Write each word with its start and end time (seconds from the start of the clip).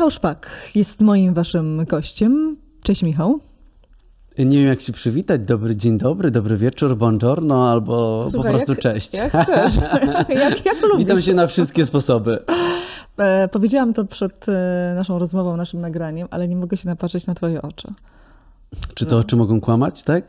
Michał 0.00 0.10
Szpak 0.10 0.50
jest 0.74 1.00
moim 1.00 1.34
waszym 1.34 1.84
gościem. 1.84 2.56
Cześć 2.82 3.02
Michał. 3.02 3.40
Nie 4.38 4.58
wiem, 4.58 4.66
jak 4.66 4.80
się 4.80 4.92
przywitać. 4.92 5.40
Dobry 5.40 5.76
dzień 5.76 5.98
dobry, 5.98 6.30
dobry 6.30 6.56
wieczór, 6.56 6.96
buongiorno 6.96 7.70
albo 7.70 8.26
Słuchaj, 8.30 8.52
po 8.52 8.56
prostu 8.56 8.72
jak, 8.72 8.80
cześć. 8.80 9.14
Jak 9.14 9.32
chcesz, 9.32 9.76
jak, 10.28 10.66
jak 10.66 10.82
lubisz. 10.82 10.98
Witam 10.98 11.22
się 11.22 11.34
na 11.34 11.46
wszystkie 11.46 11.86
sposoby. 11.86 12.38
E, 13.18 13.48
powiedziałam 13.48 13.94
to 13.94 14.04
przed 14.04 14.46
e, 14.48 14.92
naszą 14.96 15.18
rozmową, 15.18 15.56
naszym 15.56 15.80
nagraniem, 15.80 16.28
ale 16.30 16.48
nie 16.48 16.56
mogę 16.56 16.76
się 16.76 16.88
napatrzeć 16.88 17.26
na 17.26 17.34
twoje 17.34 17.62
oczy. 17.62 17.88
Czy 18.94 19.06
to 19.06 19.18
oczy 19.18 19.36
mogą 19.36 19.60
kłamać, 19.60 20.02
tak? 20.02 20.24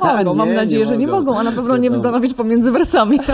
Mogą, 0.00 0.34
mam 0.34 0.54
nadzieję, 0.62 0.82
nie 0.82 0.88
że 0.88 0.98
nie 0.98 1.06
mogą, 1.06 1.38
a 1.38 1.42
na 1.42 1.52
pewno 1.52 1.76
nie 1.76 1.90
wzdanowić 1.90 2.34
pomiędzy 2.34 2.70
wersami. 2.70 3.18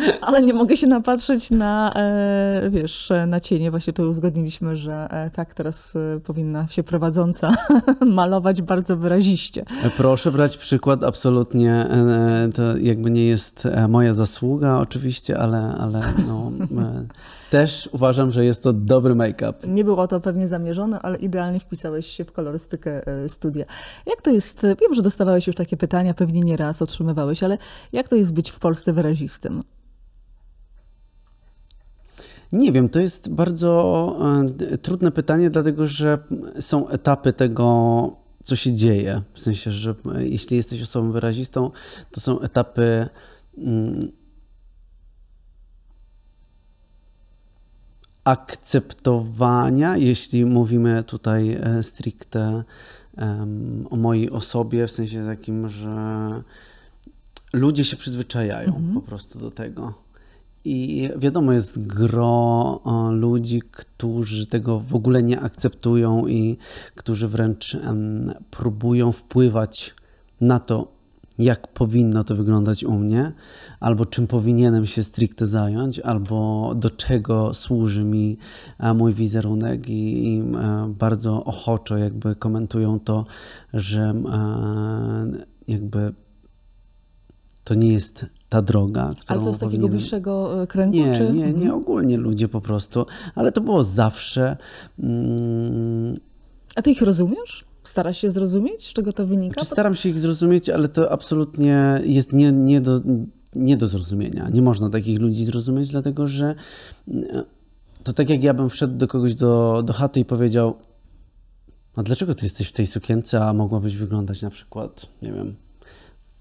Ale 0.20 0.42
nie 0.42 0.54
mogę 0.54 0.76
się 0.76 0.86
napatrzeć 0.86 1.50
na, 1.50 1.92
e, 1.96 2.70
wiesz, 2.70 3.12
na 3.26 3.40
cienie. 3.40 3.70
Właśnie 3.70 3.92
tu 3.92 4.02
uzgodniliśmy, 4.02 4.76
że 4.76 5.08
e, 5.10 5.30
tak 5.30 5.54
teraz 5.54 5.96
e, 5.96 6.20
powinna 6.20 6.68
się 6.68 6.82
prowadząca 6.82 7.54
malować 8.06 8.62
bardzo 8.62 8.96
wyraziście. 8.96 9.64
Proszę 9.96 10.32
brać 10.32 10.56
przykład, 10.56 11.04
absolutnie 11.04 11.86
to 12.54 12.76
jakby 12.76 13.10
nie 13.10 13.26
jest 13.26 13.68
moja 13.88 14.14
zasługa 14.14 14.78
oczywiście, 14.78 15.38
ale, 15.38 15.74
ale 15.80 16.00
no, 16.26 16.52
też 17.50 17.88
uważam, 17.92 18.30
że 18.30 18.44
jest 18.44 18.62
to 18.62 18.72
dobry 18.72 19.14
make-up. 19.14 19.54
Nie 19.66 19.84
było 19.84 20.08
to 20.08 20.20
pewnie 20.20 20.48
zamierzone, 20.48 21.00
ale 21.02 21.18
idealnie 21.18 21.60
wpisałeś 21.60 22.06
się 22.06 22.24
w 22.24 22.32
kolorystykę 22.32 23.06
e, 23.06 23.28
studia. 23.28 23.64
Jak 24.06 24.22
to 24.22 24.30
jest, 24.30 24.62
wiem, 24.80 24.94
że 24.94 25.02
dostawałeś 25.02 25.46
już 25.46 25.56
takie 25.56 25.76
pytania, 25.76 26.14
pewnie 26.14 26.40
nie 26.40 26.56
raz 26.56 26.82
otrzymywałeś, 26.82 27.42
ale 27.42 27.58
jak 27.92 28.08
to 28.08 28.16
jest 28.16 28.34
być 28.34 28.50
w 28.50 28.58
Polsce 28.58 28.92
wyrazistym? 28.92 29.62
Nie 32.52 32.72
wiem, 32.72 32.88
to 32.88 33.00
jest 33.00 33.30
bardzo 33.30 34.16
e, 34.72 34.78
trudne 34.78 35.10
pytanie, 35.10 35.50
dlatego 35.50 35.86
że 35.86 36.18
są 36.60 36.88
etapy 36.88 37.32
tego, 37.32 38.16
co 38.42 38.56
się 38.56 38.72
dzieje. 38.72 39.22
W 39.32 39.40
sensie, 39.40 39.72
że 39.72 39.94
e, 40.14 40.26
jeśli 40.26 40.56
jesteś 40.56 40.82
osobą 40.82 41.12
wyrazistą, 41.12 41.70
to 42.10 42.20
są 42.20 42.40
etapy 42.40 43.08
mm, 43.58 44.12
akceptowania, 48.24 49.96
jeśli 49.96 50.44
mówimy 50.44 51.04
tutaj 51.06 51.50
e, 51.50 51.82
stricte 51.82 52.64
o 53.90 53.96
mojej 53.96 54.30
osobie, 54.30 54.86
w 54.86 54.90
sensie 54.90 55.26
takim, 55.26 55.68
że 55.68 55.90
ludzie 57.52 57.84
się 57.84 57.96
przyzwyczajają 57.96 58.68
mhm. 58.76 58.94
po 58.94 59.00
prostu 59.00 59.38
do 59.38 59.50
tego. 59.50 59.94
I 60.64 61.10
wiadomo, 61.16 61.52
jest 61.52 61.86
gro 61.86 62.80
ludzi, 63.10 63.62
którzy 63.70 64.46
tego 64.46 64.80
w 64.80 64.94
ogóle 64.94 65.22
nie 65.22 65.40
akceptują 65.40 66.26
i 66.26 66.56
którzy 66.94 67.28
wręcz 67.28 67.76
próbują 68.50 69.12
wpływać 69.12 69.94
na 70.40 70.58
to, 70.58 71.00
jak 71.38 71.68
powinno 71.68 72.24
to 72.24 72.36
wyglądać 72.36 72.84
u 72.84 72.92
mnie, 72.92 73.32
albo 73.80 74.06
czym 74.06 74.26
powinienem 74.26 74.86
się 74.86 75.02
stricte 75.02 75.46
zająć, 75.46 75.98
albo 75.98 76.72
do 76.76 76.90
czego 76.90 77.54
służy 77.54 78.04
mi 78.04 78.38
e, 78.78 78.94
mój 78.94 79.14
wizerunek. 79.14 79.88
I, 79.88 80.42
e, 80.62 80.94
bardzo 80.98 81.44
ochoczo 81.44 81.96
jakby 81.96 82.36
komentują 82.36 83.00
to, 83.00 83.26
że 83.74 84.02
e, 84.02 85.46
jakby 85.68 86.14
to 87.64 87.74
nie 87.74 87.92
jest 87.92 88.26
ta 88.50 88.62
droga. 88.62 89.14
Ale 89.26 89.40
to 89.40 89.52
z 89.52 89.58
takiego 89.58 89.88
bliższego 89.88 90.66
kręgu? 90.68 90.96
Nie, 90.96 91.16
czy? 91.16 91.32
nie, 91.32 91.32
nie 91.32 91.46
mhm. 91.46 91.74
ogólnie 91.74 92.16
ludzie 92.16 92.48
po 92.48 92.60
prostu, 92.60 93.06
ale 93.34 93.52
to 93.52 93.60
było 93.60 93.82
zawsze. 93.82 94.56
Mm... 94.98 96.14
A 96.76 96.82
ty 96.82 96.90
ich 96.90 97.02
rozumiesz? 97.02 97.64
Starasz 97.84 98.18
się 98.18 98.30
zrozumieć, 98.30 98.86
z 98.86 98.92
czego 98.92 99.12
to 99.12 99.26
wynika? 99.26 99.54
Czy 99.54 99.60
znaczy, 99.60 99.74
staram 99.74 99.94
się 99.94 100.08
ich 100.08 100.18
zrozumieć, 100.18 100.68
ale 100.68 100.88
to 100.88 101.12
absolutnie 101.12 102.00
jest 102.04 102.32
nie, 102.32 102.52
nie, 102.52 102.80
do, 102.80 103.00
nie 103.54 103.76
do 103.76 103.86
zrozumienia. 103.86 104.48
Nie 104.48 104.62
można 104.62 104.90
takich 104.90 105.20
ludzi 105.20 105.44
zrozumieć, 105.44 105.88
dlatego 105.88 106.26
że 106.26 106.54
e, 107.08 107.44
to 108.04 108.12
tak 108.12 108.30
jak 108.30 108.44
ja 108.44 108.54
bym 108.54 108.70
wszedł 108.70 108.94
do 108.94 109.08
kogoś 109.08 109.34
do, 109.34 109.82
do 109.86 109.92
chaty 109.92 110.20
i 110.20 110.24
powiedział 110.24 110.74
a 111.96 112.02
dlaczego 112.02 112.34
ty 112.34 112.46
jesteś 112.46 112.68
w 112.68 112.72
tej 112.72 112.86
sukience, 112.86 113.44
a 113.44 113.52
mogłabyś 113.52 113.96
wyglądać 113.96 114.42
na 114.42 114.50
przykład, 114.50 115.06
nie 115.22 115.32
wiem, 115.32 115.56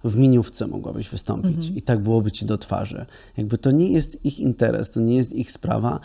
w 0.03 0.15
miniówce 0.15 0.67
mogłabyś 0.67 1.09
wystąpić 1.09 1.57
mhm. 1.57 1.75
i 1.75 1.81
tak 1.81 1.99
byłoby 2.03 2.31
ci 2.31 2.45
do 2.45 2.57
twarzy. 2.57 3.05
Jakby 3.37 3.57
to 3.57 3.71
nie 3.71 3.91
jest 3.91 4.25
ich 4.25 4.39
interes, 4.39 4.91
to 4.91 4.99
nie 4.99 5.15
jest 5.15 5.33
ich 5.33 5.51
sprawa 5.51 5.99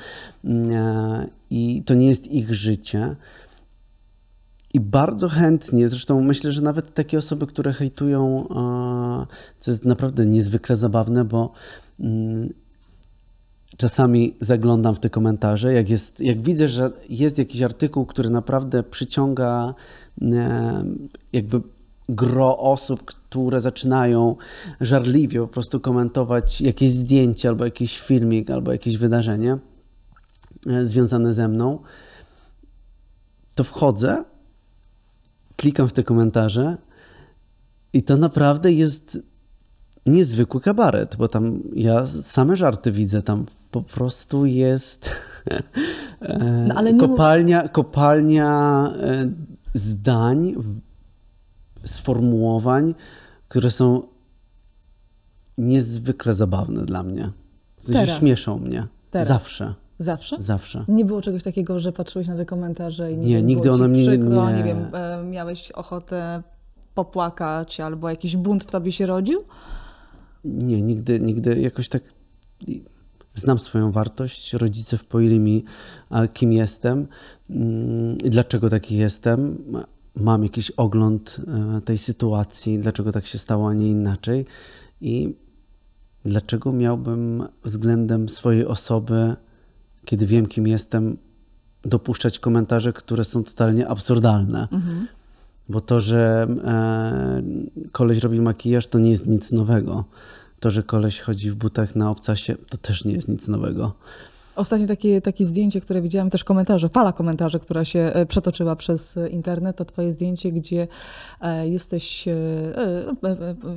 mm, 0.45 0.71
e, 0.71 1.29
i 1.51 1.83
to 1.87 1.95
nie 1.95 2.07
jest 2.07 2.27
ich 2.27 2.55
życie. 2.55 3.17
I 4.75 4.81
bardzo 4.81 5.29
chętnie, 5.29 5.89
zresztą 5.89 6.21
myślę, 6.21 6.53
że 6.53 6.63
nawet 6.63 6.95
takie 6.95 7.19
osoby, 7.19 7.47
które 7.47 7.73
hejtują, 7.73 8.49
co 9.61 9.71
jest 9.71 9.85
naprawdę 9.85 10.27
niezwykle 10.27 10.77
zabawne, 10.77 11.25
bo 11.25 11.53
mm, 12.01 12.53
czasami 13.77 14.37
zaglądam 14.41 14.95
w 14.95 15.01
te 15.01 15.11
komentarze, 15.11 15.73
jak, 15.73 15.91
jest, 15.91 16.21
jak 16.21 16.43
widzę, 16.43 16.69
że 16.69 16.91
jest 17.09 17.39
jakiś 17.39 17.63
artykuł, 17.63 18.07
który 18.07 18.31
naprawdę 18.31 18.83
przyciąga 18.83 19.75
e, 20.23 20.85
jakby 21.33 21.61
gro 22.09 22.59
osób, 22.59 23.05
które 23.05 23.61
zaczynają 23.61 24.37
żarliwie 24.81 25.41
po 25.41 25.49
prostu 25.49 25.81
komentować 25.81 26.61
jakieś 26.61 26.91
zdjęcie, 26.91 27.49
albo 27.49 27.65
jakiś 27.65 28.01
filmik, 28.01 28.51
albo 28.51 28.73
jakieś 28.73 28.99
wydarzenie 28.99 29.59
e, 30.67 30.87
związane 30.87 31.35
ze 31.35 31.49
mną, 31.49 31.79
to 33.55 33.65
wchodzę 33.65 34.25
klikam 35.57 35.89
w 35.89 35.93
te 35.93 36.03
komentarze 36.03 36.77
i 37.93 38.03
to 38.03 38.17
naprawdę 38.17 38.73
jest 38.73 39.19
niezwykły 40.07 40.61
kabaret, 40.61 41.17
bo 41.17 41.29
tam 41.29 41.63
ja 41.75 42.07
same 42.07 42.57
żarty 42.57 42.93
widzę, 42.93 43.23
tam 43.23 43.47
po 43.71 43.83
prostu 43.83 44.47
jest 44.47 45.11
no, 46.69 47.09
kopalnia, 47.09 47.69
kopalnia 47.69 48.93
e, 49.01 49.31
zdań, 49.75 50.55
sformułowań, 51.85 52.95
które 53.49 53.71
są 53.71 54.03
niezwykle 55.59 56.35
zabawne 56.35 56.85
dla 56.85 57.03
mnie. 57.03 57.31
Teraz. 57.93 58.19
Śmieszą 58.19 58.59
mnie. 58.59 58.87
Teraz. 59.11 59.29
Zawsze. 59.29 59.75
Zawsze? 59.99 60.37
Zawsze. 60.43 60.85
Nie 60.89 61.05
było 61.05 61.23
czegoś 61.23 61.43
takiego, 61.43 61.81
że 61.81 61.93
patrzyłeś 61.93 62.29
na 62.29 62.37
te 62.37 62.47
komentarze 62.47 63.13
i 63.13 63.17
nie, 63.17 63.27
nie 63.27 63.37
wiem, 63.37 63.47
nigdy 63.47 63.73
one 63.73 63.89
mnie 63.89 64.07
przykro, 64.07 64.51
nie. 64.51 64.57
nie 64.57 64.65
wiem, 64.65 64.95
e, 64.95 65.25
miałeś 65.25 65.71
ochotę 65.71 66.43
popłakać 66.95 67.81
albo 67.81 68.11
jakiś 68.11 68.37
bunt 68.37 68.65
w 68.65 68.71
tobie 68.71 68.93
się 68.93 69.07
rodził? 69.07 69.41
Nie, 70.45 70.83
nigdy, 70.83 71.21
nigdy 71.21 71.61
jakoś 71.61 71.89
tak 71.89 72.03
znam 73.35 73.59
swoją 73.59 73.93
wartość. 73.93 74.53
Rodzice 74.53 74.99
wpoili 74.99 75.41
mi, 75.41 75.65
kim 76.33 76.53
jestem 76.53 77.07
mm, 77.51 78.19
i 78.19 78.31
dlaczego 78.31 78.71
taki 78.71 78.97
jestem. 78.97 79.59
Mam 80.17 80.43
jakiś 80.43 80.71
ogląd 80.71 81.41
e, 81.77 81.81
tej 81.81 81.99
sytuacji, 81.99 82.79
dlaczego 82.79 83.13
tak 83.13 83.27
się 83.27 83.39
stało, 83.39 83.69
a 83.69 83.75
nie 83.75 83.89
inaczej. 83.89 84.47
I 85.01 85.35
dlaczego 86.25 86.73
miałbym 86.73 87.49
względem 87.65 88.29
swojej 88.29 88.67
osoby 88.67 89.37
kiedy 90.05 90.27
wiem, 90.27 90.47
kim 90.47 90.67
jestem, 90.67 91.17
dopuszczać 91.83 92.39
komentarze, 92.39 92.93
które 92.93 93.25
są 93.25 93.45
totalnie 93.45 93.89
absurdalne. 93.89 94.69
Mhm. 94.73 95.07
Bo 95.69 95.81
to, 95.81 96.01
że 96.01 96.47
e, 96.65 97.43
koleś 97.93 98.19
robi 98.19 98.41
makijaż, 98.41 98.87
to 98.87 98.99
nie 98.99 99.11
jest 99.11 99.27
nic 99.27 99.53
nowego. 99.53 100.05
To, 100.61 100.71
że 100.71 100.83
koleś 100.83 101.21
chodzi 101.21 101.51
w 101.51 101.55
butach 101.55 101.97
na 101.97 102.11
obcasie, 102.11 102.57
to 102.71 102.79
też 102.79 103.05
nie 103.05 103.13
jest 103.13 103.29
nic 103.29 103.49
nowego. 103.49 103.95
Ostatnie 104.57 104.87
takie, 104.87 105.21
takie 105.21 105.45
zdjęcie, 105.45 105.81
które 105.81 106.03
widziałam, 106.03 106.31
też 106.31 106.45
komentarze, 106.45 106.89
fala 106.89 107.13
komentarzy, 107.13 107.61
która 107.61 107.85
się 107.85 107.99
e, 107.99 108.27
przetoczyła 108.27 108.77
przez 108.77 109.19
internet, 109.31 109.77
to 109.77 109.85
twoje 109.85 110.13
zdjęcie, 110.13 110.53
gdzie 110.53 110.87
e, 111.41 111.69
jesteś, 111.69 112.29
e, 112.29 112.35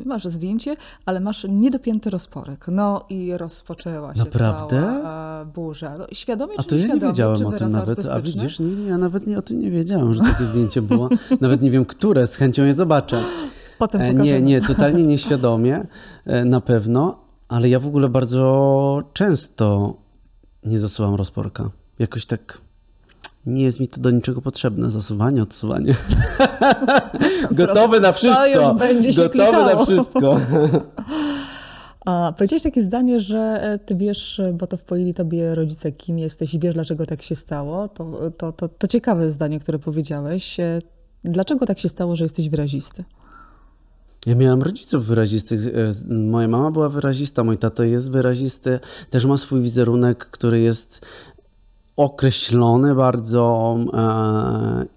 masz 0.05 0.25
zdjęcie, 0.25 0.75
ale 1.05 1.19
masz 1.19 1.45
niedopięty 1.49 2.09
rozporek. 2.09 2.65
No 2.67 3.05
i 3.09 3.37
rozpoczęła 3.37 4.13
się 4.13 4.19
Naprawdę? 4.19 4.81
cała 4.81 5.45
burza. 5.45 5.97
No, 5.97 6.05
świadomie 6.11 6.53
A 6.57 6.63
to 6.63 6.75
ja 6.75 6.87
nie 6.87 6.99
wiedziałem 6.99 7.45
o 7.45 7.51
tym 7.51 7.71
nawet, 7.71 8.09
a 8.09 8.19
widzisz, 8.21 8.59
nie, 8.59 8.65
nie, 8.65 8.87
ja 8.87 8.97
nawet 8.97 9.27
nie, 9.27 9.37
o 9.37 9.41
tym 9.41 9.59
nie 9.59 9.71
wiedziałem, 9.71 10.13
że 10.13 10.19
takie 10.19 10.45
zdjęcie 10.45 10.81
było. 10.81 11.09
Nawet 11.41 11.61
nie 11.61 11.71
wiem, 11.71 11.85
które, 11.85 12.27
z 12.27 12.35
chęcią 12.35 12.63
je 12.63 12.73
zobaczę. 12.73 13.21
Potem 13.79 14.01
pokażemy. 14.01 14.23
Nie, 14.23 14.41
nie, 14.41 14.61
totalnie 14.73 15.03
nieświadomie, 15.03 15.85
na 16.45 16.61
pewno, 16.61 17.19
ale 17.47 17.69
ja 17.69 17.79
w 17.79 17.87
ogóle 17.87 18.09
bardzo 18.09 19.03
często 19.13 19.93
nie 20.67 20.79
zasuwam 20.79 21.15
rozporka. 21.15 21.69
Jakoś 21.99 22.25
tak 22.25 22.61
nie 23.45 23.63
jest 23.63 23.79
mi 23.79 23.87
to 23.87 24.01
do 24.01 24.11
niczego 24.11 24.41
potrzebne. 24.41 24.91
Zasuwanie, 24.91 25.43
odsuwanie. 25.43 25.95
Gotowy 27.51 27.99
na 27.99 28.11
wszystko. 28.11 28.75
Gotowy 29.15 29.75
na 29.75 29.85
wszystko. 29.85 30.39
A 32.05 32.33
powiedziałeś 32.37 32.63
takie 32.63 32.81
zdanie, 32.81 33.19
że 33.19 33.59
e, 33.61 33.79
ty 33.79 33.95
wiesz, 33.95 34.41
bo 34.53 34.67
to 34.67 34.77
wpoili 34.77 35.13
tobie 35.13 35.55
rodzice, 35.55 35.91
kim 35.91 36.19
jesteś 36.19 36.53
i 36.53 36.59
wiesz, 36.59 36.73
dlaczego 36.73 37.05
tak 37.05 37.21
się 37.21 37.35
stało. 37.35 37.87
To, 37.87 38.31
to, 38.37 38.51
to, 38.51 38.67
to 38.67 38.87
ciekawe 38.87 39.29
zdanie, 39.29 39.59
które 39.59 39.79
powiedziałeś. 39.79 40.59
E, 40.59 40.79
dlaczego 41.23 41.65
tak 41.65 41.79
się 41.79 41.89
stało, 41.89 42.15
że 42.15 42.25
jesteś 42.25 42.49
wyrazisty? 42.49 43.03
Ja 44.25 44.35
miałem 44.35 44.61
rodziców 44.61 45.05
wyrazistych. 45.05 45.67
E, 45.67 46.13
moja 46.13 46.47
mama 46.47 46.71
była 46.71 46.89
wyrazista, 46.89 47.43
mój 47.43 47.57
tato 47.57 47.83
jest 47.83 48.11
wyrazisty. 48.11 48.79
Też 49.09 49.25
ma 49.25 49.37
swój 49.37 49.61
wizerunek, 49.61 50.17
który 50.17 50.59
jest 50.59 51.05
określony 51.97 52.95
bardzo 52.95 53.77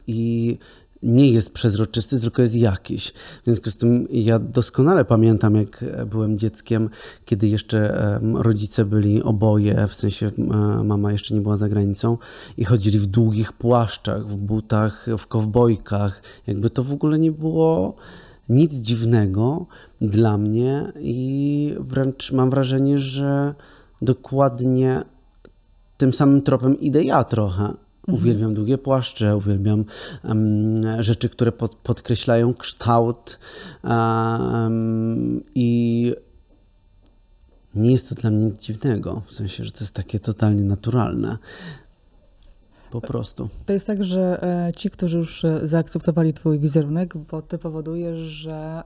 i 0.06 0.58
nie 1.02 1.30
jest 1.30 1.52
przezroczysty, 1.52 2.20
tylko 2.20 2.42
jest 2.42 2.56
jakiś. 2.56 3.12
W 3.12 3.44
związku 3.44 3.70
z 3.70 3.76
tym 3.76 4.08
ja 4.10 4.38
doskonale 4.38 5.04
pamiętam, 5.04 5.56
jak 5.56 5.84
byłem 6.06 6.38
dzieckiem, 6.38 6.90
kiedy 7.24 7.48
jeszcze 7.48 8.20
rodzice 8.34 8.84
byli 8.84 9.22
oboje, 9.22 9.86
w 9.88 9.94
sensie 9.94 10.30
mama 10.84 11.12
jeszcze 11.12 11.34
nie 11.34 11.40
była 11.40 11.56
za 11.56 11.68
granicą 11.68 12.18
i 12.56 12.64
chodzili 12.64 12.98
w 12.98 13.06
długich 13.06 13.52
płaszczach, 13.52 14.26
w 14.26 14.36
butach, 14.36 15.06
w 15.18 15.26
kowbojkach. 15.26 16.22
Jakby 16.46 16.70
to 16.70 16.84
w 16.84 16.92
ogóle 16.92 17.18
nie 17.18 17.32
było 17.32 17.96
nic 18.50 18.72
dziwnego 18.72 19.66
dla 20.00 20.38
mnie 20.38 20.92
i 21.00 21.74
wręcz 21.80 22.32
mam 22.32 22.50
wrażenie, 22.50 22.98
że 22.98 23.54
dokładnie 24.02 25.02
tym 25.96 26.12
samym 26.12 26.42
tropem 26.42 26.80
idę 26.80 27.04
ja 27.04 27.24
trochę 27.24 27.74
Mhm. 28.08 28.18
Uwielbiam 28.18 28.54
długie 28.54 28.78
płaszcze, 28.78 29.36
uwielbiam 29.36 29.84
um, 30.24 31.02
rzeczy, 31.02 31.28
które 31.28 31.52
pod, 31.52 31.74
podkreślają 31.74 32.54
kształt 32.54 33.38
um, 33.84 35.44
i 35.54 36.12
nie 37.74 37.92
jest 37.92 38.08
to 38.08 38.14
dla 38.14 38.30
mnie 38.30 38.44
nic 38.44 38.62
dziwnego, 38.62 39.22
w 39.26 39.32
sensie, 39.32 39.64
że 39.64 39.72
to 39.72 39.80
jest 39.80 39.94
takie 39.94 40.20
totalnie 40.20 40.62
naturalne. 40.62 41.38
Po 42.90 43.00
prostu. 43.00 43.48
To 43.66 43.72
jest 43.72 43.86
tak, 43.86 44.04
że 44.04 44.42
e, 44.42 44.72
ci, 44.72 44.90
którzy 44.90 45.18
już 45.18 45.44
e, 45.44 45.68
zaakceptowali 45.68 46.34
Twój 46.34 46.58
wizerunek, 46.58 47.16
bo 47.16 47.42
Ty 47.42 47.58
powodujesz, 47.58 48.18
że 48.18 48.82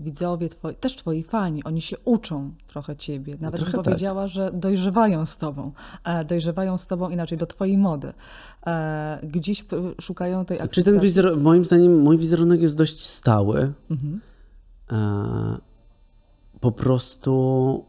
widzowie, 0.00 0.48
twoi, 0.48 0.74
też 0.74 0.96
twoi 0.96 1.22
fani, 1.22 1.64
oni 1.64 1.80
się 1.80 1.96
uczą 2.04 2.54
trochę 2.66 2.96
ciebie. 2.96 3.36
Nawet 3.40 3.60
no 3.60 3.64
bym 3.66 3.74
tak. 3.74 3.84
powiedziała, 3.84 4.22
tak. 4.22 4.30
że 4.30 4.50
dojrzewają 4.52 5.26
z 5.26 5.36
tobą. 5.36 5.72
E, 6.04 6.24
dojrzewają 6.24 6.78
z 6.78 6.86
tobą 6.86 7.10
inaczej, 7.10 7.38
do 7.38 7.46
twojej 7.46 7.78
mody. 7.78 8.12
E, 8.66 9.18
gdzieś 9.22 9.64
szukają 10.00 10.44
tej 10.44 10.56
akceptacji. 10.56 10.82
Czy 10.82 10.90
ten 10.90 11.00
wizerunek, 11.00 11.42
moim 11.42 11.64
zdaniem, 11.64 12.00
mój 12.00 12.18
wizerunek 12.18 12.60
jest 12.60 12.76
dość 12.76 13.06
stały. 13.06 13.72
Mhm. 13.90 14.20
E, 14.92 15.58
po 16.60 16.72
prostu 16.72 17.84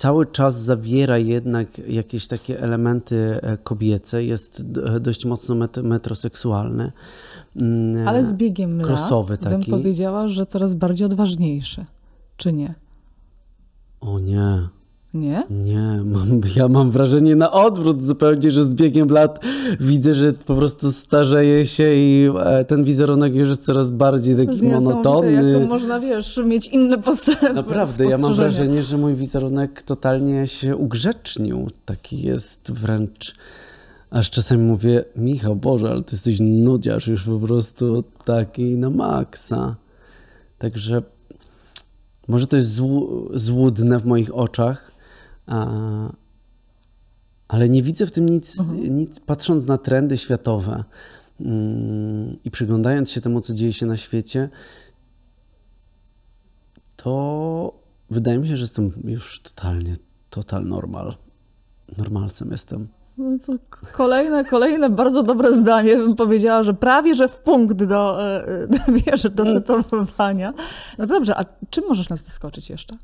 cały 0.00 0.26
czas 0.26 0.62
zawiera 0.62 1.18
jednak 1.18 1.78
jakieś 1.88 2.28
takie 2.28 2.60
elementy 2.60 3.40
kobiece, 3.64 4.24
jest 4.24 4.62
dość 5.00 5.26
mocno 5.26 5.54
metroseksualny. 5.82 6.92
Mm, 7.56 8.08
Ale 8.08 8.24
z 8.24 8.32
biegiem 8.32 8.80
crossowy 8.80 9.32
lat 9.32 9.40
taki. 9.40 9.70
bym 9.70 9.80
powiedziała, 9.80 10.28
że 10.28 10.46
coraz 10.46 10.74
bardziej 10.74 11.06
odważniejszy. 11.06 11.84
Czy 12.36 12.52
nie? 12.52 12.74
O 14.00 14.18
nie. 14.18 14.68
Nie? 15.14 15.42
Nie, 15.50 16.02
mam, 16.04 16.40
ja 16.56 16.68
mam 16.68 16.90
wrażenie 16.90 17.36
na 17.36 17.52
odwrót 17.52 18.02
zupełnie, 18.02 18.50
że 18.50 18.64
z 18.64 18.74
biegiem 18.74 19.08
lat 19.08 19.44
widzę, 19.80 20.14
że 20.14 20.32
po 20.32 20.54
prostu 20.54 20.92
starzeje 20.92 21.66
się 21.66 21.94
i 21.94 22.28
e, 22.44 22.64
ten 22.64 22.84
wizerunek 22.84 23.34
już 23.34 23.48
jest 23.48 23.64
coraz 23.64 23.90
bardziej 23.90 24.46
taki 24.46 24.66
monotonny. 24.66 25.52
Jak 25.52 25.62
to 25.62 25.68
można, 25.68 26.00
wiesz, 26.00 26.40
mieć 26.44 26.68
inne 26.68 26.98
postępy. 26.98 27.52
Naprawdę, 27.52 28.04
ja 28.04 28.18
mam 28.18 28.34
wrażenie, 28.34 28.82
że 28.82 28.98
mój 28.98 29.14
wizerunek 29.14 29.82
totalnie 29.82 30.46
się 30.46 30.76
ugrzecznił. 30.76 31.68
Taki 31.84 32.22
jest 32.22 32.72
wręcz 32.72 33.34
Aż 34.10 34.30
czasami 34.30 34.62
mówię, 34.62 35.04
Michał, 35.16 35.56
Boże, 35.56 35.90
ale 35.90 36.02
ty 36.02 36.14
jesteś 36.14 36.36
nudziarz 36.40 37.06
już 37.06 37.24
po 37.24 37.38
prostu 37.38 38.04
taki 38.24 38.76
na 38.76 38.90
maksa. 38.90 39.76
Także 40.58 41.02
może 42.28 42.46
to 42.46 42.56
jest 42.56 42.74
złu, 42.74 43.28
złudne 43.34 43.98
w 43.98 44.06
moich 44.06 44.34
oczach, 44.34 44.89
ale 47.48 47.68
nie 47.68 47.82
widzę 47.82 48.06
w 48.06 48.12
tym 48.12 48.28
nic, 48.28 48.60
mhm. 48.60 48.96
nic 48.96 49.20
patrząc 49.20 49.66
na 49.66 49.78
trendy 49.78 50.18
światowe 50.18 50.84
mm, 51.40 52.36
i 52.44 52.50
przyglądając 52.50 53.10
się 53.10 53.20
temu, 53.20 53.40
co 53.40 53.54
dzieje 53.54 53.72
się 53.72 53.86
na 53.86 53.96
świecie, 53.96 54.48
to 56.96 57.80
wydaje 58.10 58.38
mi 58.38 58.48
się, 58.48 58.56
że 58.56 58.64
jestem 58.64 58.92
już 59.04 59.40
totalnie, 59.40 59.94
total 60.30 60.64
normal. 60.64 61.14
Normalsem 61.98 62.50
jestem. 62.50 62.88
No 63.18 63.38
to 63.38 63.52
kolejne, 63.92 64.44
kolejne 64.44 64.90
bardzo 64.90 65.22
dobre 65.22 65.54
zdanie. 65.54 65.96
Bym 65.96 66.14
powiedziała, 66.14 66.62
że 66.62 66.74
prawie, 66.74 67.14
że 67.14 67.28
w 67.28 67.38
punkt 67.38 67.84
do, 67.84 68.24
e, 68.24 68.44
e, 68.48 68.68
wiesz, 69.06 69.22
do 69.30 69.42
mm. 69.42 69.54
cytowania. 69.54 70.54
No 70.98 71.06
dobrze, 71.06 71.38
a 71.38 71.44
czym 71.70 71.84
możesz 71.88 72.08
nas 72.08 72.24
zaskoczyć 72.24 72.70
jeszcze? 72.70 72.96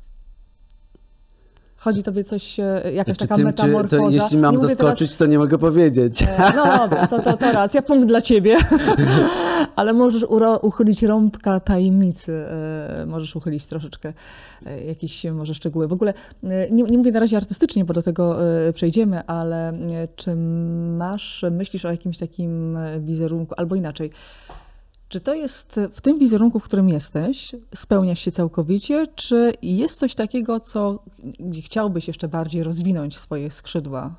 Chodzi 1.77 2.03
tobie 2.03 2.23
coś, 2.23 2.59
e, 2.59 2.81
jakaś 2.93 3.15
znaczy, 3.15 3.19
taka 3.19 3.35
tym, 3.35 3.45
metamorfoza? 3.45 3.97
to 3.97 4.09
jeśli 4.09 4.37
mam 4.37 4.57
zaskoczyć, 4.57 5.09
teraz... 5.09 5.17
to 5.17 5.25
nie 5.25 5.39
mogę 5.39 5.57
powiedzieć. 5.57 6.27
No 6.55 6.77
dobra, 6.77 7.07
to, 7.07 7.21
to, 7.21 7.37
to 7.37 7.51
racja, 7.51 7.81
punkt 7.81 8.07
dla 8.07 8.21
ciebie. 8.21 8.57
Ale 9.75 9.93
możesz 9.93 10.25
uchylić 10.61 11.03
rąbka 11.03 11.59
tajemnicy, 11.59 12.45
możesz 13.07 13.35
uchylić 13.35 13.65
troszeczkę 13.65 14.13
jakieś 14.85 15.23
może 15.23 15.53
szczegóły. 15.53 15.87
W 15.87 15.93
ogóle 15.93 16.13
nie, 16.71 16.83
nie 16.83 16.97
mówię 16.97 17.11
na 17.11 17.19
razie 17.19 17.37
artystycznie, 17.37 17.85
bo 17.85 17.93
do 17.93 18.01
tego 18.01 18.37
przejdziemy, 18.73 19.25
ale 19.25 19.73
czy 20.15 20.35
masz, 20.97 21.45
myślisz 21.51 21.85
o 21.85 21.91
jakimś 21.91 22.17
takim 22.17 22.77
wizerunku, 22.99 23.53
albo 23.57 23.75
inaczej, 23.75 24.11
czy 25.09 25.19
to 25.19 25.33
jest 25.33 25.79
w 25.91 26.01
tym 26.01 26.19
wizerunku, 26.19 26.59
w 26.59 26.63
którym 26.63 26.89
jesteś, 26.89 27.55
spełniasz 27.75 28.19
się 28.19 28.31
całkowicie, 28.31 29.07
czy 29.15 29.53
jest 29.61 29.99
coś 29.99 30.15
takiego, 30.15 30.59
co 30.59 31.03
chciałbyś 31.63 32.07
jeszcze 32.07 32.27
bardziej 32.27 32.63
rozwinąć 32.63 33.17
swoje 33.17 33.51
skrzydła? 33.51 34.15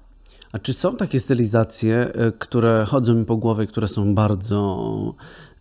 A 0.53 0.59
czy 0.59 0.73
są 0.73 0.97
takie 0.97 1.21
stylizacje, 1.21 2.13
e, 2.15 2.33
które 2.33 2.85
chodzą 2.89 3.15
mi 3.15 3.25
po 3.25 3.37
głowie, 3.37 3.67
które 3.67 3.89
są 3.89 4.15
bardzo 4.15 5.15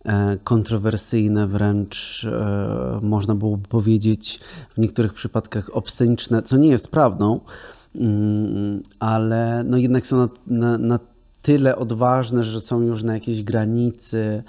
e, 0.04 0.36
kontrowersyjne, 0.44 1.46
wręcz 1.46 2.24
e, 2.24 3.00
można 3.02 3.34
byłoby 3.34 3.68
powiedzieć 3.68 4.40
w 4.74 4.78
niektórych 4.78 5.12
przypadkach 5.12 5.76
obsceniczne, 5.76 6.42
co 6.42 6.56
nie 6.56 6.68
jest 6.68 6.88
prawdą, 6.88 7.40
mm, 7.94 8.82
ale 8.98 9.64
no 9.64 9.76
jednak 9.76 10.06
są 10.06 10.16
na, 10.16 10.28
na, 10.46 10.78
na 10.78 10.98
tyle 11.42 11.76
odważne, 11.76 12.44
że 12.44 12.60
są 12.60 12.80
już 12.80 13.02
na 13.02 13.14
jakiejś 13.14 13.42
granicy 13.42 14.42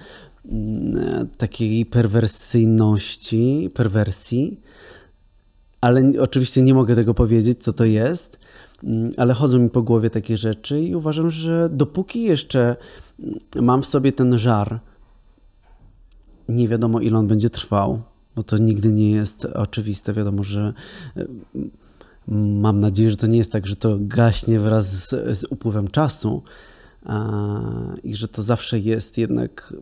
takiej 1.38 1.86
perwersyjności, 1.86 3.69
perwersji, 3.74 4.60
ale 5.81 6.12
oczywiście 6.19 6.62
nie 6.62 6.74
mogę 6.74 6.96
tego 6.96 7.13
powiedzieć, 7.13 7.63
co 7.63 7.74
to 7.74 7.86
jest, 7.86 8.39
mm, 8.84 9.12
ale 9.17 9.34
chodzą 9.34 9.60
mi 9.60 9.69
po 9.69 9.81
głowie 9.81 10.10
takie 10.10 10.38
rzeczy 10.38 10.81
i 10.81 10.96
uważam, 10.96 11.31
że 11.31 11.69
dopóki 11.72 12.24
jeszcze 12.24 12.75
mam 13.62 13.81
w 13.81 13.86
sobie 13.86 14.12
ten 14.12 14.38
żar, 14.38 14.79
nie 16.50 16.67
wiadomo 16.67 17.00
ile 17.00 17.17
on 17.17 17.27
będzie 17.27 17.50
trwał, 17.50 18.01
bo 18.36 18.43
to 18.43 18.58
nigdy 18.58 18.91
nie 18.91 19.12
jest 19.12 19.46
oczywiste. 19.46 20.13
Wiadomo, 20.13 20.43
że 20.43 20.74
mam 22.27 22.79
nadzieję, 22.79 23.12
że 23.12 23.17
to 23.17 23.27
nie 23.27 23.38
jest 23.38 23.51
tak, 23.51 23.67
że 23.67 23.75
to 23.75 23.98
gaśnie 24.01 24.60
wraz 24.60 25.10
z, 25.10 25.38
z 25.38 25.46
upływem 25.50 25.88
czasu 25.88 26.43
i 28.03 28.15
że 28.15 28.27
to 28.27 28.43
zawsze 28.43 28.79
jest 28.79 29.17
jednak 29.17 29.74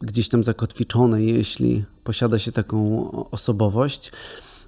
gdzieś 0.00 0.28
tam 0.28 0.44
zakotwiczone, 0.44 1.22
jeśli 1.22 1.84
posiada 2.04 2.38
się 2.38 2.52
taką 2.52 3.10
osobowość, 3.30 4.12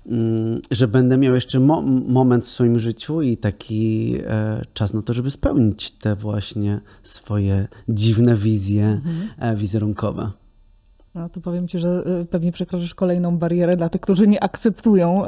mm, 0.06 0.60
że 0.70 0.88
będę 0.88 1.16
miał 1.16 1.34
jeszcze 1.34 1.60
mo 1.60 1.82
moment 2.08 2.44
w 2.44 2.48
swoim 2.48 2.78
życiu 2.78 3.22
i 3.22 3.36
taki 3.36 4.14
e, 4.26 4.62
czas 4.74 4.94
na 4.94 5.02
to, 5.02 5.12
żeby 5.12 5.30
spełnić 5.30 5.90
te 5.90 6.16
właśnie 6.16 6.80
swoje 7.02 7.68
dziwne 7.88 8.36
wizje 8.36 8.86
mhm. 8.86 9.28
E, 9.38 9.56
wizerunkowe. 9.56 10.30
No 11.14 11.28
to 11.28 11.40
powiem 11.40 11.68
ci, 11.68 11.78
że 11.78 12.04
e, 12.20 12.24
pewnie 12.24 12.52
przekroczysz 12.52 12.94
kolejną 12.94 13.38
barierę 13.38 13.76
dla 13.76 13.88
tych, 13.88 14.00
którzy 14.00 14.26
nie 14.26 14.44
akceptują 14.44 15.24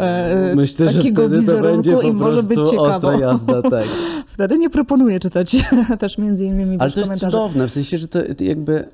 Myślę, 0.55 0.93
takiego 0.93 1.29
wizerunku 1.29 2.01
i 2.01 2.13
może 2.13 2.43
być 2.43 2.71
ciekawo. 2.71 3.13
jazda, 3.13 3.63
tak. 3.63 3.85
wtedy 4.35 4.59
nie 4.59 4.71
proponuję 4.71 5.21
czytać 5.21 5.57
też 6.01 6.19
między 6.19 6.45
innymi 6.45 6.77
Ale 6.79 6.91
to 6.91 7.01
jest 7.01 7.15
cudowne, 7.15 7.69
w 7.69 7.73
sensie, 7.73 7.97
że 7.97 8.09
to 8.09 8.19
jakby 8.41 8.89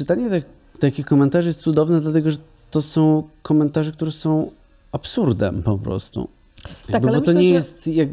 czytanie 0.00 0.30
tych, 0.30 0.44
takich 0.78 1.06
komentarzy 1.06 1.48
jest 1.48 1.60
cudowne, 1.60 2.00
dlatego 2.00 2.30
że 2.30 2.36
to 2.70 2.82
są 2.82 3.28
komentarze, 3.42 3.92
które 3.92 4.12
są 4.12 4.50
absurdem 4.92 5.62
po 5.62 5.78
prostu. 5.78 6.28
Tak, 6.62 6.72
Jakby, 6.88 7.08
ale 7.08 7.18
bo 7.18 7.24
to 7.24 7.32
myślę, 7.32 7.42
nie 7.42 7.48
że... 7.48 7.54
jest. 7.54 7.86
Jak, 7.86 8.08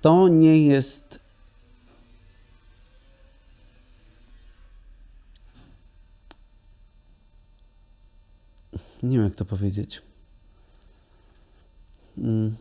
to 0.00 0.28
nie 0.28 0.66
jest. 0.66 1.20
Nie 9.02 9.16
wiem, 9.16 9.24
jak 9.24 9.34
to 9.34 9.44
powiedzieć. 9.44 10.02
Mm, 12.18 12.56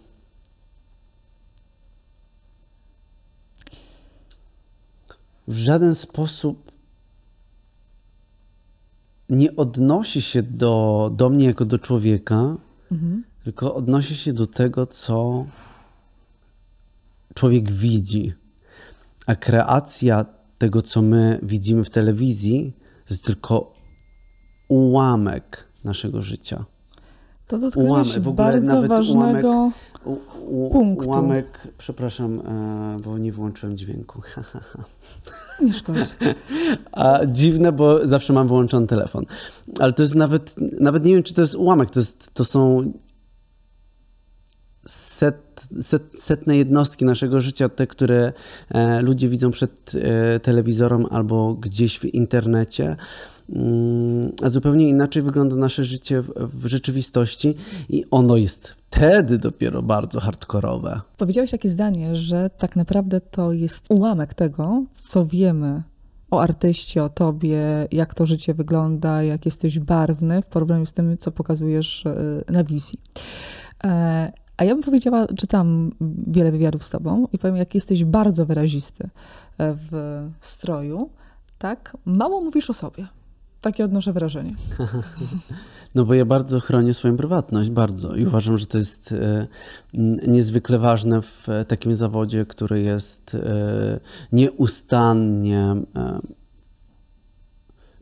w 5.47 5.57
żaden 5.57 5.95
sposób 5.95 6.70
nie 9.31 9.55
odnosi 9.55 10.21
się 10.21 10.43
do, 10.43 11.11
do 11.15 11.29
mnie 11.29 11.45
jako 11.45 11.65
do 11.65 11.79
człowieka, 11.79 12.57
mhm. 12.91 13.23
tylko 13.43 13.75
odnosi 13.75 14.15
się 14.15 14.33
do 14.33 14.47
tego, 14.47 14.85
co 14.85 15.45
człowiek 17.33 17.71
widzi. 17.71 18.33
A 19.25 19.35
kreacja 19.35 20.25
tego, 20.57 20.81
co 20.81 21.01
my 21.01 21.39
widzimy 21.43 21.83
w 21.83 21.89
telewizji, 21.89 22.73
jest 23.09 23.25
tylko 23.25 23.73
ułamek 24.67 25.67
naszego 25.83 26.21
życia. 26.21 26.65
To 27.51 27.57
dotknęłeś 27.57 28.19
w 28.19 28.27
ogóle 28.27 28.33
bardzo 28.51 28.73
nawet 28.75 28.89
ważnego 28.89 29.49
ułamek, 29.49 29.75
u, 30.05 30.65
u, 30.65 30.69
punktu. 30.69 31.09
Ułamek, 31.09 31.67
przepraszam, 31.77 32.39
e, 32.39 32.97
bo 33.03 33.17
nie 33.17 33.31
włączyłem 33.31 33.77
dźwięku. 33.77 34.21
Nie 35.61 35.73
szkodzi. 35.73 36.01
A 36.91 37.19
dziwne, 37.25 37.71
bo 37.71 38.07
zawsze 38.07 38.33
mam 38.33 38.47
wyłączony 38.47 38.87
telefon. 38.87 39.25
Ale 39.79 39.93
to 39.93 40.03
jest 40.03 40.15
nawet, 40.15 40.55
nawet 40.79 41.05
nie 41.05 41.13
wiem, 41.13 41.23
czy 41.23 41.33
to 41.33 41.41
jest 41.41 41.55
ułamek, 41.55 41.89
to, 41.89 41.99
jest, 41.99 42.33
to 42.33 42.45
są 42.45 42.91
set, 44.87 45.65
set, 45.81 46.03
setne 46.17 46.57
jednostki 46.57 47.05
naszego 47.05 47.41
życia, 47.41 47.69
te, 47.69 47.87
które 47.87 48.33
e, 48.69 49.01
ludzie 49.01 49.29
widzą 49.29 49.51
przed 49.51 49.91
e, 49.95 50.39
telewizorem 50.39 51.05
albo 51.09 51.53
gdzieś 51.53 51.99
w 51.99 52.05
internecie. 52.05 52.97
Mm, 53.55 54.31
a 54.43 54.49
zupełnie 54.49 54.89
inaczej 54.89 55.23
wygląda 55.23 55.55
nasze 55.55 55.83
życie 55.83 56.21
w 56.35 56.65
rzeczywistości 56.65 57.55
i 57.89 58.05
ono 58.11 58.37
jest 58.37 58.67
wtedy 58.67 59.37
dopiero 59.37 59.81
bardzo 59.81 60.19
hardkorowe. 60.19 61.01
Powiedziałeś 61.17 61.51
takie 61.51 61.69
zdanie, 61.69 62.15
że 62.15 62.49
tak 62.57 62.75
naprawdę 62.75 63.21
to 63.21 63.53
jest 63.53 63.85
ułamek 63.89 64.33
tego, 64.33 64.83
co 64.93 65.25
wiemy 65.25 65.83
o 66.31 66.41
artyście, 66.41 67.03
o 67.03 67.09
tobie, 67.09 67.87
jak 67.91 68.13
to 68.13 68.25
życie 68.25 68.53
wygląda, 68.53 69.23
jak 69.23 69.45
jesteś 69.45 69.79
barwny 69.79 70.41
w 70.41 70.45
porównaniu 70.45 70.85
z 70.85 70.93
tym, 70.93 71.17
co 71.17 71.31
pokazujesz 71.31 72.05
e, 72.05 72.51
na 72.51 72.63
wizji. 72.63 72.99
E, 73.83 74.31
a 74.57 74.63
ja 74.63 74.75
bym 74.75 74.83
powiedziała, 74.83 75.27
czytam 75.37 75.91
wiele 76.27 76.51
wywiadów 76.51 76.83
z 76.83 76.89
tobą 76.89 77.27
i 77.33 77.37
powiem, 77.37 77.55
jak 77.55 77.75
jesteś 77.75 78.05
bardzo 78.05 78.45
wyrazisty 78.45 79.03
e, 79.03 79.09
w 79.73 79.91
stroju, 80.41 81.09
tak, 81.57 81.97
mało 82.05 82.41
mówisz 82.41 82.69
o 82.69 82.73
sobie. 82.73 83.07
Takie 83.61 83.85
odnoszę 83.85 84.13
wrażenie. 84.13 84.55
No 85.95 86.05
bo 86.05 86.13
ja 86.13 86.25
bardzo 86.25 86.59
chronię 86.59 86.93
swoją 86.93 87.17
prywatność, 87.17 87.69
bardzo. 87.69 88.15
I 88.15 88.25
uważam, 88.25 88.57
że 88.57 88.65
to 88.65 88.77
jest 88.77 89.11
e, 89.11 89.47
niezwykle 90.27 90.79
ważne 90.79 91.21
w 91.21 91.47
takim 91.67 91.95
zawodzie, 91.95 92.45
który 92.45 92.81
jest 92.81 93.35
e, 93.35 93.99
nieustannie 94.31 95.75
e, 95.95 96.19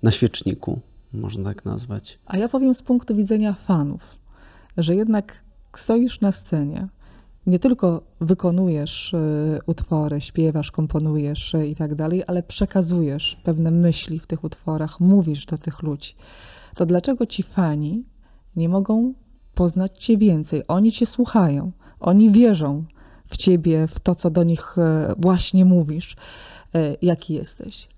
na 0.03 0.11
świeczniku, 0.11 0.79
można 1.13 1.43
tak 1.43 1.65
nazwać. 1.65 2.19
A 2.25 2.37
ja 2.37 2.49
powiem 2.49 2.73
z 2.73 2.81
punktu 2.81 3.15
widzenia 3.15 3.53
fanów, 3.53 4.01
że 4.77 4.95
jednak 4.95 5.43
stoisz 5.75 6.21
na 6.21 6.31
scenie, 6.31 6.87
nie 7.49 7.59
tylko 7.59 8.01
wykonujesz 8.21 9.15
utwory, 9.65 10.21
śpiewasz, 10.21 10.71
komponujesz 10.71 11.55
i 11.67 11.75
tak 11.75 11.95
dalej, 11.95 12.23
ale 12.27 12.43
przekazujesz 12.43 13.37
pewne 13.43 13.71
myśli 13.71 14.19
w 14.19 14.27
tych 14.27 14.43
utworach, 14.43 14.99
mówisz 14.99 15.45
do 15.45 15.57
tych 15.57 15.83
ludzi 15.83 16.15
to 16.79 16.85
dlaczego 16.85 17.25
ci 17.25 17.43
fani 17.43 18.03
nie 18.55 18.69
mogą 18.69 19.13
poznać 19.55 20.05
cię 20.05 20.17
więcej? 20.17 20.63
Oni 20.67 20.91
cię 20.91 21.05
słuchają, 21.05 21.71
oni 21.99 22.31
wierzą 22.31 22.85
w 23.25 23.37
ciebie, 23.37 23.87
w 23.87 23.99
to, 23.99 24.15
co 24.15 24.29
do 24.29 24.43
nich 24.43 24.77
e, 24.77 25.13
właśnie 25.17 25.65
mówisz. 25.65 26.15
Jaki 27.01 27.33
jesteś? 27.33 27.89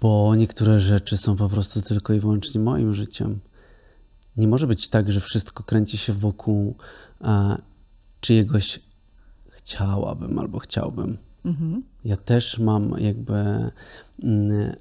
Bo 0.00 0.34
niektóre 0.36 0.80
rzeczy 0.80 1.16
są 1.16 1.36
po 1.36 1.48
prostu 1.48 1.82
tylko 1.82 2.12
i 2.12 2.20
wyłącznie 2.20 2.60
moim 2.60 2.94
życiem. 2.94 3.40
Nie 4.36 4.48
może 4.48 4.66
być 4.66 4.88
tak, 4.88 5.12
że 5.12 5.20
wszystko 5.20 5.64
kręci 5.64 5.98
się 5.98 6.12
wokół 6.12 6.76
czyjegoś 8.20 8.80
chciałabym 9.50 10.38
albo 10.38 10.58
chciałbym. 10.58 11.18
Mhm. 11.44 11.82
Ja 12.04 12.16
też 12.16 12.58
mam 12.58 12.94
jakby 12.98 13.34
mm, 14.22 14.76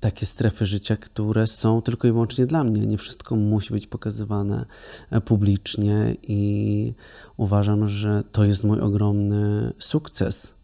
takie 0.00 0.26
strefy 0.26 0.66
życia, 0.66 0.96
które 0.96 1.46
są 1.46 1.82
tylko 1.82 2.08
i 2.08 2.12
wyłącznie 2.12 2.46
dla 2.46 2.64
mnie. 2.64 2.86
Nie 2.86 2.98
wszystko 2.98 3.36
musi 3.36 3.72
być 3.72 3.86
pokazywane 3.86 4.66
e, 5.10 5.20
publicznie 5.20 6.16
i 6.22 6.94
uważam, 7.36 7.88
że 7.88 8.22
to 8.32 8.44
jest 8.44 8.64
mój 8.64 8.80
ogromny 8.80 9.72
sukces, 9.78 10.54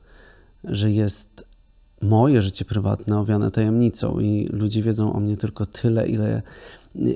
że 0.65 0.91
jest 0.91 1.49
moje 2.03 2.43
życie 2.43 2.65
prywatne 2.65 3.19
owiane 3.19 3.51
tajemnicą 3.51 4.21
i 4.21 4.49
ludzie 4.53 4.83
wiedzą 4.83 5.13
o 5.13 5.21
mnie 5.21 5.37
tylko 5.37 5.67
tyle, 5.67 6.09
ile, 6.09 6.43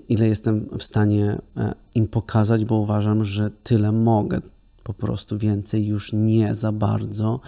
ile 0.08 0.28
jestem 0.28 0.68
w 0.78 0.82
stanie 0.82 1.38
e, 1.56 1.74
im 1.94 2.08
pokazać, 2.08 2.64
bo 2.64 2.74
uważam, 2.74 3.24
że 3.24 3.50
tyle 3.50 3.92
mogę. 3.92 4.40
Po 4.82 4.94
prostu 4.94 5.38
więcej 5.38 5.86
już 5.86 6.12
nie 6.12 6.54
za 6.54 6.72
bardzo. 6.72 7.40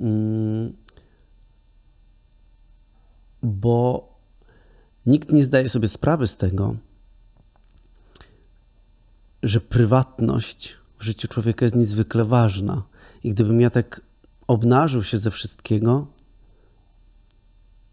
Mm 0.00 0.72
bo 3.46 4.08
nikt 5.06 5.32
nie 5.32 5.44
zdaje 5.44 5.68
sobie 5.68 5.88
sprawy 5.88 6.26
z 6.26 6.36
tego, 6.36 6.76
że 9.42 9.60
prywatność 9.60 10.76
w 10.98 11.04
życiu 11.04 11.28
człowieka 11.28 11.64
jest 11.64 11.76
niezwykle 11.76 12.24
ważna. 12.24 12.82
I 13.24 13.30
gdybym 13.30 13.60
ja 13.60 13.70
tak 13.70 14.00
obnażył 14.46 15.02
się 15.02 15.18
ze 15.18 15.30
wszystkiego, 15.30 16.06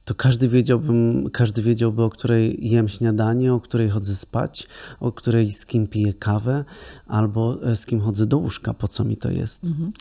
to 0.06 0.16
każdy 0.16 0.50
wiedziałbym, 0.50 1.30
każdy 1.30 1.62
wiedziałby, 1.62 2.04
o 2.04 2.10
której 2.10 2.70
jem 2.70 2.90
śniadanie, 2.90 3.54
o 3.54 3.60
której 3.60 3.90
chodzę 3.90 4.16
spać, 4.16 4.68
o 5.00 5.12
której 5.12 5.52
z 5.52 5.66
kim 5.66 5.88
piję 5.88 6.14
kawę, 6.14 6.66
albo 7.08 7.58
z 7.76 7.86
kim 7.86 8.00
chodzę 8.00 8.26
do 8.26 8.38
łóżka, 8.38 8.74
po 8.74 8.88
co 8.88 9.04
mi 9.04 9.18
to 9.18 9.32
jest. 9.32 9.64
Mhm. 9.64 9.92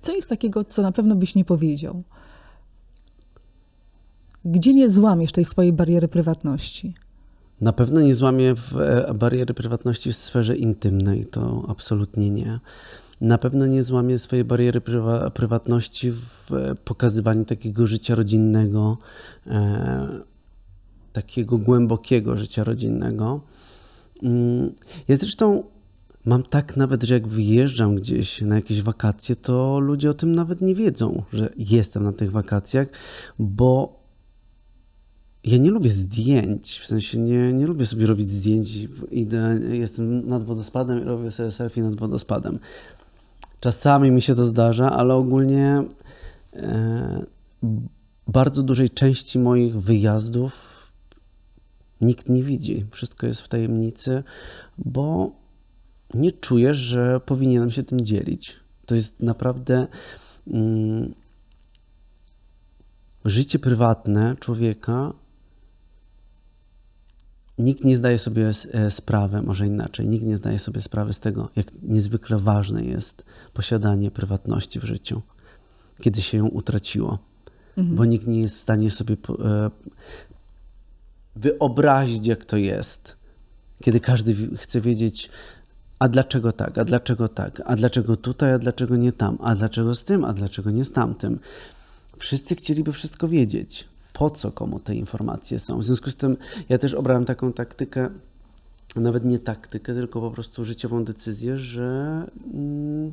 Co 0.00 0.12
jest 0.12 0.28
takiego, 0.28 0.64
co 0.64 0.82
na 0.82 0.92
pewno 0.92 1.16
byś 1.16 1.34
nie 1.34 1.44
powiedział? 1.44 2.02
Gdzie 4.44 4.74
nie 4.74 4.90
złamiesz 4.90 5.32
tej 5.32 5.44
swojej 5.44 5.72
bariery 5.72 6.08
prywatności? 6.08 6.94
Na 7.60 7.72
pewno 7.72 8.00
nie 8.00 8.14
złamię 8.14 8.54
w 8.54 8.76
e, 8.76 9.14
bariery 9.14 9.54
prywatności 9.54 10.12
w 10.12 10.16
sferze 10.16 10.56
intymnej, 10.56 11.26
to 11.26 11.64
absolutnie 11.68 12.30
nie. 12.30 12.60
Na 13.20 13.38
pewno 13.38 13.66
nie 13.66 13.84
złamię 13.84 14.18
swojej 14.18 14.44
bariery 14.44 14.80
prywa 14.80 15.30
prywatności 15.30 16.12
w 16.12 16.52
e, 16.52 16.74
pokazywaniu 16.74 17.44
takiego 17.44 17.86
życia 17.86 18.14
rodzinnego, 18.14 18.98
e, 19.46 20.08
takiego 21.12 21.58
głębokiego 21.58 22.36
życia 22.36 22.64
rodzinnego. 22.64 23.40
Mm, 24.22 24.72
ja 25.08 25.16
zresztą 25.16 25.62
mam 26.24 26.42
tak 26.42 26.76
nawet, 26.76 27.02
że 27.02 27.14
jak 27.14 27.28
wyjeżdżam 27.28 27.94
gdzieś 27.94 28.40
na 28.42 28.54
jakieś 28.54 28.82
wakacje, 28.82 29.36
to 29.36 29.80
ludzie 29.80 30.10
o 30.10 30.14
tym 30.14 30.34
nawet 30.34 30.60
nie 30.60 30.74
wiedzą, 30.74 31.22
że 31.32 31.50
jestem 31.56 32.04
na 32.04 32.12
tych 32.12 32.30
wakacjach, 32.30 32.88
bo 33.38 34.00
ja 35.44 35.58
nie 35.58 35.70
lubię 35.70 35.90
zdjęć, 35.90 36.78
w 36.78 36.86
sensie 36.86 37.18
nie, 37.18 37.52
nie 37.52 37.66
lubię 37.66 37.86
sobie 37.86 38.06
robić 38.06 38.30
zdjęć. 38.30 38.88
Idę, 39.10 39.60
jestem 39.70 40.28
nad 40.28 40.44
wodospadem 40.44 41.02
i 41.02 41.04
robię 41.04 41.30
sobie 41.30 41.50
selfie 41.50 41.82
nad 41.82 41.96
wodospadem. 41.96 42.58
Czasami 43.60 44.10
mi 44.10 44.22
się 44.22 44.34
to 44.34 44.44
zdarza, 44.44 44.92
ale 44.92 45.14
ogólnie 45.14 45.84
e, 46.52 47.24
bardzo 48.28 48.62
dużej 48.62 48.90
części 48.90 49.38
moich 49.38 49.76
wyjazdów 49.80 50.70
nikt 52.00 52.28
nie 52.28 52.42
widzi. 52.42 52.86
Wszystko 52.90 53.26
jest 53.26 53.40
w 53.40 53.48
tajemnicy, 53.48 54.22
bo 54.78 55.32
nie 56.14 56.32
czuję, 56.32 56.74
że 56.74 57.20
powinienem 57.20 57.70
się 57.70 57.82
tym 57.82 58.04
dzielić. 58.04 58.56
To 58.86 58.94
jest 58.94 59.20
naprawdę. 59.20 59.86
Mm, 60.46 61.14
życie 63.24 63.58
prywatne 63.58 64.36
człowieka 64.40 65.12
nikt 67.60 67.84
nie 67.84 67.96
zdaje 67.96 68.18
sobie 68.18 68.50
e, 68.72 68.90
sprawy, 68.90 69.42
może 69.42 69.66
inaczej, 69.66 70.08
nikt 70.08 70.24
nie 70.24 70.36
zdaje 70.36 70.58
sobie 70.58 70.80
sprawy 70.80 71.12
z 71.12 71.20
tego, 71.20 71.48
jak 71.56 71.66
niezwykle 71.82 72.38
ważne 72.38 72.84
jest 72.84 73.24
posiadanie 73.52 74.10
prywatności 74.10 74.80
w 74.80 74.84
życiu, 74.84 75.22
kiedy 76.00 76.22
się 76.22 76.38
ją 76.38 76.46
utraciło. 76.46 77.18
Mhm. 77.76 77.96
Bo 77.96 78.04
nikt 78.04 78.26
nie 78.26 78.40
jest 78.40 78.56
w 78.56 78.60
stanie 78.60 78.90
sobie 78.90 79.16
e, 79.44 79.70
wyobrazić, 81.36 82.26
jak 82.26 82.44
to 82.44 82.56
jest, 82.56 83.16
kiedy 83.82 84.00
każdy 84.00 84.56
chce 84.56 84.80
wiedzieć, 84.80 85.30
a 85.98 86.08
dlaczego 86.08 86.52
tak, 86.52 86.78
a 86.78 86.84
dlaczego 86.84 87.28
tak, 87.28 87.62
a 87.64 87.76
dlaczego 87.76 88.16
tutaj, 88.16 88.52
a 88.52 88.58
dlaczego 88.58 88.96
nie 88.96 89.12
tam, 89.12 89.38
a 89.40 89.54
dlaczego 89.54 89.94
z 89.94 90.04
tym, 90.04 90.24
a 90.24 90.32
dlaczego 90.32 90.70
nie 90.70 90.84
z 90.84 90.92
tamtym. 90.92 91.38
Wszyscy 92.18 92.56
chcieliby 92.56 92.92
wszystko 92.92 93.28
wiedzieć 93.28 93.89
po 94.20 94.30
co 94.30 94.52
komu 94.52 94.80
te 94.80 94.94
informacje 94.94 95.58
są. 95.58 95.78
W 95.78 95.84
związku 95.84 96.10
z 96.10 96.16
tym 96.16 96.36
ja 96.68 96.78
też 96.78 96.94
obrałem 96.94 97.24
taką 97.24 97.52
taktykę, 97.52 98.08
nawet 98.96 99.24
nie 99.24 99.38
taktykę, 99.38 99.94
tylko 99.94 100.20
po 100.20 100.30
prostu 100.30 100.64
życiową 100.64 101.04
decyzję, 101.04 101.58
że 101.58 101.86
mm, 102.54 103.12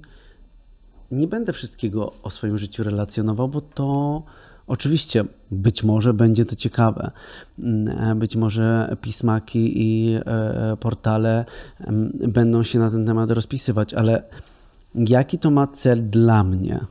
nie 1.12 1.28
będę 1.28 1.54
wszystkiego 1.54 2.14
o 2.24 2.30
swoim 2.30 2.58
życiu 2.58 2.84
relacjonował, 2.84 3.50
bo 3.50 3.62
to 3.62 4.24
oczywiście 4.68 5.24
być 5.52 5.84
może 5.84 6.14
będzie 6.14 6.46
to 6.46 6.56
ciekawe. 6.56 7.12
Mm, 7.60 8.20
być 8.20 8.36
może 8.36 8.96
pismaki 9.02 9.74
i 9.76 10.16
e, 10.16 10.78
portale 10.80 11.46
mm, 11.80 12.12
będą 12.28 12.64
się 12.64 12.80
na 12.80 12.92
ten 12.92 13.06
temat 13.06 13.32
rozpisywać, 13.32 13.94
ale 13.94 14.24
jaki 14.96 15.40
to 15.40 15.52
ma 15.52 15.68
cel 15.68 16.10
dla 16.10 16.44
mnie? 16.44 16.86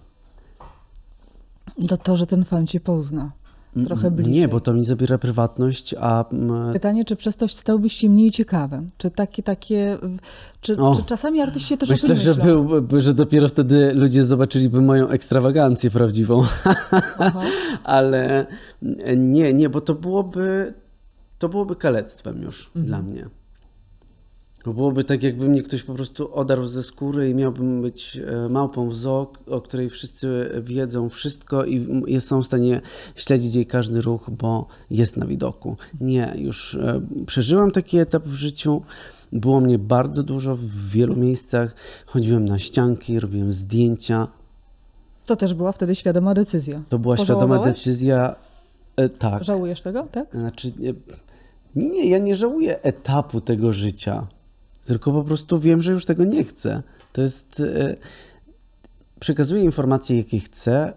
To 1.89 1.97
to, 1.97 2.17
że 2.17 2.27
ten 2.27 2.45
fan 2.45 2.67
cię 2.67 2.81
pozna 2.81 3.33
trochę 3.85 4.11
bliżej. 4.11 4.35
Nie, 4.35 4.49
bo 4.49 4.61
to 4.61 4.75
mi 4.75 4.85
zabiera 4.85 5.19
prywatność, 5.19 5.95
a... 6.01 6.25
Pytanie, 6.73 7.05
czy 7.05 7.17
przez 7.17 7.37
to 7.37 7.49
stałbyś 7.49 7.93
się 7.93 8.11
mniej 8.11 8.31
ciekawym? 8.31 8.87
Czy 8.99 9.11
takie, 9.11 9.43
takie... 9.43 9.99
Czy, 10.61 10.77
czy 10.77 11.03
czasami 11.07 11.41
artyści 11.41 11.79
też 11.79 11.89
myślę, 11.89 12.07
o 12.07 12.13
tym 12.13 12.23
że 12.23 12.35
był, 12.35 13.01
że 13.01 13.15
dopiero 13.15 13.49
wtedy 13.49 13.93
ludzie 13.95 14.25
zobaczyliby 14.25 14.81
moją 14.83 15.09
ekstrawagancję 15.09 15.91
prawdziwą. 15.91 16.43
Ale 17.85 18.47
nie, 19.17 19.53
nie, 19.53 19.69
bo 19.69 19.81
to 19.81 19.95
byłoby... 19.95 20.75
To 21.39 21.49
byłoby 21.49 21.77
kalectwem 21.77 22.43
już 22.43 22.67
mhm. 22.67 22.87
dla 22.87 23.03
mnie. 23.03 23.29
Bo 24.67 24.73
byłoby 24.73 25.05
tak, 25.05 25.23
jakby 25.23 25.49
mnie 25.49 25.63
ktoś 25.63 25.83
po 25.83 25.95
prostu 25.95 26.35
odarł 26.35 26.67
ze 26.67 26.83
skóry 26.83 27.31
i 27.31 27.35
miałbym 27.35 27.83
być 27.83 28.17
e, 28.17 28.49
małpą 28.49 28.89
w 28.89 28.95
zoo, 28.95 29.33
o 29.47 29.61
której 29.61 29.91
wszyscy 29.91 30.51
wiedzą 30.63 31.09
wszystko 31.09 31.65
i 31.65 32.21
są 32.21 32.43
w 32.43 32.47
stanie 32.47 32.81
śledzić 33.15 33.55
jej 33.55 33.67
każdy 33.67 34.01
ruch, 34.01 34.31
bo 34.31 34.67
jest 34.91 35.17
na 35.17 35.27
widoku. 35.27 35.77
Nie, 36.01 36.35
już 36.37 36.75
e, 36.75 37.01
przeżyłem 37.27 37.71
taki 37.71 37.99
etap 37.99 38.25
w 38.25 38.35
życiu. 38.35 38.83
Było 39.33 39.61
mnie 39.61 39.79
bardzo 39.79 40.23
dużo 40.23 40.57
w 40.57 40.91
wielu 40.91 41.17
miejscach. 41.17 41.75
Chodziłem 42.07 42.45
na 42.45 42.59
ścianki, 42.59 43.21
robiłem 43.21 43.53
zdjęcia. 43.53 44.29
To 45.27 45.37
też 45.37 45.55
była 45.55 45.73
wtedy 45.73 45.95
świadoma 45.95 46.35
decyzja. 46.35 46.83
To 46.89 46.99
była 46.99 47.17
świadoma 47.17 47.65
decyzja. 47.65 48.37
E, 48.97 49.09
tak. 49.09 49.45
Żałujesz 49.45 49.81
tego, 49.81 50.07
tak? 50.13 50.29
Znaczy, 50.33 50.73
nie, 51.77 52.09
ja 52.09 52.19
nie 52.19 52.37
żałuję 52.37 52.83
etapu 52.83 53.41
tego 53.41 53.73
życia 53.73 54.27
tylko 54.87 55.13
po 55.13 55.25
prostu 55.25 55.61
wiem, 55.61 55.83
że 55.83 55.93
już 55.93 56.05
tego 56.05 56.25
nie 56.25 56.45
chcę. 56.45 56.83
To 57.13 57.23
jest. 57.23 57.61
E, 57.61 57.97
przekazuję 59.21 59.63
informacje, 59.63 60.17
jakie 60.17 60.41
chcę, 60.41 60.93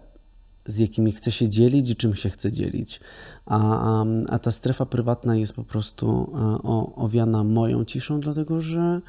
z 0.66 0.78
jakimi 0.78 1.12
chcę 1.12 1.32
się 1.32 1.48
dzielić 1.48 1.90
i 1.90 1.96
czym 1.96 2.14
się 2.14 2.30
chcę 2.30 2.52
dzielić. 2.52 3.00
A, 3.46 3.58
a, 3.58 4.04
a 4.28 4.38
ta 4.38 4.50
strefa 4.50 4.86
prywatna 4.86 5.36
jest 5.36 5.52
po 5.52 5.64
prostu 5.64 6.32
e, 6.34 6.38
o, 6.62 6.94
owiana 6.94 7.44
moją 7.44 7.84
ciszą, 7.84 8.20
dlatego 8.20 8.60
że 8.60 9.00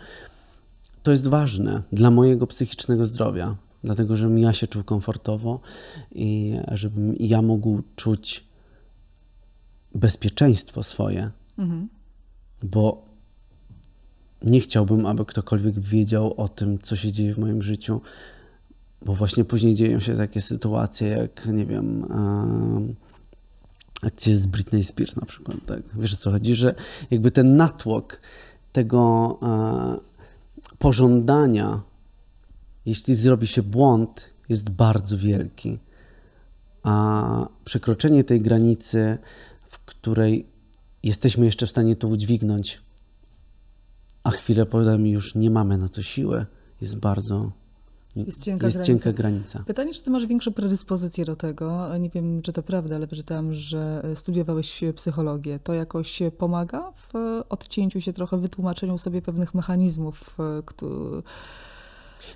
to 1.04 1.12
jest 1.12 1.28
ważne 1.28 1.82
dla 1.92 2.12
mojego 2.12 2.48
psychicznego 2.48 3.06
zdrowia. 3.06 3.56
Dlatego, 3.84 4.16
żebym 4.16 4.38
ja 4.38 4.54
się 4.54 4.68
czuł 4.68 4.84
komfortowo 4.84 5.60
i 6.12 6.56
żebym 6.72 7.16
ja 7.20 7.42
mógł 7.42 7.82
czuć 7.96 8.46
bezpieczeństwo 9.96 10.84
swoje. 10.84 11.32
Mhm. 11.58 11.90
Bo 12.64 13.11
nie 14.41 14.60
chciałbym, 14.60 15.05
aby 15.05 15.25
ktokolwiek 15.25 15.79
wiedział 15.79 16.33
o 16.33 16.50
tym, 16.50 16.79
co 16.79 16.95
się 16.95 17.12
dzieje 17.12 17.33
w 17.33 17.39
moim 17.39 17.62
życiu, 17.62 18.01
bo 19.05 19.13
właśnie 19.13 19.45
później 19.45 19.75
dzieją 19.75 20.00
się 20.00 20.15
takie 20.15 20.41
sytuacje, 20.41 21.07
jak 21.07 21.45
nie 21.45 21.65
wiem, 21.65 22.05
akcje 24.01 24.38
z 24.38 24.48
Britney 24.48 24.83
Spears 24.83 25.15
na 25.15 25.25
przykład. 25.25 25.57
Tak? 25.65 25.81
Wiesz 25.95 26.13
o 26.13 26.17
co 26.17 26.31
chodzi, 26.31 26.55
że 26.55 26.75
jakby 27.12 27.31
ten 27.31 27.55
natłok 27.55 28.19
tego 28.71 29.39
pożądania, 30.79 31.81
jeśli 32.86 33.15
zrobi 33.15 33.48
się 33.48 33.63
błąd, 33.63 34.29
jest 34.50 34.69
bardzo 34.69 35.17
wielki. 35.17 35.80
A 36.84 37.47
przekroczenie 37.65 38.23
tej 38.23 38.41
granicy, 38.41 39.17
w 39.69 39.80
której 39.80 40.45
jesteśmy 41.04 41.45
jeszcze 41.45 41.67
w 41.67 41.69
stanie 41.69 41.95
to 41.95 42.08
udźwignąć, 42.08 42.82
a 44.23 44.31
chwilę 44.31 44.65
potem 44.65 45.07
już 45.07 45.36
nie 45.36 45.51
mamy 45.51 45.77
na 45.77 45.89
to 45.89 46.01
siły, 46.01 46.45
jest 46.81 46.97
bardzo 46.97 47.51
jest, 48.15 48.43
cienka, 48.43 48.67
jest 48.67 48.77
granica. 48.77 48.88
cienka, 48.88 49.13
granica. 49.17 49.63
Pytanie, 49.67 49.93
czy 49.93 50.03
ty 50.03 50.10
masz 50.10 50.25
większe 50.25 50.51
predyspozycje 50.51 51.25
do 51.25 51.36
tego? 51.36 51.97
Nie 51.97 52.10
wiem, 52.10 52.41
czy 52.41 52.53
to 52.53 52.63
prawda, 52.63 52.95
ale 52.95 53.07
wyczytałam, 53.07 53.53
że 53.53 54.03
studiowałeś 54.15 54.84
psychologię. 54.95 55.60
To 55.60 55.73
jakoś 55.73 56.19
pomaga 56.38 56.91
w 56.91 57.41
odcięciu 57.49 58.01
się 58.01 58.13
trochę, 58.13 58.38
wytłumaczeniu 58.38 58.97
sobie 58.97 59.21
pewnych 59.21 59.53
mechanizmów, 59.53 60.38
które 60.65 61.21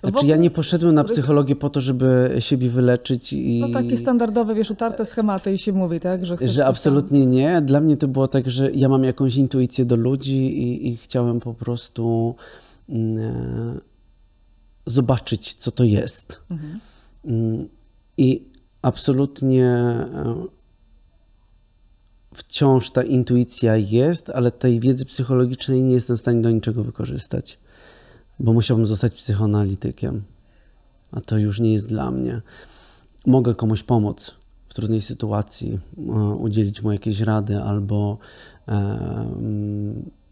znaczy 0.04 0.28
ja 0.28 0.36
nie 0.36 0.52
poszedłem 0.52 0.96
na 0.96 1.04
psychologię 1.04 1.56
po 1.56 1.70
to, 1.70 1.82
żeby 1.82 2.36
siebie 2.40 2.70
wyleczyć 2.70 3.34
i... 3.34 3.60
No 3.60 3.70
takie 3.70 3.98
standardowe, 3.98 4.56
wiesz, 4.56 4.72
utarte 4.72 5.06
schematy 5.06 5.54
i 5.54 5.58
się 5.58 5.74
mówi, 5.74 6.00
tak? 6.00 6.26
Że, 6.26 6.38
że 6.42 6.66
absolutnie 6.66 7.20
tam... 7.20 7.32
nie. 7.32 7.62
Dla 7.62 7.82
mnie 7.82 7.98
to 7.98 8.08
było 8.08 8.28
tak, 8.28 8.50
że 8.50 8.72
ja 8.72 8.90
mam 8.90 9.04
jakąś 9.04 9.36
intuicję 9.36 9.86
do 9.86 9.96
ludzi 9.96 10.38
i, 10.38 10.88
i 10.88 10.98
chciałem 10.98 11.40
po 11.40 11.54
prostu 11.54 12.36
mm, 12.90 13.18
e, 13.18 13.80
zobaczyć, 14.86 15.54
co 15.54 15.72
to 15.72 15.84
jest. 15.84 16.42
Mhm. 16.50 16.80
Mm, 17.26 17.68
I 18.18 18.46
absolutnie 18.82 19.66
e, 19.66 20.46
wciąż 22.34 22.92
ta 22.92 23.04
intuicja 23.04 23.78
jest, 23.78 24.30
ale 24.30 24.52
tej 24.52 24.80
wiedzy 24.80 25.06
psychologicznej 25.06 25.84
nie 25.84 25.94
jestem 25.94 26.18
w 26.18 26.20
stanie 26.20 26.42
do 26.42 26.52
niczego 26.52 26.84
wykorzystać 26.84 27.60
bo 28.40 28.54
musiałbym 28.54 28.86
zostać 28.86 29.14
psychoanalitykiem, 29.14 30.24
a 31.12 31.22
to 31.22 31.38
już 31.38 31.60
nie 31.60 31.74
jest 31.74 31.88
dla 31.88 32.12
mnie. 32.12 32.42
Mogę 33.26 33.56
komuś 33.56 33.84
pomóc 33.84 34.36
w 34.68 34.74
trudnej 34.74 35.02
sytuacji, 35.02 35.80
e, 35.98 36.02
udzielić 36.36 36.82
mu 36.82 36.92
jakieś 36.92 37.20
rady 37.20 37.62
albo 37.62 38.18
e, 38.68 39.26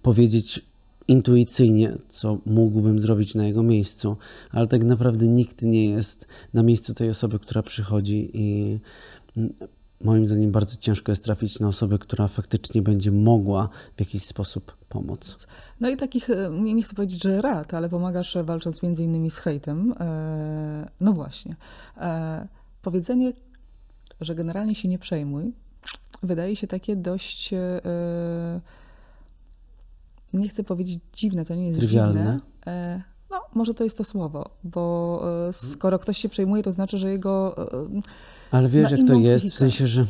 powiedzieć 0.01 0.65
intuicyjnie, 1.07 1.97
co 2.09 2.37
mógłbym 2.45 2.99
zrobić 2.99 3.35
na 3.35 3.45
jego 3.45 3.63
miejscu, 3.63 4.17
ale 4.51 4.67
tak 4.67 4.83
naprawdę 4.83 5.27
nikt 5.27 5.61
nie 5.61 5.85
jest 5.85 6.27
na 6.53 6.63
miejscu 6.63 6.93
tej 6.93 7.09
osoby, 7.09 7.39
która 7.39 7.63
przychodzi 7.63 8.29
i 8.33 8.79
moim 10.01 10.25
zdaniem 10.25 10.51
bardzo 10.51 10.75
ciężko 10.77 11.11
jest 11.11 11.23
trafić 11.23 11.59
na 11.59 11.67
osobę, 11.67 11.99
która 11.99 12.27
faktycznie 12.27 12.81
będzie 12.81 13.11
mogła 13.11 13.69
w 13.95 13.99
jakiś 13.99 14.23
sposób 14.23 14.77
pomóc. 14.89 15.47
No 15.79 15.89
i 15.89 15.97
takich, 15.97 16.29
e, 16.29 16.49
nie, 16.51 16.73
nie 16.73 16.83
chcę 16.83 16.95
powiedzieć, 16.95 17.23
że 17.23 17.41
rad, 17.41 17.73
ale 17.73 17.89
pomagasz 17.89 18.35
e, 18.35 18.43
walcząc 18.43 18.83
między 18.83 19.03
innymi 19.03 19.31
z 19.31 19.37
hejtem. 19.37 19.93
E, 19.99 20.89
no 21.01 21.13
właśnie. 21.13 21.55
Powiedzenie, 22.81 23.33
że 24.21 24.35
generalnie 24.35 24.75
się 24.75 24.87
nie 24.87 24.99
przejmuj, 24.99 25.53
wydaje 26.23 26.55
się 26.55 26.67
takie 26.67 26.95
dość 26.95 27.53
nie 30.33 30.49
chcę 30.49 30.63
powiedzieć 30.63 30.99
dziwne, 31.13 31.45
to 31.45 31.55
nie 31.55 31.67
jest 31.67 31.79
Trywialne. 31.79 32.19
dziwne. 32.19 33.03
No, 33.29 33.41
może 33.53 33.73
to 33.73 33.83
jest 33.83 33.97
to 33.97 34.03
słowo, 34.03 34.49
bo 34.63 35.21
skoro 35.51 35.99
ktoś 35.99 36.17
się 36.17 36.29
przejmuje, 36.29 36.63
to 36.63 36.71
znaczy, 36.71 36.97
że 36.97 37.11
jego 37.11 37.55
ale 38.53 38.69
wiesz, 38.69 38.91
jak 38.91 39.07
to 39.07 39.13
jest, 39.13 39.45
psychikę. 39.45 39.55
w 39.55 39.59
sensie, 39.59 39.87
że 39.87 40.05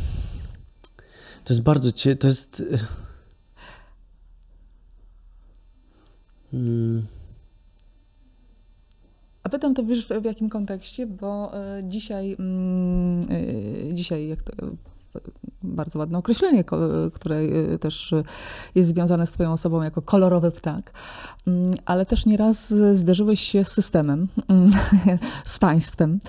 to 1.44 1.54
jest 1.54 1.62
bardzo, 1.62 1.92
cie, 1.92 2.16
to 2.16 2.28
jest... 2.28 2.64
Hmm. 6.52 7.06
A 9.44 9.50
pytam 9.50 9.74
to 9.74 9.84
wiesz 9.84 10.08
w 10.08 10.24
jakim 10.24 10.50
kontekście, 10.50 11.08
bo 11.08 11.52
y, 11.80 11.84
dzisiaj, 11.84 12.38
y, 13.92 13.94
dzisiaj 13.94 14.28
jak 14.28 14.44
to, 14.44 14.52
bardzo 15.64 16.00
ładne 16.00 16.18
określenie, 16.18 16.64
które 17.14 17.36
e, 17.38 17.80
też 17.80 18.14
jest 18.76 18.90
związane 18.90 19.28
z 19.28 19.32
Twoją 19.32 19.52
osobą 19.52 19.82
jako 19.82 20.02
kolorowy 20.02 20.52
ptak, 20.52 20.92
mm, 21.48 21.74
ale 21.86 22.06
też 22.06 22.26
nieraz 22.26 22.74
zderzyłeś 22.94 23.42
się 23.42 23.66
z 23.66 23.72
systemem, 23.72 24.28
mm, 24.48 24.72
z 25.46 25.60
państwem. 25.60 26.20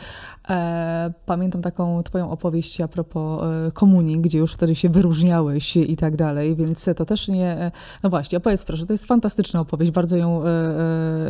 E, 0.50 1.12
pamiętam 1.26 1.62
taką 1.62 2.02
Twoją 2.02 2.30
opowieść 2.30 2.80
a 2.80 2.88
propos 2.88 3.42
e, 3.42 3.72
komunii, 3.72 4.20
gdzie 4.20 4.38
już 4.38 4.54
wtedy 4.54 4.74
się 4.74 4.88
wyróżniałeś 4.88 5.76
i 5.76 5.96
tak 5.96 6.16
dalej, 6.16 6.56
więc 6.56 6.90
to 6.96 7.04
też 7.04 7.28
nie. 7.28 7.70
No 8.02 8.10
właśnie, 8.10 8.38
opowiedz 8.38 8.64
proszę, 8.64 8.86
to 8.86 8.92
jest 8.92 9.06
fantastyczna 9.06 9.60
opowieść, 9.60 9.92
bardzo 9.92 10.16
ją, 10.16 10.42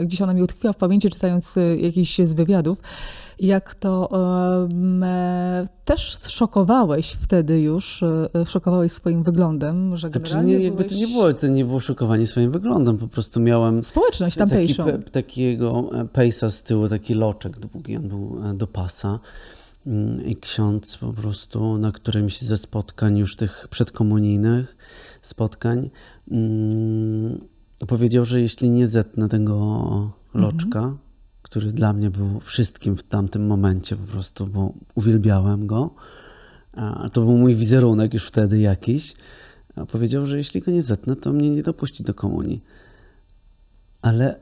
gdzieś 0.03 0.23
ona 0.23 0.35
mi 0.35 0.43
utkwiła 0.43 0.73
w 0.73 0.77
pamięci, 0.77 1.11
czytając 1.11 1.59
jakiś 1.81 2.19
z 2.19 2.33
wywiadów 2.33 2.79
jak 3.39 3.75
to 3.75 4.09
e, 5.03 5.67
też 5.85 6.19
szokowałeś 6.29 7.13
wtedy 7.13 7.61
już, 7.61 8.03
e, 8.03 8.47
szokowałeś 8.47 8.93
swoim 8.93 9.23
wyglądem, 9.23 9.97
że 9.97 10.11
znaczy, 10.11 10.39
nie, 10.45 10.53
jakby 10.53 10.77
byłeś... 10.77 10.93
to 10.93 10.99
nie 10.99 11.07
było, 11.07 11.33
to 11.33 11.47
nie 11.47 11.65
było 11.65 11.81
szokowanie 11.81 12.27
swoim 12.27 12.53
wyglądem, 12.53 12.99
po 12.99 13.09
prostu 13.09 13.41
miałem 13.41 13.85
społeczność 13.85 14.37
tamtejszą. 14.37 14.85
Taki, 14.87 15.11
takiego 15.11 15.91
e, 15.93 16.05
pejsa 16.05 16.51
z 16.51 16.63
tyłu, 16.63 16.89
taki 16.89 17.15
loczek 17.15 17.59
długi, 17.59 17.97
on 17.97 18.09
był 18.09 18.37
do 18.55 18.67
pasa 18.67 19.19
mm, 19.87 20.27
i 20.27 20.37
ksiądz 20.37 20.97
po 20.97 21.13
prostu 21.13 21.79
na 21.79 21.93
którymś 21.93 22.41
ze 22.41 22.57
spotkań 22.57 23.19
już 23.19 23.37
tych 23.37 23.69
przedkomunijnych 23.71 24.77
spotkań 25.23 25.91
mm, 26.31 27.41
powiedział, 27.89 28.25
że 28.25 28.41
jeśli 28.41 28.71
nie 28.71 28.87
zetnę 28.87 29.29
tego 29.29 30.11
loczka, 30.35 30.79
mhm. 30.79 30.99
Który 31.45 31.73
dla 31.73 31.93
mnie 31.93 32.11
był 32.11 32.41
wszystkim 32.41 32.97
w 32.97 33.03
tamtym 33.03 33.47
momencie 33.47 33.97
po 33.97 34.13
prostu, 34.13 34.47
bo 34.47 34.73
uwielbiałem 34.95 35.67
go, 35.67 35.91
to 37.13 37.21
był 37.21 37.39
mój 37.39 37.55
wizerunek 37.55 38.15
już 38.15 38.25
wtedy 38.25 38.59
jakiś, 38.59 39.15
powiedział, 39.93 40.27
że 40.27 40.37
jeśli 40.37 40.61
go 40.61 40.73
nie 40.73 40.83
zetnę, 40.83 41.17
to 41.17 41.33
mnie 41.33 41.51
nie 41.51 41.63
dopuści 41.63 42.05
do 42.05 42.15
komunii. 42.15 42.65
Ale 44.03 44.41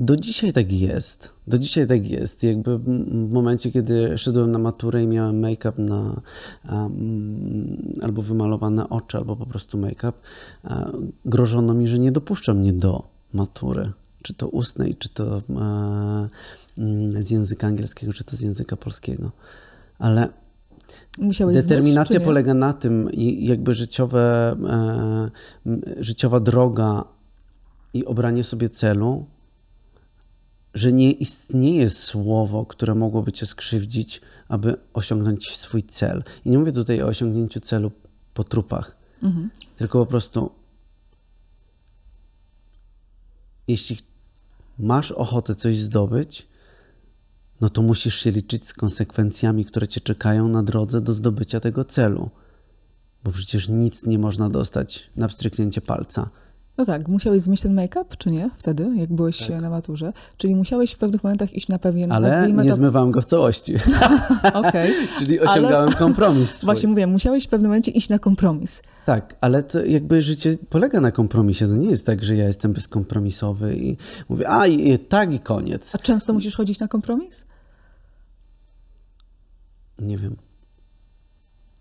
do 0.00 0.16
dzisiaj 0.16 0.52
tak 0.52 0.72
jest. 0.72 1.32
Do 1.46 1.58
dzisiaj 1.58 1.86
tak 1.86 2.10
jest. 2.10 2.42
Jakby 2.42 2.78
w 2.78 3.30
momencie, 3.32 3.72
kiedy 3.72 4.18
szedłem 4.18 4.50
na 4.50 4.58
maturę 4.58 5.02
i 5.02 5.06
miałem 5.06 5.40
make-up 5.40 5.82
na 5.82 6.20
albo 8.02 8.22
wymalowane 8.22 8.88
oczy, 8.88 9.16
albo 9.18 9.36
po 9.36 9.46
prostu 9.46 9.78
make-up, 9.78 10.12
grożono 11.24 11.74
mi, 11.74 11.88
że 11.88 11.98
nie 11.98 12.12
dopuszczą 12.12 12.54
mnie 12.54 12.72
do 12.72 13.08
matury. 13.32 13.92
Czy 14.22 14.34
to 14.34 14.48
ustnej, 14.48 14.96
czy 14.96 15.08
to 15.08 15.42
um, 15.48 17.22
z 17.22 17.30
języka 17.30 17.66
angielskiego, 17.66 18.12
czy 18.12 18.24
to 18.24 18.36
z 18.36 18.40
języka 18.40 18.76
polskiego. 18.76 19.32
Ale 19.98 20.28
Musiałeś 21.18 21.56
determinacja 21.56 22.20
polega 22.20 22.54
na 22.54 22.72
tym, 22.72 23.12
i 23.12 23.46
jakby 23.46 23.74
życiowe, 23.74 24.56
e, 24.68 25.30
życiowa 26.02 26.40
droga 26.40 27.04
i 27.94 28.04
obranie 28.04 28.44
sobie 28.44 28.68
celu 28.68 29.26
że 30.74 30.92
nie 30.92 31.12
istnieje 31.12 31.90
słowo, 31.90 32.66
które 32.66 32.94
mogłoby 32.94 33.32
cię 33.32 33.46
skrzywdzić, 33.46 34.20
aby 34.48 34.76
osiągnąć 34.92 35.58
swój 35.58 35.82
cel. 35.82 36.24
I 36.44 36.50
nie 36.50 36.58
mówię 36.58 36.72
tutaj 36.72 37.02
o 37.02 37.06
osiągnięciu 37.06 37.60
celu 37.60 37.90
po 38.34 38.44
trupach, 38.44 38.96
mhm. 39.22 39.50
tylko 39.76 39.98
po 39.98 40.06
prostu 40.06 40.50
jeśli 43.68 43.98
masz 44.80 45.12
ochotę 45.12 45.54
coś 45.54 45.78
zdobyć, 45.78 46.48
no 47.60 47.70
to 47.70 47.82
musisz 47.82 48.14
się 48.14 48.30
liczyć 48.30 48.66
z 48.66 48.74
konsekwencjami, 48.74 49.64
które 49.64 49.88
cię 49.88 50.00
czekają 50.00 50.48
na 50.48 50.62
drodze 50.62 51.00
do 51.00 51.14
zdobycia 51.14 51.60
tego 51.60 51.84
celu. 51.84 52.30
Bo 53.24 53.32
przecież 53.32 53.68
nic 53.68 54.06
nie 54.06 54.18
można 54.18 54.48
dostać 54.48 55.10
na 55.16 55.28
wstrzyknięcie 55.28 55.80
palca. 55.80 56.30
No 56.78 56.84
tak, 56.84 57.08
musiałeś 57.08 57.42
zmienić 57.42 57.60
ten 57.60 57.74
make-up, 57.74 58.16
czy 58.18 58.30
nie? 58.30 58.50
Wtedy, 58.58 58.90
jak 58.96 59.12
byłeś 59.12 59.38
tak. 59.38 59.60
na 59.60 59.70
maturze. 59.70 60.12
Czyli 60.36 60.56
musiałeś 60.56 60.92
w 60.92 60.98
pewnych 60.98 61.24
momentach 61.24 61.54
iść 61.54 61.68
na 61.68 61.78
pewien... 61.78 62.12
Ale 62.12 62.52
nie 62.52 62.68
to... 62.68 62.74
zmywałem 62.74 63.10
go 63.10 63.20
w 63.20 63.24
całości. 63.24 63.74
Okej. 64.54 64.92
Czyli 65.18 65.40
osiągałem 65.40 65.88
ale... 65.88 65.96
kompromis 65.96 66.50
swój. 66.54 66.66
Właśnie 66.66 66.88
mówię, 66.88 67.06
musiałeś 67.06 67.44
w 67.44 67.48
pewnym 67.48 67.70
momencie 67.70 67.90
iść 67.90 68.08
na 68.08 68.18
kompromis. 68.18 68.82
Tak, 69.06 69.36
ale 69.40 69.62
to 69.62 69.84
jakby 69.84 70.22
życie 70.22 70.56
polega 70.68 71.00
na 71.00 71.12
kompromisie. 71.12 71.66
To 71.66 71.76
nie 71.76 71.90
jest 71.90 72.06
tak, 72.06 72.24
że 72.24 72.36
ja 72.36 72.46
jestem 72.46 72.72
bezkompromisowy 72.72 73.76
i 73.76 73.96
mówię, 74.28 74.48
a 74.48 74.66
i, 74.66 74.98
tak 74.98 75.32
i 75.32 75.40
koniec. 75.40 75.94
A 75.94 75.98
często 75.98 76.32
musisz 76.32 76.56
chodzić 76.56 76.80
na 76.80 76.88
kompromis? 76.88 77.46
Nie 79.98 80.18
wiem. 80.18 80.36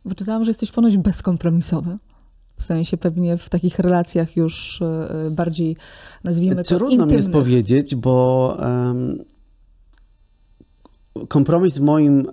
Wyczytałam, 0.06 0.44
że 0.44 0.50
jesteś 0.50 0.72
ponoć 0.72 0.98
bezkompromisowy. 0.98 1.98
W 2.60 2.64
sensie 2.64 2.98
pewnie 2.98 3.38
w 3.38 3.50
takich 3.50 3.80
relacjach 3.80 4.36
już 4.36 4.82
e, 4.82 5.32
bardziej, 5.32 5.78
nazwijmy 6.24 6.64
to, 6.64 6.64
Trudno 6.64 6.90
intymnych. 6.90 7.12
mi 7.12 7.16
jest 7.16 7.32
powiedzieć, 7.32 7.96
bo 7.96 8.58
um, 8.60 9.24
kompromis 11.28 11.78
w 11.78 11.82
moim, 11.82 12.28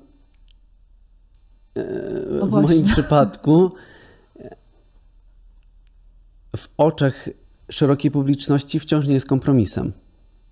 e, 1.74 2.46
w 2.46 2.50
moim 2.50 2.84
przypadku 2.84 3.72
w 6.56 6.68
oczach 6.76 7.28
szerokiej 7.70 8.10
publiczności 8.10 8.80
wciąż 8.80 9.06
nie 9.06 9.14
jest 9.14 9.26
kompromisem. 9.26 9.92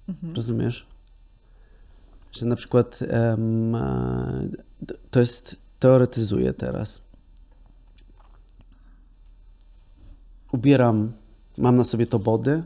Mhm. 0.08 0.34
Rozumiesz? 0.34 0.86
Że 2.32 2.46
na 2.46 2.56
przykład 2.56 3.00
um, 3.30 3.76
to 5.10 5.20
jest, 5.20 5.56
teoretyzuję 5.78 6.52
teraz 6.52 7.03
ubieram, 10.54 11.12
mam 11.58 11.76
na 11.76 11.84
sobie 11.84 12.06
to 12.06 12.18
body 12.18 12.62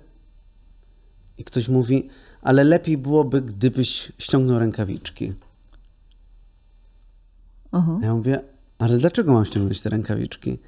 i 1.38 1.44
ktoś 1.44 1.68
mówi, 1.68 2.08
ale 2.42 2.64
lepiej 2.64 2.98
byłoby, 2.98 3.42
gdybyś 3.42 4.12
ściągnął 4.18 4.58
rękawiczki. 4.58 5.32
Aha. 7.72 7.98
Ja 8.02 8.14
mówię, 8.14 8.40
ale 8.78 8.98
dlaczego 8.98 9.32
mam 9.32 9.44
ściągnąć 9.44 9.82
te 9.82 9.90
rękawiczki? 9.90 10.58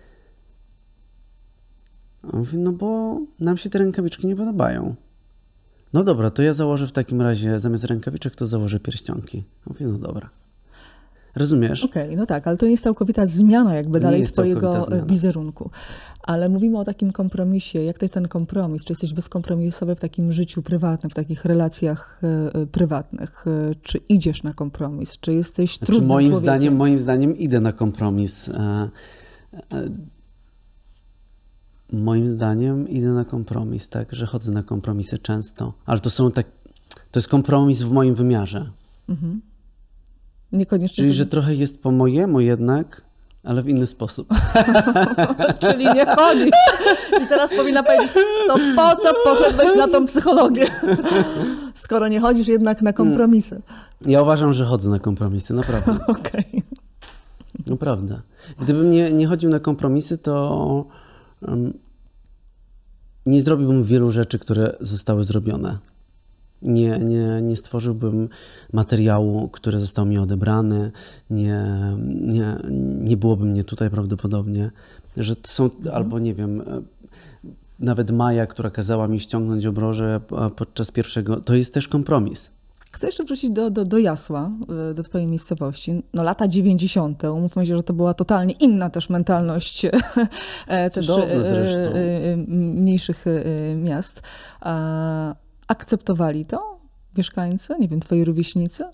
On 2.23 2.39
mówi, 2.41 2.59
no 2.59 2.73
bo 2.73 3.21
nam 3.41 3.57
się 3.57 3.71
te 3.71 3.79
rękawiczki 3.79 4.27
nie 4.27 4.37
podobają. 4.37 4.95
No 5.93 6.05
dobra, 6.05 6.31
to 6.31 6.43
ja 6.43 6.55
założę 6.55 6.87
w 6.87 6.93
takim 6.93 7.23
razie 7.23 7.61
zamiast 7.61 7.85
rękawiczek, 7.85 8.37
to 8.37 8.47
założę 8.47 8.81
pierścionki. 8.81 9.39
Ja 9.39 9.45
mówię, 9.67 9.87
no 9.87 9.99
dobra. 9.99 10.31
Rozumiesz? 11.35 11.85
Okej, 11.85 12.05
okay, 12.05 12.17
no 12.17 12.27
tak, 12.27 12.47
ale 12.47 12.57
to 12.57 12.65
nie 12.67 12.71
jest 12.71 12.85
całkowita 12.85 13.27
zmiana 13.27 13.75
jakby 13.75 14.01
dalej 14.01 14.25
twojego 14.25 14.87
wizerunku. 15.07 15.71
Ale 16.23 16.49
mówimy 16.49 16.79
o 16.79 16.85
takim 16.85 17.13
kompromisie. 17.13 17.83
Jak 17.83 17.99
to 17.99 18.05
jest 18.05 18.15
ten 18.15 18.29
kompromis? 18.29 18.85
Czy 18.85 18.93
jesteś 18.93 19.15
bezkompromisowy 19.15 19.95
w 19.95 20.01
takim 20.01 20.33
życiu 20.33 20.63
prywatnym, 20.63 21.11
w 21.11 21.15
takich 21.15 21.45
relacjach 21.45 22.21
e, 22.23 22.55
e, 22.55 22.67
prywatnych? 22.67 23.45
E, 23.47 23.75
czy 23.83 23.99
idziesz 24.09 24.43
na 24.43 24.53
kompromis? 24.53 25.19
Czy 25.21 25.33
jesteś 25.33 25.71
znaczy, 25.71 25.87
trudnym 25.87 26.09
moim 26.09 26.27
człowiekiem? 26.27 26.43
zdaniem, 26.43 26.77
moim 26.77 26.99
zdaniem 26.99 27.39
idę 27.39 27.61
na 27.61 27.73
kompromis. 27.73 28.51
Moim 31.93 32.29
zdaniem 32.29 32.89
idę 32.89 33.09
na 33.09 33.25
kompromis, 33.25 33.89
tak, 33.89 34.13
że 34.13 34.27
chodzę 34.27 34.53
na 34.53 34.63
kompromisy 34.63 35.19
często, 35.19 35.73
ale 35.87 36.01
to 36.01 36.11
są 36.11 36.31
tak, 36.31 36.47
to 37.11 37.19
jest 37.19 37.29
kompromis 37.29 37.83
w 37.83 37.91
moim 37.91 38.15
wymiarze. 38.15 38.71
Mhm. 39.09 39.41
Niekoniecznie. 40.53 40.97
Czyli, 40.97 41.13
że 41.13 41.27
trochę 41.27 41.55
jest 41.55 41.83
po 41.83 41.91
mojemu 41.91 42.41
jednak, 42.41 43.03
ale 43.45 43.63
w 43.63 43.69
inny 43.69 43.87
sposób. 43.87 44.29
Czyli 45.65 45.85
nie 45.85 46.07
chodzi. 46.07 46.51
I 47.25 47.27
teraz 47.29 47.55
powinna 47.57 47.83
powiedzieć, 47.83 48.13
to 48.47 48.57
po 48.77 48.97
co 48.97 49.15
poszedłeś 49.25 49.75
na 49.77 49.89
tą 49.89 50.07
psychologię? 50.07 50.67
Skoro 51.75 52.09
nie 52.09 52.21
chodzisz 52.21 52.49
jednak 52.49 52.83
na 52.83 52.93
kompromisy. 52.93 53.63
Ja 54.07 54.23
uważam, 54.23 54.53
że 54.53 54.65
chodzę 54.65 54.91
na 54.91 54.99
kompromisy, 54.99 55.55
naprawdę. 55.55 55.93
Okej. 56.07 56.45
Okay. 56.49 56.63
Naprawdę. 57.67 58.21
Gdybym 58.61 58.91
nie, 58.91 59.13
nie 59.13 59.27
chodził 59.27 59.51
na 59.51 59.61
kompromisy, 59.61 60.19
to 60.19 60.87
um, 61.43 61.73
nie 63.27 63.43
zrobiłbym 63.43 63.83
wielu 63.83 64.11
rzeczy, 64.11 64.39
które 64.39 64.77
zostały 64.81 65.25
zrobione 65.25 65.79
nie, 66.63 66.99
nie, 66.99 67.43
nie 67.43 67.57
stworzyłbym 67.57 68.29
materiału, 68.73 69.49
który 69.49 69.81
został 69.81 70.07
mi 70.07 70.19
odebrany, 70.19 70.91
nie, 71.31 71.65
nie, 72.07 72.57
nie 73.01 73.17
byłoby 73.17 73.45
mnie 73.45 73.65
tutaj 73.65 73.91
prawdopodobnie, 73.91 74.71
że 75.17 75.37
to 75.37 75.49
są, 75.49 75.65
mhm. 75.65 75.97
albo 75.97 76.19
nie 76.19 76.35
wiem, 76.35 76.61
e, 76.61 76.65
nawet 77.79 78.11
Maja, 78.11 78.47
która 78.47 78.71
kazała 78.71 79.09
mi 79.09 79.21
ściągnąć 79.21 79.67
obroże 79.67 80.21
podczas 80.57 80.91
pierwszego, 80.91 81.37
to 81.37 81.55
jest 81.55 81.75
też 81.75 81.89
kompromis. 81.89 82.51
Chcę 82.93 83.07
jeszcze 83.07 83.25
wrócić 83.25 83.51
do, 83.51 83.71
do, 83.71 83.85
do 83.85 83.99
Jasła, 83.99 84.51
e, 84.91 84.95
do 84.95 85.03
twojej 85.03 85.29
miejscowości. 85.29 86.03
No 86.15 86.23
lata 86.23 86.49
90. 86.49 87.25
Umówmy 87.25 87.67
się, 87.67 87.77
że 87.77 87.83
to 87.83 87.93
była 87.93 88.15
totalnie 88.15 88.55
inna 88.61 88.91
też 88.91 89.11
mentalność 89.11 89.85
e, 90.67 90.91
też 90.91 91.11
mniejszych 92.47 93.25
miast 93.77 94.23
akceptowali 95.71 96.47
to 96.47 96.81
mieszkańcy, 97.17 97.75
nie 97.81 97.89
wiem, 97.89 98.01
twoi 98.01 98.25
rówieśnicy? 98.25 98.85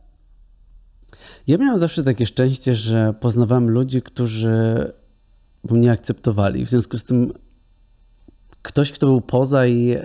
Ja 1.47 1.59
miałem 1.59 1.79
zawsze 1.79 2.05
takie 2.05 2.27
szczęście, 2.27 2.75
że 2.75 3.15
poznawałem 3.21 3.71
ludzi, 3.71 4.03
którzy 4.03 4.57
mnie 5.71 5.93
akceptowali. 5.93 6.67
W 6.67 6.71
związku 6.71 6.99
z 6.99 7.05
tym 7.05 7.33
ktoś, 8.63 8.93
kto 8.93 9.07
był 9.07 9.21
poza 9.21 9.67
i 9.67 9.91
e, 9.91 10.03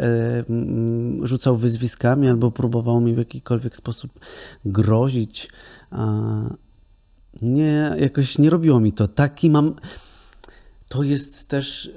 rzucał 1.23 1.57
wyzwiskami 1.57 2.29
albo 2.29 2.51
próbował 2.51 3.01
mi 3.01 3.13
w 3.13 3.17
jakikolwiek 3.17 3.75
sposób 3.75 4.19
grozić, 4.65 5.49
nie, 7.41 7.95
jakoś 7.97 8.37
nie 8.37 8.49
robiło 8.49 8.79
mi 8.79 8.93
to. 8.93 9.07
Taki 9.07 9.49
mam. 9.49 9.75
To 10.87 11.03
jest 11.03 11.47
też 11.47 11.91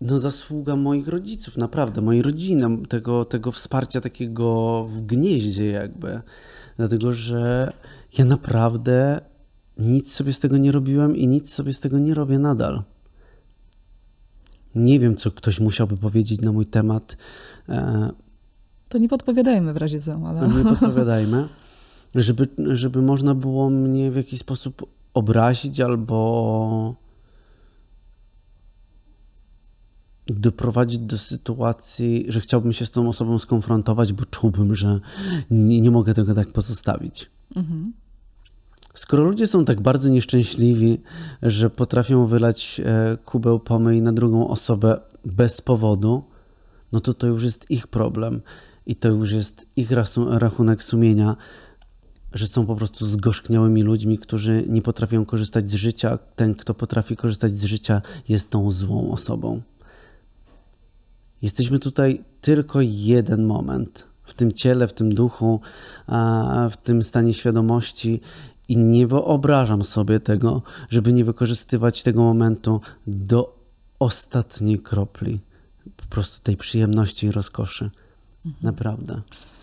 no, 0.00 0.18
zasługa 0.18 0.76
moich 0.76 1.08
rodziców, 1.08 1.56
naprawdę, 1.56 2.00
mojej 2.00 2.22
rodziny, 2.22 2.86
tego, 2.88 3.24
tego 3.24 3.52
wsparcia 3.52 4.00
takiego 4.00 4.84
w 4.84 5.00
gnieździe 5.00 5.66
jakby. 5.66 6.20
Dlatego, 6.76 7.12
że 7.12 7.72
ja 8.18 8.24
naprawdę 8.24 9.20
nic 9.78 10.12
sobie 10.12 10.32
z 10.32 10.38
tego 10.38 10.56
nie 10.56 10.72
robiłem 10.72 11.16
i 11.16 11.28
nic 11.28 11.52
sobie 11.52 11.72
z 11.72 11.80
tego 11.80 11.98
nie 11.98 12.14
robię 12.14 12.38
nadal. 12.38 12.82
Nie 14.74 15.00
wiem, 15.00 15.16
co 15.16 15.30
ktoś 15.30 15.60
musiałby 15.60 15.96
powiedzieć 15.96 16.40
na 16.40 16.52
mój 16.52 16.66
temat. 16.66 17.16
E, 17.68 18.10
to 18.88 18.98
nie 18.98 19.08
podpowiadajmy 19.08 19.72
w 19.72 19.76
razie 19.76 20.00
co, 20.00 20.20
ale... 20.26 20.48
Nie 20.48 20.64
podpowiadajmy. 20.64 21.48
Żeby, 22.14 22.48
żeby 22.72 23.02
można 23.02 23.34
było 23.34 23.70
mnie 23.70 24.10
w 24.10 24.16
jakiś 24.16 24.38
sposób 24.38 24.86
obrazić 25.14 25.80
albo 25.80 26.94
doprowadzić 30.28 30.98
do 30.98 31.18
sytuacji, 31.18 32.24
że 32.28 32.40
chciałbym 32.40 32.72
się 32.72 32.86
z 32.86 32.90
tą 32.90 33.08
osobą 33.08 33.38
skonfrontować, 33.38 34.12
bo 34.12 34.24
czułbym, 34.24 34.74
że 34.74 35.00
nie, 35.50 35.80
nie 35.80 35.90
mogę 35.90 36.14
tego 36.14 36.34
tak 36.34 36.52
pozostawić. 36.52 37.30
Mhm. 37.56 37.92
Skoro 38.94 39.24
ludzie 39.24 39.46
są 39.46 39.64
tak 39.64 39.80
bardzo 39.80 40.08
nieszczęśliwi, 40.08 41.00
że 41.42 41.70
potrafią 41.70 42.26
wylać 42.26 42.80
e, 42.84 43.16
kubeł 43.24 43.60
pomyj 43.60 44.02
na 44.02 44.12
drugą 44.12 44.48
osobę 44.48 45.00
bez 45.24 45.60
powodu, 45.60 46.24
no 46.92 47.00
to 47.00 47.14
to 47.14 47.26
już 47.26 47.44
jest 47.44 47.70
ich 47.70 47.86
problem 47.86 48.40
i 48.86 48.96
to 48.96 49.08
już 49.08 49.32
jest 49.32 49.66
ich 49.76 49.90
rachunek 50.28 50.82
sumienia, 50.82 51.36
że 52.32 52.46
są 52.46 52.66
po 52.66 52.76
prostu 52.76 53.06
zgorzkniałymi 53.06 53.82
ludźmi, 53.82 54.18
którzy 54.18 54.64
nie 54.68 54.82
potrafią 54.82 55.24
korzystać 55.24 55.70
z 55.70 55.74
życia. 55.74 56.18
Ten, 56.36 56.54
kto 56.54 56.74
potrafi 56.74 57.16
korzystać 57.16 57.52
z 57.52 57.64
życia, 57.64 58.02
jest 58.28 58.50
tą 58.50 58.70
złą 58.70 59.12
osobą. 59.12 59.62
Jesteśmy 61.42 61.78
tutaj 61.78 62.24
tylko 62.40 62.80
jeden 62.80 63.46
moment 63.46 64.06
w 64.22 64.34
tym 64.34 64.52
ciele, 64.52 64.88
w 64.88 64.92
tym 64.92 65.14
duchu, 65.14 65.60
w 66.70 66.76
tym 66.76 67.02
stanie 67.02 67.34
świadomości 67.34 68.20
i 68.68 68.76
nie 68.76 69.06
wyobrażam 69.06 69.84
sobie 69.84 70.20
tego, 70.20 70.62
żeby 70.90 71.12
nie 71.12 71.24
wykorzystywać 71.24 72.02
tego 72.02 72.22
momentu 72.22 72.80
do 73.06 73.58
ostatniej 73.98 74.78
kropli 74.78 75.40
po 75.96 76.04
prostu 76.04 76.42
tej 76.42 76.56
przyjemności 76.56 77.26
i 77.26 77.30
rozkoszy. 77.30 77.90
Mhm. 78.46 78.54
Naprawdę. 78.62 79.20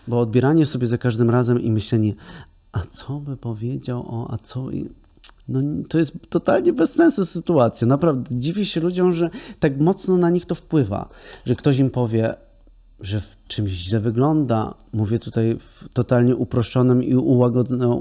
Bo 0.08 0.20
odbieranie 0.20 0.66
sobie 0.66 0.86
za 0.86 0.98
każdym 0.98 1.30
razem 1.30 1.62
i 1.62 1.70
myślenie, 1.70 2.14
a 2.72 2.80
co 2.90 3.20
by 3.20 3.36
powiedział 3.36 4.06
o, 4.08 4.30
a 4.30 4.38
co. 4.38 4.66
No, 5.48 5.60
to 5.88 5.98
jest 5.98 6.12
totalnie 6.28 6.72
bez 6.72 6.94
sensu 6.94 7.26
sytuacja. 7.26 7.86
Naprawdę 7.86 8.38
dziwię 8.38 8.64
się 8.64 8.80
ludziom, 8.80 9.12
że 9.12 9.30
tak 9.60 9.80
mocno 9.80 10.16
na 10.16 10.30
nich 10.30 10.46
to 10.46 10.54
wpływa, 10.54 11.08
że 11.44 11.54
ktoś 11.54 11.78
im 11.78 11.90
powie, 11.90 12.34
że 13.00 13.20
w 13.20 13.36
czymś 13.48 13.70
źle 13.70 14.00
wygląda. 14.00 14.74
Mówię 14.92 15.18
tutaj 15.18 15.56
w 15.58 15.88
totalnie 15.92 16.36
uproszczonym 16.36 17.02
i 17.02 17.14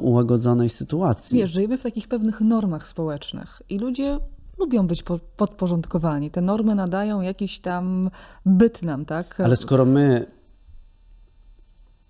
ułagodzonej 0.01 0.69
sytuacji. 0.69 1.39
Wiesz, 1.39 1.51
żyjemy 1.51 1.77
w 1.77 1.83
takich 1.83 2.07
pewnych 2.07 2.41
normach 2.41 2.87
społecznych 2.87 3.61
i 3.69 3.79
ludzie 3.79 4.19
lubią 4.57 4.87
być 4.87 5.03
podporządkowani. 5.37 6.31
Te 6.31 6.41
normy 6.41 6.75
nadają 6.75 7.21
jakiś 7.21 7.59
tam 7.59 8.09
byt 8.45 8.83
nam, 8.83 9.05
tak? 9.05 9.39
Ale 9.39 9.55
skoro 9.55 9.85
my 9.85 10.25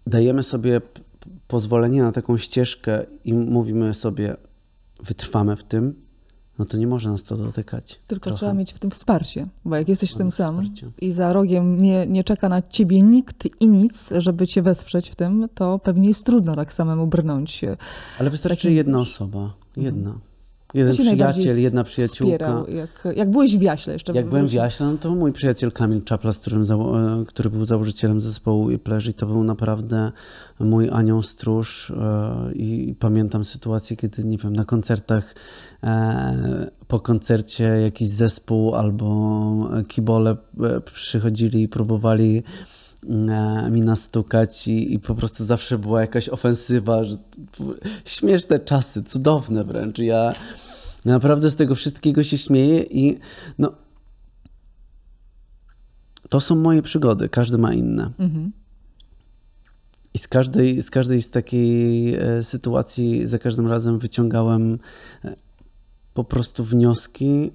dajemy 0.08 0.44
sobie 0.44 0.82
pozwolenie 1.48 2.04
na 2.04 2.12
taką 2.12 2.38
ścieżkę 2.38 3.06
i 3.26 3.34
mówimy 3.34 3.94
sobie, 3.94 4.38
wytrwamy 5.04 5.56
w 5.56 5.64
tym, 5.64 6.06
no 6.60 6.66
to 6.66 6.78
nie 6.78 6.88
może 6.88 7.12
nas 7.12 7.24
to 7.24 7.38
dotykać. 7.38 8.00
Tylko 8.08 8.24
trochę. 8.24 8.38
trzeba 8.38 8.54
mieć 8.54 8.74
w 8.74 8.80
tym 8.80 8.92
wsparcie, 8.92 9.48
bo 9.66 9.76
jak 9.76 9.90
jesteś 9.90 10.12
w 10.12 10.18
tym 10.18 10.32
sam 10.32 10.66
i 11.02 11.12
za 11.12 11.34
rogiem 11.34 11.82
nie, 11.82 12.08
nie 12.08 12.24
czeka 12.24 12.50
na 12.50 12.62
ciebie 12.62 13.02
nikt 13.02 13.48
i 13.60 13.68
nic, 13.68 14.10
żeby 14.18 14.48
cię 14.48 14.62
wesprzeć 14.62 15.10
w 15.10 15.16
tym, 15.16 15.50
to 15.56 15.80
pewnie 15.80 16.08
jest 16.08 16.26
trudno 16.26 16.56
tak 16.56 16.74
samemu 16.74 17.08
brnąć. 17.08 17.62
Ale 18.20 18.30
wystarczy 18.30 18.72
jedna 18.72 19.00
osoba, 19.00 19.54
jedna. 19.78 20.10
Mhm. 20.10 20.35
Jeden 20.76 20.94
przyjaciel, 20.94 21.62
jedna 21.62 21.84
przyjaciółka. 21.84 22.64
Jak, 22.68 23.16
jak 23.16 23.32
byłeś 23.32 23.58
w 23.58 23.62
Jaśle 23.62 23.94
jeszcze? 23.94 24.14
Jak 24.14 24.30
byłem 24.30 24.48
w 24.48 24.54
Jaśle, 24.54 24.88
no 24.88 24.98
to 24.98 25.16
mój 25.16 25.34
przyjaciel 25.34 25.72
Kamil 25.72 26.04
Czapla, 26.04 26.34
z 26.34 26.40
którym, 26.40 26.64
e, 26.64 27.26
który 27.28 27.50
był 27.50 27.66
założycielem 27.66 28.22
zespołu 28.22 28.72
i 28.72 28.80
Pleży, 28.80 29.14
to 29.14 29.26
był 29.26 29.44
naprawdę 29.44 30.12
mój 30.60 30.90
anioł 30.90 31.22
stróż 31.22 31.92
e, 31.92 32.54
i 32.54 32.96
pamiętam 33.00 33.44
sytuację, 33.44 33.98
kiedy, 33.98 34.24
nie 34.24 34.38
wiem, 34.38 34.56
na 34.56 34.66
koncertach 34.66 35.36
e, 35.84 36.72
po 36.88 37.00
koncercie 37.00 37.64
jakiś 37.64 38.08
zespół 38.08 38.76
albo 38.76 39.70
kibole 39.88 40.38
przychodzili 40.94 41.64
i 41.64 41.68
próbowali 41.68 42.44
mi 43.72 43.82
nastukać 43.82 44.68
i, 44.68 44.94
i 44.94 45.00
po 45.00 45.16
prostu 45.16 45.46
zawsze 45.46 45.78
była 45.78 46.02
jakaś 46.02 46.30
ofensywa, 46.30 47.04
że 47.04 47.16
śmieszne 48.06 48.60
czasy, 48.60 49.04
cudowne 49.04 49.64
wręcz. 49.64 50.00
Ja 50.00 50.34
naprawdę 51.06 51.50
z 51.50 51.56
tego 51.56 51.76
wszystkiego 51.76 52.24
się 52.24 52.38
śmieję 52.38 52.84
i 52.84 53.20
no 53.58 53.72
to 56.30 56.40
są 56.40 56.56
moje 56.56 56.82
przygody, 56.82 57.30
każdy 57.30 57.58
ma 57.58 57.74
inne. 57.74 58.12
Mhm. 58.20 58.52
I 60.14 60.18
z 60.18 60.28
każdej, 60.28 60.82
z 60.82 60.90
każdej 60.90 61.22
z 61.22 61.30
takiej 61.30 62.16
e, 62.16 62.44
sytuacji 62.44 63.28
za 63.28 63.40
każdym 63.40 63.68
razem 63.68 64.00
wyciągałem 64.00 64.80
e, 65.26 65.36
po 66.14 66.24
prostu 66.24 66.64
wnioski, 66.64 67.52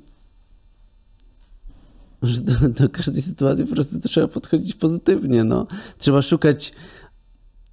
że 2.23 2.41
do, 2.41 2.69
do, 2.69 2.89
każdej 2.89 3.23
sytuacji 3.23 3.67
po 3.67 3.75
prostu 3.75 4.01
trzeba 4.01 4.29
podchodzić 4.29 4.75
pozytywnie. 4.75 5.45
No. 5.45 5.67
Trzeba 5.99 6.23
szukać 6.23 6.73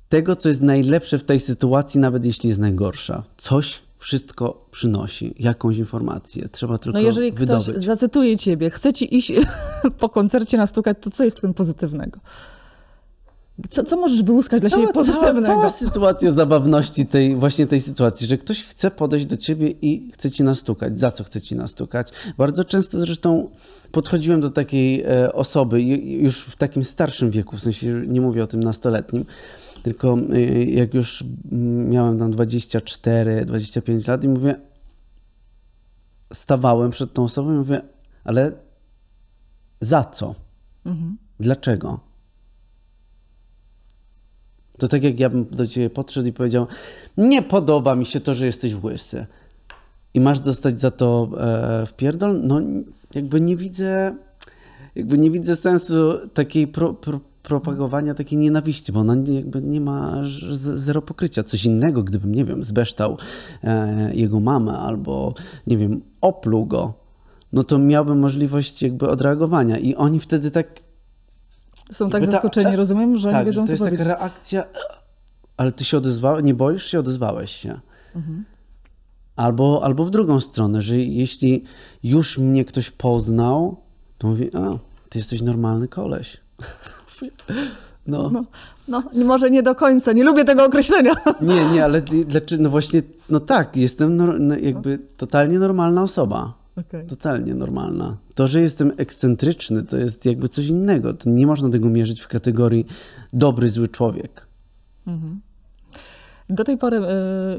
tego, 0.10 0.36
co 0.36 0.50
jest 0.50 0.62
najlepsze 0.62 1.18
w 1.18 1.24
tej 1.24 1.40
sytuacji, 1.40 2.00
nawet 2.00 2.26
jeśli 2.26 2.50
jest 2.50 2.60
najgorsza. 2.60 3.24
Coś 3.38 3.82
wszystko 4.00 4.66
przynosi, 4.72 5.36
jakąś 5.40 5.78
informację. 5.78 6.50
Trzeba 6.50 6.78
tylko 6.78 7.00
No 7.00 7.06
jeżeli 7.06 7.32
wydobyć. 7.32 7.70
ktoś 7.70 7.86
zacytuje 7.86 8.38
ciebie, 8.38 8.70
chce 8.70 8.94
ci 8.94 9.16
iść 9.16 9.34
po 10.00 10.10
koncercie 10.10 10.58
nastukać, 10.58 10.98
to 11.02 11.10
co 11.10 11.24
jest 11.24 11.38
w 11.38 11.42
tym 11.42 11.54
pozytywnego? 11.54 12.20
Co, 13.70 13.84
co 13.84 13.98
możesz 13.98 14.24
wyłuskać 14.24 14.62
dla 14.62 14.70
cała, 14.70 14.82
siebie 14.82 14.94
pozytywnego? 14.94 15.42
Cała, 15.42 15.58
cała 15.58 15.70
sytuacja 15.70 16.32
zabawności 16.32 17.06
tej, 17.06 17.36
właśnie 17.36 17.68
tej 17.68 17.82
sytuacji, 17.82 18.28
że 18.28 18.38
ktoś 18.38 18.64
chce 18.64 18.92
podejść 18.92 19.26
do 19.26 19.38
ciebie 19.38 19.70
i 19.82 20.12
chce 20.14 20.32
ci 20.32 20.44
nastukać. 20.44 21.00
Za 21.00 21.12
co 21.12 21.24
chce 21.24 21.42
ci 21.42 21.56
nastukać? 21.56 22.12
Bardzo 22.38 22.64
często 22.64 23.00
zresztą 23.00 23.50
podchodziłem 23.92 24.42
do 24.42 24.50
takiej 24.50 25.02
e, 25.04 25.34
osoby 25.34 25.82
już 25.82 26.40
w 26.40 26.56
takim 26.56 26.84
starszym 26.84 27.32
wieku, 27.32 27.58
w 27.58 27.62
sensie 27.62 27.88
nie 28.08 28.22
mówię 28.22 28.44
o 28.44 28.48
tym 28.48 28.64
nastoletnim, 28.64 29.26
tylko 29.84 30.18
e, 30.34 30.64
jak 30.64 30.94
już 30.94 31.24
miałem 31.90 32.20
tam 32.20 32.32
24, 32.32 33.46
25 33.46 34.08
lat 34.08 34.24
i 34.24 34.28
mówię, 34.28 34.56
stawałem 36.34 36.92
przed 36.92 37.14
tą 37.14 37.24
osobą 37.24 37.54
i 37.54 37.58
mówię, 37.58 37.82
ale 38.24 38.52
za 39.82 40.04
co? 40.04 40.36
Mhm. 40.86 41.18
Dlaczego? 41.40 42.00
To 44.78 44.88
tak 44.88 45.04
jak 45.04 45.20
ja 45.20 45.30
bym 45.30 45.46
do 45.46 45.68
ciebie 45.68 45.90
podszedł 45.90 46.28
i 46.28 46.34
powiedział, 46.34 46.68
nie 47.18 47.42
podoba 47.42 47.96
mi 47.96 48.06
się 48.06 48.20
to, 48.20 48.34
że 48.34 48.46
jesteś 48.46 48.84
łysy. 48.84 49.26
I 50.14 50.20
masz 50.20 50.40
dostać 50.40 50.80
za 50.80 50.92
to 50.92 51.30
e, 51.38 51.86
w 51.86 51.94
pierdol? 51.94 52.42
No 52.44 52.62
jakby 53.16 53.42
nie 53.42 53.56
widzę, 53.56 54.16
jakby 54.96 55.18
nie 55.18 55.32
widzę 55.32 55.56
sensu 55.56 56.28
takiej 56.34 56.68
pro, 56.68 56.94
pro, 56.94 57.20
propagowania 57.48 58.14
takiej 58.14 58.38
nienawiści, 58.38 58.92
bo 58.92 59.00
ona 59.00 59.16
jakby 59.28 59.62
nie 59.62 59.82
ma 59.82 60.22
zero 60.58 61.02
pokrycia. 61.02 61.44
Coś 61.44 61.66
innego, 61.66 62.04
gdybym, 62.04 62.36
nie 62.36 62.46
wiem, 62.46 62.64
zbeształ 62.64 63.18
e, 63.64 64.16
jego 64.16 64.40
mamę 64.40 64.78
albo, 64.80 65.34
nie 65.68 65.78
wiem, 65.78 66.02
opluł 66.22 66.66
go, 66.66 66.94
no 67.54 67.64
to 67.64 67.80
miałbym 67.80 68.20
możliwość 68.20 68.82
jakby 68.82 69.10
odreagowania 69.10 69.78
i 69.78 69.96
oni 69.96 70.20
wtedy 70.20 70.52
tak 70.52 70.68
są 71.92 72.10
tak 72.10 72.26
zaskoczeni, 72.26 72.72
ta, 72.72 72.76
rozumiem, 72.76 73.18
że 73.18 73.32
tak, 73.32 73.40
nie 73.40 73.52
wiedzą, 73.52 73.62
że 73.62 73.78
to 73.78 73.84
jest 73.86 73.98
taka 73.98 74.04
reakcja, 74.04 74.64
ale 75.58 75.72
ty 75.72 75.84
się 75.84 75.98
odezwałeś, 75.98 76.44
nie 76.44 76.54
boisz 76.54 76.86
się, 76.86 77.00
odezwałeś 77.00 77.52
się. 77.52 77.80
Mhm. 78.16 78.46
Albo, 79.36 79.82
albo 79.84 80.06
w 80.06 80.10
drugą 80.10 80.40
stronę, 80.40 80.82
że 80.82 80.98
jeśli 80.98 81.64
już 82.04 82.38
mnie 82.38 82.66
ktoś 82.66 82.92
poznał, 82.92 83.78
to 84.18 84.28
mówi, 84.28 84.56
a, 84.56 84.78
ty 85.10 85.20
jesteś 85.20 85.42
normalny 85.42 85.88
koleś. 85.88 86.38
No. 88.08 88.30
no. 88.30 88.44
No, 88.88 89.04
może 89.26 89.52
nie 89.52 89.64
do 89.64 89.76
końca, 89.76 90.12
nie 90.12 90.24
lubię 90.24 90.46
tego 90.46 90.66
określenia. 90.66 91.14
Nie, 91.42 91.66
nie, 91.66 91.84
ale 91.84 92.02
dlaczego? 92.02 92.64
No 92.64 92.70
właśnie, 92.70 93.02
no 93.30 93.40
tak, 93.40 93.78
jestem 93.78 94.18
no, 94.18 94.58
jakby 94.58 95.00
totalnie 95.18 95.60
normalna 95.60 96.04
osoba. 96.04 96.54
Okay. 96.78 97.06
Totalnie 97.06 97.56
normalna. 97.56 98.18
To, 98.36 98.48
że 98.48 98.62
jestem 98.62 98.92
ekscentryczny, 98.98 99.84
to 99.84 99.98
jest 99.98 100.26
jakby 100.26 100.50
coś 100.50 100.68
innego. 100.68 101.14
To 101.14 101.30
nie 101.30 101.48
można 101.48 101.70
tego 101.70 101.90
mierzyć 101.90 102.22
w 102.22 102.28
kategorii 102.28 102.86
dobry, 103.34 103.70
zły 103.70 103.88
człowiek. 103.88 104.48
Mhm. 105.08 105.40
Do 106.50 106.64
tej 106.64 106.78
pory, 106.78 106.98
e, 106.98 107.58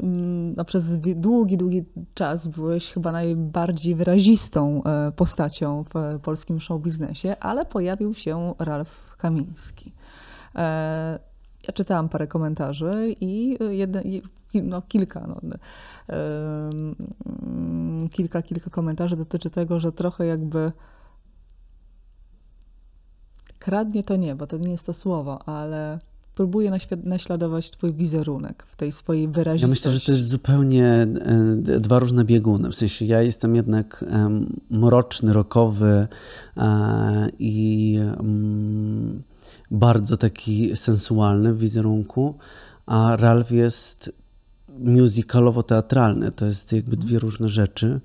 no, 0.57 0.65
przez 0.65 0.97
długi, 0.97 1.57
długi 1.57 1.83
czas 2.13 2.47
byłeś 2.47 2.91
chyba 2.91 3.11
najbardziej 3.11 3.95
wyrazistą 3.95 4.83
e, 4.83 5.11
postacią 5.11 5.83
w 5.93 6.19
polskim 6.19 6.59
show 6.59 6.81
biznesie, 6.81 7.35
ale 7.39 7.65
pojawił 7.65 8.13
się 8.13 8.53
Ralf 8.59 9.08
Kamiński. 9.19 9.93
E, 10.55 11.19
ja 11.67 11.73
czytałam 11.73 12.09
parę 12.09 12.27
komentarzy 12.27 13.15
i, 13.21 13.57
jedne, 13.69 14.03
no, 14.53 14.81
kilka, 14.81 15.27
no, 15.27 15.39
kilka, 18.11 18.41
kilka 18.41 18.69
komentarzy 18.69 19.17
dotyczy 19.17 19.49
tego, 19.49 19.79
że 19.79 19.91
trochę 19.91 20.25
jakby 20.25 20.71
kradnie 23.59 24.03
to 24.03 24.15
nie, 24.15 24.35
bo 24.35 24.47
to 24.47 24.57
nie 24.57 24.71
jest 24.71 24.85
to 24.85 24.93
słowo, 24.93 25.47
ale 25.47 25.99
próbuje 26.39 26.71
naśladować 27.03 27.71
twój 27.71 27.93
wizerunek 27.93 28.65
w 28.67 28.75
tej 28.75 28.91
swojej 28.91 29.27
wyrazistości. 29.27 29.87
Ja 29.87 29.91
myślę, 29.91 29.99
że 29.99 30.05
to 30.05 30.11
jest 30.11 30.27
zupełnie 30.27 30.85
e, 30.85 31.79
dwa 31.79 31.99
różne 31.99 32.25
bieguny. 32.25 32.69
W 32.69 32.75
sensie 32.75 33.05
ja 33.05 33.21
jestem 33.21 33.55
jednak 33.55 34.05
mroczny, 34.69 35.33
rokowy 35.33 36.07
e, 36.57 37.29
i 37.39 37.97
mm, 38.19 39.21
bardzo 39.71 40.17
taki 40.17 40.75
sensualny 40.75 41.53
w 41.53 41.59
wizerunku, 41.59 42.35
a 42.85 43.15
Ralph 43.15 43.51
jest 43.51 44.11
musicalowo-teatralny. 44.79 46.31
To 46.31 46.45
jest 46.45 46.71
jakby 46.71 46.97
dwie 46.97 47.19
różne 47.19 47.49
rzeczy. 47.49 47.99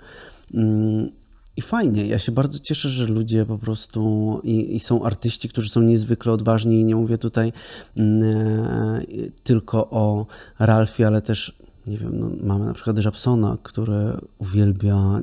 I 1.57 1.63
fajnie, 1.63 2.07
ja 2.07 2.19
się 2.19 2.33
bardzo 2.33 2.59
cieszę, 2.59 2.89
że 2.89 3.07
ludzie 3.07 3.47
po 3.47 3.59
prostu 3.59 4.41
i, 4.45 4.77
i, 4.77 4.81
są 4.81 5.05
artyści, 5.05 5.49
którzy 5.49 5.69
są 5.69 5.81
niezwykle 5.81 6.33
odważni. 6.33 6.81
I 6.81 6.85
nie 6.85 6.97
mówię 6.97 7.19
tutaj 7.19 7.53
mm, 7.97 8.23
e, 8.23 9.03
tylko 9.43 9.91
o 9.91 10.27
Ralfie, 10.59 11.07
ale 11.07 11.23
też 11.23 11.59
nie 11.87 11.99
wiem, 11.99 12.21
no, 12.21 12.31
mamy 12.43 12.65
na 12.65 12.75
przykład 12.75 13.05
Japsona, 13.05 13.57
który 13.63 14.17
uwielbia 14.39 15.21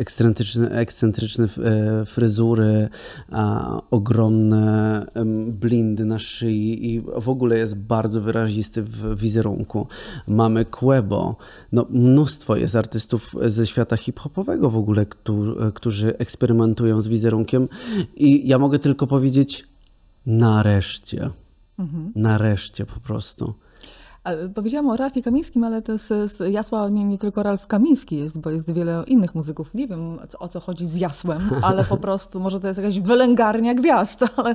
ekscentryczne, 0.00 0.70
ekscentryczne 0.70 1.44
e, 1.44 2.06
fryzury, 2.06 2.88
ogromne 3.90 5.06
blindy 5.46 6.04
na 6.04 6.18
szyi 6.18 6.94
i 6.94 7.00
w 7.00 7.28
ogóle 7.28 7.58
jest 7.58 7.76
bardzo 7.76 8.20
wyrazisty 8.20 8.82
w 8.82 9.20
wizerunku. 9.20 9.86
Mamy 10.26 10.64
Quebo, 10.64 11.36
no 11.72 11.86
mnóstwo 11.90 12.56
jest 12.56 12.76
artystów 12.76 13.34
ze 13.46 13.66
świata 13.66 13.96
hip-hopowego 13.96 14.70
w 14.70 14.76
ogóle, 14.76 15.06
którzy 15.74 16.18
eksperymentują 16.18 17.02
z 17.02 17.08
wizerunkiem 17.08 17.68
i 18.16 18.48
ja 18.48 18.58
mogę 18.58 18.78
tylko 18.78 19.06
powiedzieć 19.06 19.68
nareszcie. 20.26 21.30
Mhm. 21.78 22.12
Nareszcie 22.14 22.86
po 22.86 23.00
prostu. 23.00 23.54
Powiedziałam 24.54 24.90
o 24.90 24.96
Ralfie 24.96 25.22
Kamińskim, 25.22 25.64
ale 25.64 25.82
to 25.82 25.92
jest, 25.92 26.12
jasła 26.50 26.88
nie, 26.88 27.04
nie, 27.04 27.18
tylko 27.18 27.42
Ralf 27.42 27.66
Kamiński 27.66 28.16
jest, 28.16 28.38
bo 28.38 28.50
jest 28.50 28.72
wiele 28.72 29.04
innych 29.06 29.34
muzyków. 29.34 29.74
Nie 29.74 29.86
wiem 29.86 30.18
o 30.38 30.48
co 30.48 30.60
chodzi 30.60 30.86
z 30.86 30.96
jasłem, 30.96 31.40
ale 31.62 31.84
po 31.84 31.96
prostu 31.96 32.40
może 32.40 32.60
to 32.60 32.66
jest 32.66 32.78
jakaś 32.78 33.00
wylęgarnia 33.00 33.74
gwiazd, 33.74 34.24
ale 34.36 34.54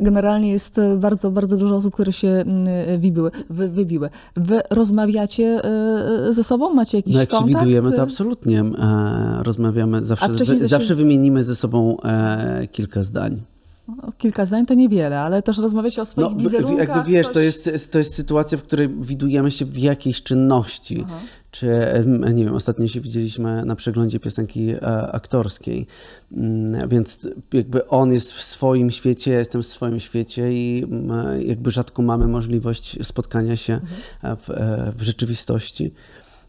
generalnie 0.00 0.52
jest 0.52 0.80
bardzo, 0.96 1.30
bardzo 1.30 1.56
dużo 1.56 1.76
osób, 1.76 1.94
które 1.94 2.12
się 2.12 2.28
mm, 2.28 3.00
wybiły. 3.00 3.30
Wy, 3.50 3.68
wybiły. 3.68 4.10
Wy 4.36 4.60
rozmawiacie 4.70 5.64
e, 5.64 6.32
ze 6.32 6.44
sobą? 6.44 6.74
Macie 6.74 6.98
jakiś 6.98 7.14
no 7.14 7.20
jak 7.20 7.28
kontakt? 7.28 7.52
się 7.52 7.58
widujemy, 7.58 7.92
to 7.92 8.02
absolutnie 8.02 8.60
e, 8.60 9.42
rozmawiamy. 9.42 10.04
Zawsze, 10.04 10.28
zawsze 10.68 10.94
wymienimy 10.94 11.44
ze 11.44 11.56
sobą 11.56 11.96
e, 12.00 12.68
kilka 12.72 13.02
zdań. 13.02 13.53
No, 13.88 14.12
kilka 14.18 14.44
zdań 14.44 14.66
to 14.66 14.74
niewiele, 14.74 15.20
ale 15.20 15.42
też 15.42 15.58
rozmawiać 15.58 15.98
o 15.98 16.04
swoich 16.04 16.30
no, 16.30 16.36
wizerunkach. 16.36 16.88
Jakby 16.88 17.10
wiesz, 17.10 17.26
coś... 17.26 17.34
to, 17.34 17.40
jest, 17.40 17.92
to 17.92 17.98
jest 17.98 18.14
sytuacja, 18.14 18.58
w 18.58 18.62
której 18.62 18.88
widujemy 18.88 19.50
się 19.50 19.64
w 19.64 19.78
jakiejś 19.78 20.22
czynności. 20.22 21.04
Aha. 21.06 21.18
Czy, 21.50 21.68
nie 22.34 22.44
wiem, 22.44 22.54
ostatnio 22.54 22.88
się 22.88 23.00
widzieliśmy 23.00 23.64
na 23.64 23.76
przeglądzie 23.76 24.20
piosenki 24.20 24.70
e, 24.70 24.82
aktorskiej, 25.12 25.86
mm, 26.32 26.88
więc 26.88 27.28
jakby 27.52 27.88
on 27.88 28.12
jest 28.12 28.32
w 28.32 28.42
swoim 28.42 28.90
świecie, 28.90 29.32
ja 29.32 29.38
jestem 29.38 29.62
w 29.62 29.66
swoim 29.66 30.00
świecie 30.00 30.52
i 30.52 30.84
mm, 30.84 31.42
jakby 31.42 31.70
rzadko 31.70 32.02
mamy 32.02 32.28
możliwość 32.28 33.06
spotkania 33.06 33.56
się 33.56 33.74
mhm. 33.74 34.36
w, 34.36 34.50
e, 34.50 34.92
w 34.96 35.02
rzeczywistości. 35.02 35.92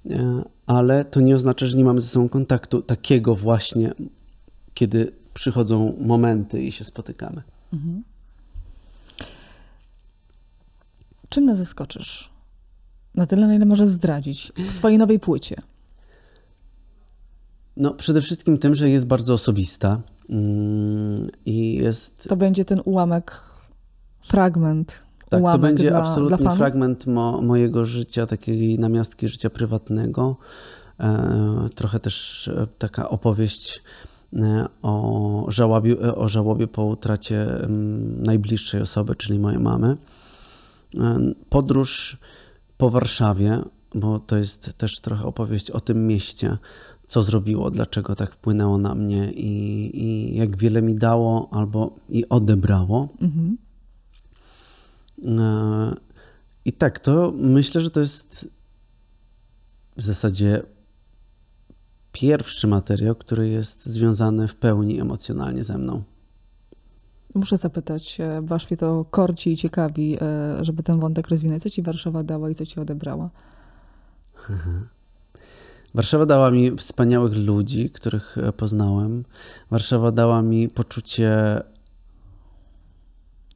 E, 0.09 0.43
ale 0.65 1.05
to 1.05 1.21
nie 1.21 1.35
oznacza, 1.35 1.65
że 1.65 1.77
nie 1.77 1.85
mamy 1.85 2.01
ze 2.01 2.07
sobą 2.07 2.29
kontaktu 2.29 2.81
takiego 2.81 3.35
właśnie, 3.35 3.93
kiedy 4.73 5.11
przychodzą 5.35 5.95
momenty 5.99 6.63
i 6.63 6.71
się 6.71 6.83
spotykamy. 6.83 7.41
Mhm. 7.73 8.03
Czym 11.29 11.45
nas 11.45 11.57
zaskoczysz? 11.57 12.29
Na 13.15 13.25
tyle, 13.25 13.47
na 13.47 13.55
ile 13.55 13.65
możesz 13.65 13.89
zdradzić 13.89 14.51
w 14.69 14.71
swojej 14.71 14.97
nowej 14.97 15.19
płycie. 15.19 15.55
No, 17.77 17.93
przede 17.93 18.21
wszystkim 18.21 18.57
tym, 18.57 18.75
że 18.75 18.89
jest 18.89 19.05
bardzo 19.05 19.33
osobista 19.33 20.01
mm, 20.29 21.29
i 21.45 21.75
jest... 21.75 22.27
To 22.29 22.35
będzie 22.35 22.65
ten 22.65 22.81
ułamek, 22.85 23.41
fragment, 24.23 24.93
tak, 25.29 25.41
ułamek 25.41 25.61
to 25.61 25.67
będzie 25.67 25.89
dla, 25.89 26.03
absolutnie 26.03 26.37
dla 26.37 26.55
fragment 26.55 27.07
mo, 27.07 27.41
mojego 27.41 27.85
życia, 27.85 28.27
takiej 28.27 28.79
namiastki 28.79 29.27
życia 29.27 29.49
prywatnego. 29.49 30.37
E, 30.99 31.69
trochę 31.75 31.99
też 31.99 32.47
e, 32.47 32.67
taka 32.77 33.09
opowieść 33.09 33.83
o 34.81 35.45
żałobie, 35.47 35.93
e, 36.03 36.15
o 36.15 36.27
żałobie 36.27 36.67
po 36.67 36.85
utracie 36.85 37.47
najbliższej 38.17 38.81
osoby, 38.81 39.15
czyli 39.15 39.39
mojej 39.39 39.59
mamy. 39.59 39.97
E, 40.97 41.33
podróż 41.49 42.17
po 42.77 42.89
Warszawie, 42.89 43.61
bo 43.95 44.19
to 44.19 44.37
jest 44.37 44.73
też 44.77 44.99
trochę 44.99 45.25
opowieść 45.25 45.71
o 45.71 45.79
tym 45.79 46.07
mieście, 46.07 46.57
co 47.07 47.23
zrobiło, 47.23 47.71
dlaczego 47.71 48.15
tak 48.15 48.33
wpłynęło 48.33 48.77
na 48.77 48.95
mnie 48.95 49.31
i, 49.31 49.91
i 50.03 50.35
jak 50.37 50.57
wiele 50.57 50.81
mi 50.81 50.95
dało 50.95 51.49
albo 51.51 51.95
i 52.09 52.29
odebrało. 52.29 53.09
Mhm. 53.21 53.57
I 56.65 56.73
tak, 56.73 56.99
to 56.99 57.33
myślę, 57.37 57.81
że 57.81 57.89
to 57.89 57.99
jest 57.99 58.47
w 59.97 60.01
zasadzie 60.01 60.63
pierwszy 62.15 62.67
materiał, 62.67 63.15
który 63.15 63.49
jest 63.49 63.85
związany 63.85 64.47
w 64.47 64.55
pełni 64.55 64.99
emocjonalnie 64.99 65.63
ze 65.63 65.77
mną. 65.77 66.03
Muszę 67.33 67.57
zapytać, 67.57 68.19
e, 68.19 68.41
aż 68.49 68.69
mnie 68.69 68.77
to 68.77 69.05
korci 69.09 69.51
i 69.51 69.57
ciekawi, 69.57 70.17
e, 70.21 70.65
żeby 70.65 70.83
ten 70.83 70.99
wątek 70.99 71.27
rozwinąć. 71.27 71.63
Co 71.63 71.69
ci 71.69 71.81
Warszawa 71.81 72.23
dała 72.23 72.49
i 72.49 72.55
co 72.55 72.65
ci 72.65 72.79
odebrała? 72.79 73.29
Warszawa 75.95 76.25
dała 76.25 76.51
mi 76.51 76.77
wspaniałych 76.77 77.37
ludzi, 77.37 77.89
których 77.89 78.37
e, 78.37 78.53
poznałem. 78.53 79.25
Warszawa 79.71 80.11
dała 80.11 80.41
mi 80.41 80.69
poczucie 80.69 81.61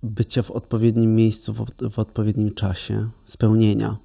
bycia 0.03 0.43
w 0.43 0.51
odpowiednim 0.51 1.15
miejscu, 1.15 1.53
w 1.91 1.99
odpowiednim 1.99 2.53
czasie, 2.53 3.09
spełnienia. 3.25 3.97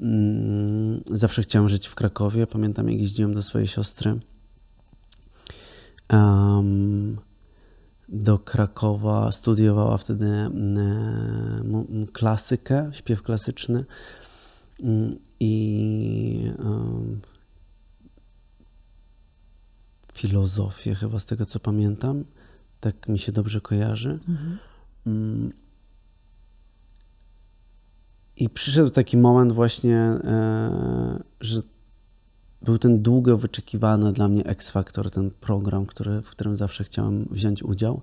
Mm, 0.00 1.02
zawsze 1.10 1.42
chciałem 1.42 1.68
żyć 1.68 1.86
w 1.86 1.94
Krakowie. 1.94 2.46
Pamiętam, 2.46 2.88
jak 2.88 3.00
jeździłem 3.00 3.34
do 3.34 3.42
swojej 3.42 3.68
siostry. 3.68 4.20
Do 8.08 8.38
Krakowa 8.38 9.32
studiowała 9.32 9.98
wtedy 9.98 10.26
um, 10.26 12.06
klasykę, 12.12 12.90
śpiew 12.92 13.22
klasyczny 13.22 13.84
i 15.40 16.52
filozofię, 20.12 20.94
chyba 20.94 21.18
z 21.18 21.26
tego 21.26 21.46
co 21.46 21.60
pamiętam. 21.60 22.24
Tak 22.80 23.08
mi 23.08 23.18
się 23.18 23.32
dobrze 23.32 23.60
kojarzy. 23.60 24.18
Mhm. 24.28 24.58
I 28.40 28.48
przyszedł 28.48 28.90
taki 28.90 29.16
moment 29.16 29.52
właśnie, 29.52 29.96
e, 29.96 31.22
że 31.40 31.60
był 32.62 32.78
ten 32.78 33.02
długo 33.02 33.38
wyczekiwany 33.38 34.12
dla 34.12 34.28
mnie 34.28 34.44
X 34.44 34.70
Factor, 34.70 35.10
ten 35.10 35.30
program, 35.30 35.86
który, 35.86 36.22
w 36.22 36.30
którym 36.30 36.56
zawsze 36.56 36.84
chciałem 36.84 37.28
wziąć 37.30 37.62
udział. 37.62 38.02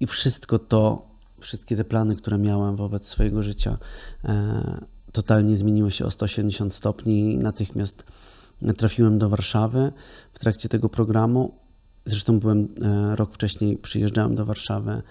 I 0.00 0.06
wszystko 0.06 0.58
to, 0.58 1.08
wszystkie 1.40 1.76
te 1.76 1.84
plany, 1.84 2.16
które 2.16 2.38
miałem 2.38 2.76
wobec 2.76 3.08
swojego 3.08 3.42
życia, 3.42 3.78
e, 4.24 4.84
totalnie 5.12 5.56
zmieniły 5.56 5.90
się 5.90 6.04
o 6.04 6.10
180 6.10 6.74
stopni. 6.74 7.38
Natychmiast 7.38 8.04
trafiłem 8.76 9.18
do 9.18 9.28
Warszawy 9.28 9.92
w 10.32 10.38
trakcie 10.38 10.68
tego 10.68 10.88
programu. 10.88 11.54
Zresztą 12.04 12.40
byłem 12.40 12.68
e, 12.82 13.16
rok 13.16 13.34
wcześniej, 13.34 13.76
przyjeżdżałem 13.76 14.34
do 14.34 14.44
Warszawy 14.44 15.02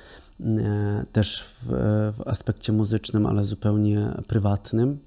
też 1.12 1.46
w, 1.62 1.68
w 2.18 2.28
aspekcie 2.28 2.74
muzycznym, 2.74 3.26
ale 3.26 3.46
zupełnie 3.46 4.12
prywatnym. 4.28 5.00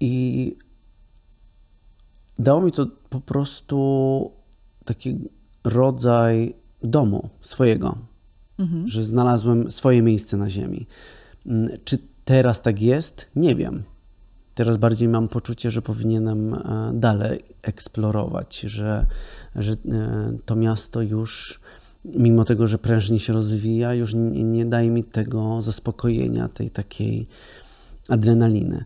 I 0.00 0.56
dało 2.38 2.62
mi 2.62 2.72
to 2.72 2.86
po 3.10 3.20
prostu 3.20 4.30
taki 4.84 5.18
rodzaj 5.64 6.54
domu 6.82 7.28
swojego, 7.40 7.98
mhm. 8.58 8.88
że 8.88 9.04
znalazłem 9.04 9.70
swoje 9.70 10.02
miejsce 10.02 10.36
na 10.36 10.50
ziemi. 10.50 10.86
Czy 11.84 11.98
teraz 12.24 12.62
tak 12.62 12.82
jest? 12.82 13.30
Nie 13.36 13.54
wiem. 13.54 13.82
Teraz 14.54 14.76
bardziej 14.76 15.08
mam 15.08 15.28
poczucie, 15.28 15.70
że 15.70 15.82
powinienem 15.82 16.54
e, 16.54 16.90
dalej 16.94 17.44
eksplorować, 17.62 18.60
że, 18.60 19.06
że 19.56 19.72
e, 19.72 19.76
to 20.44 20.56
miasto 20.56 21.02
już, 21.02 21.60
mimo 22.04 22.44
tego, 22.44 22.66
że 22.66 22.78
prężnie 22.78 23.18
się 23.18 23.32
rozwija, 23.32 23.94
już 23.94 24.14
nie, 24.14 24.44
nie 24.44 24.66
daje 24.66 24.90
mi 24.90 25.04
tego 25.04 25.62
zaspokojenia, 25.62 26.48
tej 26.48 26.70
takiej 26.70 27.26
adrenaliny. 28.08 28.84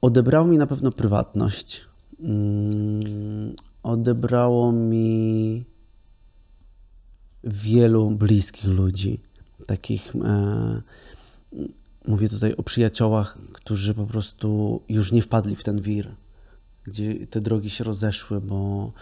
Odebrało 0.00 0.46
mi 0.46 0.58
na 0.58 0.66
pewno 0.66 0.92
prywatność. 0.92 1.84
Mm, 2.20 3.54
odebrało 3.82 4.72
mi 4.72 5.64
wielu 7.44 8.10
bliskich 8.10 8.64
ludzi, 8.64 9.20
takich 9.66 10.12
e, 10.16 10.82
mówię 12.06 12.28
tutaj 12.28 12.54
o 12.56 12.62
przyjaciołach, 12.62 13.38
którzy 13.52 13.94
po 13.94 14.06
prostu 14.06 14.80
już 14.88 15.12
nie 15.12 15.22
wpadli 15.22 15.56
w 15.56 15.64
ten 15.64 15.80
wir, 15.80 16.14
gdzie 16.84 17.26
te 17.26 17.40
drogi 17.40 17.70
się 17.70 17.84
rozeszły, 17.84 18.40
bo 18.40 18.92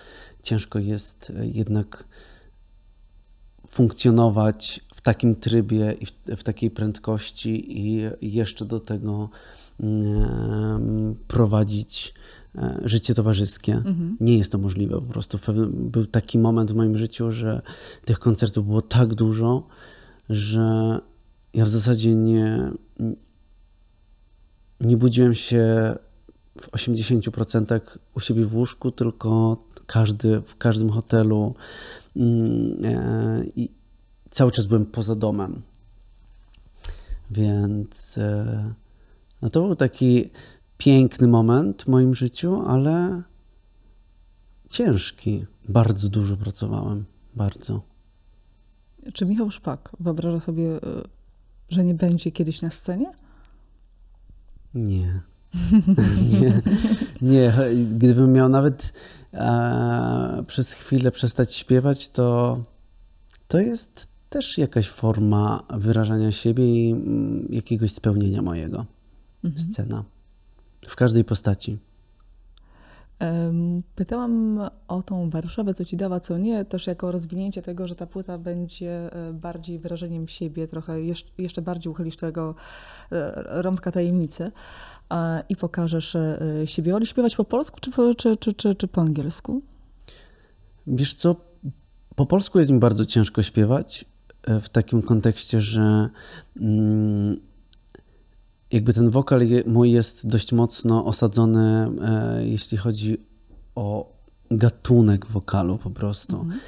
ciężko 0.42 0.78
jest 0.78 1.32
jednak 1.42 2.05
funkcjonować 3.68 4.80
w 4.94 5.00
takim 5.00 5.36
trybie 5.36 5.96
i 6.00 6.07
w, 6.07 6.12
w 6.36 6.42
takiej 6.42 6.70
prędkości 6.70 7.78
i 7.78 8.11
jeszcze 8.20 8.64
do 8.64 8.80
tego 8.80 9.30
mm, 9.80 11.16
prowadzić 11.28 12.14
e, 12.55 12.80
życie 12.84 13.14
towarzyskie. 13.14 13.72
Mhm. 13.72 14.16
Nie 14.20 14.38
jest 14.38 14.52
to 14.52 14.59
możliwe 14.59 14.94
po 14.94 15.07
prostu. 15.07 15.38
Był 15.66 16.07
taki 16.07 16.38
moment 16.38 16.72
w 16.72 16.74
moim 16.74 16.96
życiu, 16.96 17.30
że 17.30 17.62
tych 18.05 18.18
koncertów 18.18 18.66
było 18.66 18.82
tak 18.82 19.14
dużo, 19.14 19.66
że 20.30 21.00
ja 21.55 21.64
w 21.64 21.68
zasadzie 21.68 22.14
nie, 22.14 22.70
nie 24.80 24.96
budziłem 24.96 25.34
się 25.34 25.94
w 26.61 26.70
80% 26.70 27.80
u 28.14 28.20
siebie 28.20 28.46
w 28.46 28.57
łóżku, 28.57 28.90
tylko 28.90 29.57
każdy, 29.86 30.40
w 30.40 30.57
każdym 30.57 30.90
hotelu 30.90 31.55
mm, 32.16 32.84
e, 32.84 33.44
i 33.57 33.70
cały 34.30 34.50
czas 34.50 34.66
byłem 34.66 34.86
poza 34.86 35.14
domem. 35.14 35.62
Więc 37.30 38.18
e, 38.18 38.74
no 39.42 39.48
to 39.48 39.62
był 39.62 39.76
taki 39.76 40.30
piękny 40.78 41.28
moment 41.28 41.82
w 41.82 41.88
moim 41.88 42.14
życiu, 42.14 42.62
ale 42.66 43.22
ciężki. 44.68 45.46
Bardzo 45.68 46.09
dużo 46.09 46.36
pracowałem. 46.36 47.05
Bardzo. 47.34 47.82
Czy 49.12 49.26
Michał 49.26 49.50
Szpak 49.50 49.90
wyobraża 50.00 50.40
sobie, 50.40 50.76
e, 50.76 51.14
że 51.71 51.85
nie 51.85 51.95
będzie 51.95 52.33
kiedyś 52.33 52.62
na 52.62 52.71
scenie? 52.71 53.12
Nie. 54.75 55.21
nie, 56.41 56.62
nie. 57.23 57.55
Gdybym 57.95 58.33
miał 58.33 58.49
nawet 58.49 58.93
e, 59.33 60.45
przez 60.47 60.73
chwilę 60.73 61.11
przestać 61.11 61.55
śpiewać, 61.55 62.09
to 62.09 62.59
to 63.49 63.59
jest 63.61 64.09
też 64.29 64.59
jakaś 64.59 64.89
forma 64.89 65.62
wyrażania 65.71 66.33
siebie 66.33 66.89
i 66.89 66.93
mm, 66.93 67.47
jakiegoś 67.51 67.93
spełnienia 67.93 68.43
mojego. 68.43 68.87
Mhm. 69.45 69.73
Scena. 69.73 70.05
W 70.89 70.97
każdej 70.97 71.25
postaci. 71.25 71.79
Pytałam 73.95 74.61
o 74.89 75.03
tą 75.03 75.31
Warszawę, 75.31 75.75
co 75.75 75.85
ci 75.85 75.97
dała, 75.97 76.21
co 76.21 76.39
nie, 76.39 76.65
też 76.65 76.87
jako 76.87 77.12
rozwinięcie 77.12 77.62
tego, 77.62 77.89
że 77.89 77.95
ta 77.95 78.07
płyta 78.07 78.39
będzie 78.39 79.12
e, 79.12 79.33
bardziej 79.33 79.79
wyrażeniem 79.79 80.29
siebie, 80.29 80.69
trochę 80.69 81.01
jeszcze 81.39 81.62
bardziej 81.62 81.91
uchylisz 81.91 82.17
tego 82.17 82.55
e, 83.12 83.62
rąbka 83.62 83.93
tajemnicy 83.93 84.53
i 85.49 85.57
pokażesz 85.57 86.17
e, 86.17 86.39
siebie. 86.65 86.93
Wolisz 86.93 87.11
śpiewać 87.11 87.37
po 87.37 87.45
polsku 87.45 87.81
czy, 87.81 87.91
czy, 88.15 88.37
czy, 88.37 88.55
czy, 88.55 88.75
czy 88.75 88.89
po 88.89 89.01
angielsku? 89.01 89.62
Wiesz 90.87 91.15
co, 91.15 91.37
po 92.15 92.27
polsku 92.27 92.59
jest 92.59 92.71
mi 92.71 92.79
bardzo 92.79 93.05
ciężko 93.05 93.43
śpiewać 93.43 94.05
w 94.62 94.69
takim 94.69 95.03
kontekście, 95.03 95.61
że 95.61 96.11
mm, 96.61 97.41
jakby 98.75 98.93
ten 98.93 99.11
wokal 99.11 99.41
mój 99.66 99.93
jest 99.93 100.27
dość 100.27 100.53
mocno 100.53 101.05
osadzony, 101.05 101.91
e, 102.03 102.47
jeśli 102.47 102.79
chodzi 102.79 103.18
o 103.75 104.12
gatunek 104.51 105.27
wokalu 105.27 105.79
po 105.79 105.91
prostu. 105.91 106.37
Mhm. 106.37 106.61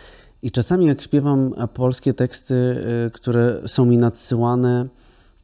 I 0.42 0.50
czasami 0.50 0.86
jak 0.86 1.02
śpiewam 1.02 1.54
polskie 1.74 2.14
teksty, 2.14 2.54
e, 3.06 3.10
które 3.10 3.62
są 3.66 3.84
mi 3.84 3.98
nadsyłane 3.98 4.86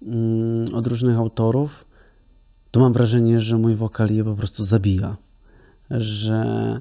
mm, 0.03 0.75
od 0.75 0.87
różnych 0.87 1.19
autorów, 1.19 1.85
to 2.71 2.81
mam 2.81 2.93
wrażenie, 2.93 3.41
że 3.41 3.59
mój 3.59 3.75
wokal 3.75 4.11
je 4.11 4.25
po 4.25 4.35
prostu 4.35 4.65
zabija. 4.65 5.17
Że. 5.91 6.81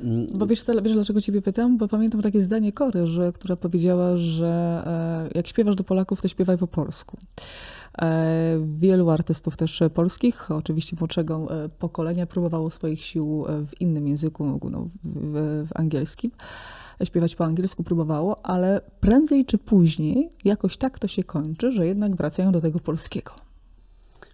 Mm, 0.00 0.26
Bo 0.34 0.46
wiesz, 0.46 0.64
wiesz, 0.82 0.92
dlaczego 0.92 1.20
ciebie 1.20 1.42
pytam? 1.42 1.78
Bo 1.78 1.88
pamiętam 1.88 2.22
takie 2.22 2.40
zdanie 2.40 2.72
Kory, 2.72 3.06
że, 3.06 3.32
która 3.32 3.56
powiedziała, 3.56 4.16
że 4.16 4.82
e, 4.86 5.28
jak 5.34 5.46
śpiewasz 5.46 5.76
do 5.76 5.84
Polaków, 5.84 6.22
to 6.22 6.28
śpiewaj 6.28 6.58
po 6.58 6.66
polsku. 6.66 7.16
E, 8.02 8.58
wielu 8.78 9.10
artystów 9.10 9.56
też 9.56 9.82
polskich, 9.94 10.50
oczywiście 10.50 10.96
młodszego 11.00 11.64
e, 11.64 11.68
pokolenia, 11.68 12.26
próbowało 12.26 12.70
swoich 12.70 13.04
sił 13.04 13.44
e, 13.48 13.66
w 13.66 13.80
innym 13.80 14.08
języku, 14.08 14.70
no, 14.70 14.88
w, 15.04 15.66
w 15.68 15.80
angielskim 15.80 16.30
śpiewać 17.04 17.36
po 17.36 17.44
angielsku 17.44 17.84
próbowało, 17.84 18.46
ale 18.46 18.80
prędzej 19.00 19.44
czy 19.44 19.58
później 19.58 20.30
jakoś 20.44 20.76
tak 20.76 20.98
to 20.98 21.08
się 21.08 21.24
kończy, 21.24 21.72
że 21.72 21.86
jednak 21.86 22.16
wracają 22.16 22.52
do 22.52 22.60
tego 22.60 22.80
polskiego. 22.80 23.32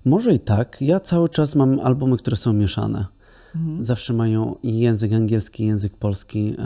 Może 0.05 0.33
i 0.33 0.41
tak. 0.41 0.77
Ja 0.81 1.01
cały 1.01 1.29
czas 1.29 1.55
mam 1.55 1.81
albumy, 1.81 2.17
które 2.17 2.37
są 2.37 2.53
mieszane. 2.53 3.07
Mhm. 3.57 3.85
Zawsze 3.85 4.13
mają 4.13 4.57
język 4.63 5.13
angielski, 5.13 5.67
język 5.67 5.97
polski 5.97 6.57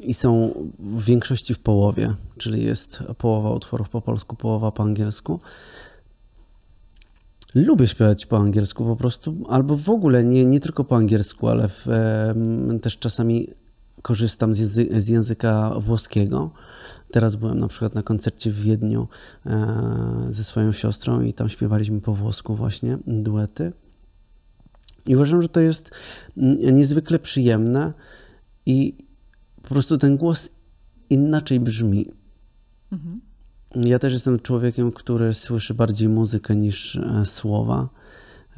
i 0.00 0.14
są 0.14 0.54
w 0.78 1.04
większości 1.04 1.54
w 1.54 1.58
połowie, 1.58 2.14
czyli 2.38 2.64
jest 2.64 2.98
połowa 3.18 3.50
utworów 3.50 3.88
po 3.88 4.00
polsku, 4.00 4.36
połowa 4.36 4.72
po 4.72 4.82
angielsku. 4.82 5.40
Lubię 7.54 7.88
śpiewać 7.88 8.26
po 8.26 8.38
angielsku 8.38 8.84
po 8.84 8.96
prostu, 8.96 9.36
albo 9.48 9.76
w 9.76 9.88
ogóle 9.88 10.24
nie, 10.24 10.44
nie 10.44 10.60
tylko 10.60 10.84
po 10.84 10.96
angielsku, 10.96 11.48
ale 11.48 11.68
w, 11.68 11.86
też 12.82 12.98
czasami 12.98 13.48
korzystam 14.02 14.54
z, 14.54 14.58
języ 14.58 15.00
z, 15.00 15.08
języka 15.08 15.74
włoskiego. 15.80 16.50
Teraz 17.10 17.36
byłem 17.36 17.58
na 17.58 17.68
przykład 17.68 17.94
na 17.94 18.02
koncercie 18.02 18.50
w 18.50 18.60
Wiedniu 18.60 19.08
e, 19.46 20.26
ze 20.30 20.44
swoją 20.44 20.72
siostrą 20.72 21.20
i 21.20 21.32
tam 21.32 21.48
śpiewaliśmy 21.48 22.00
po 22.00 22.14
włosku 22.14 22.54
właśnie 22.54 22.98
duety. 23.06 23.72
I 25.06 25.16
uważam, 25.16 25.42
że 25.42 25.48
to 25.48 25.60
jest 25.60 25.90
niezwykle 26.72 27.18
przyjemne 27.18 27.92
i 28.66 29.05
po 29.66 29.74
prostu 29.74 29.98
ten 29.98 30.16
głos 30.16 30.50
inaczej 31.10 31.60
brzmi. 31.60 32.10
Mhm. 32.92 33.20
Ja 33.74 33.98
też 33.98 34.12
jestem 34.12 34.40
człowiekiem, 34.40 34.92
który 34.92 35.34
słyszy 35.34 35.74
bardziej 35.74 36.08
muzykę 36.08 36.56
niż 36.56 36.96
e, 36.96 37.24
słowa, 37.24 37.88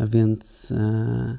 więc 0.00 0.70
e, 0.70 1.38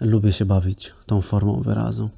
lubię 0.00 0.32
się 0.32 0.44
bawić 0.44 0.94
tą 1.06 1.20
formą 1.20 1.62
wyrazu. 1.62 2.10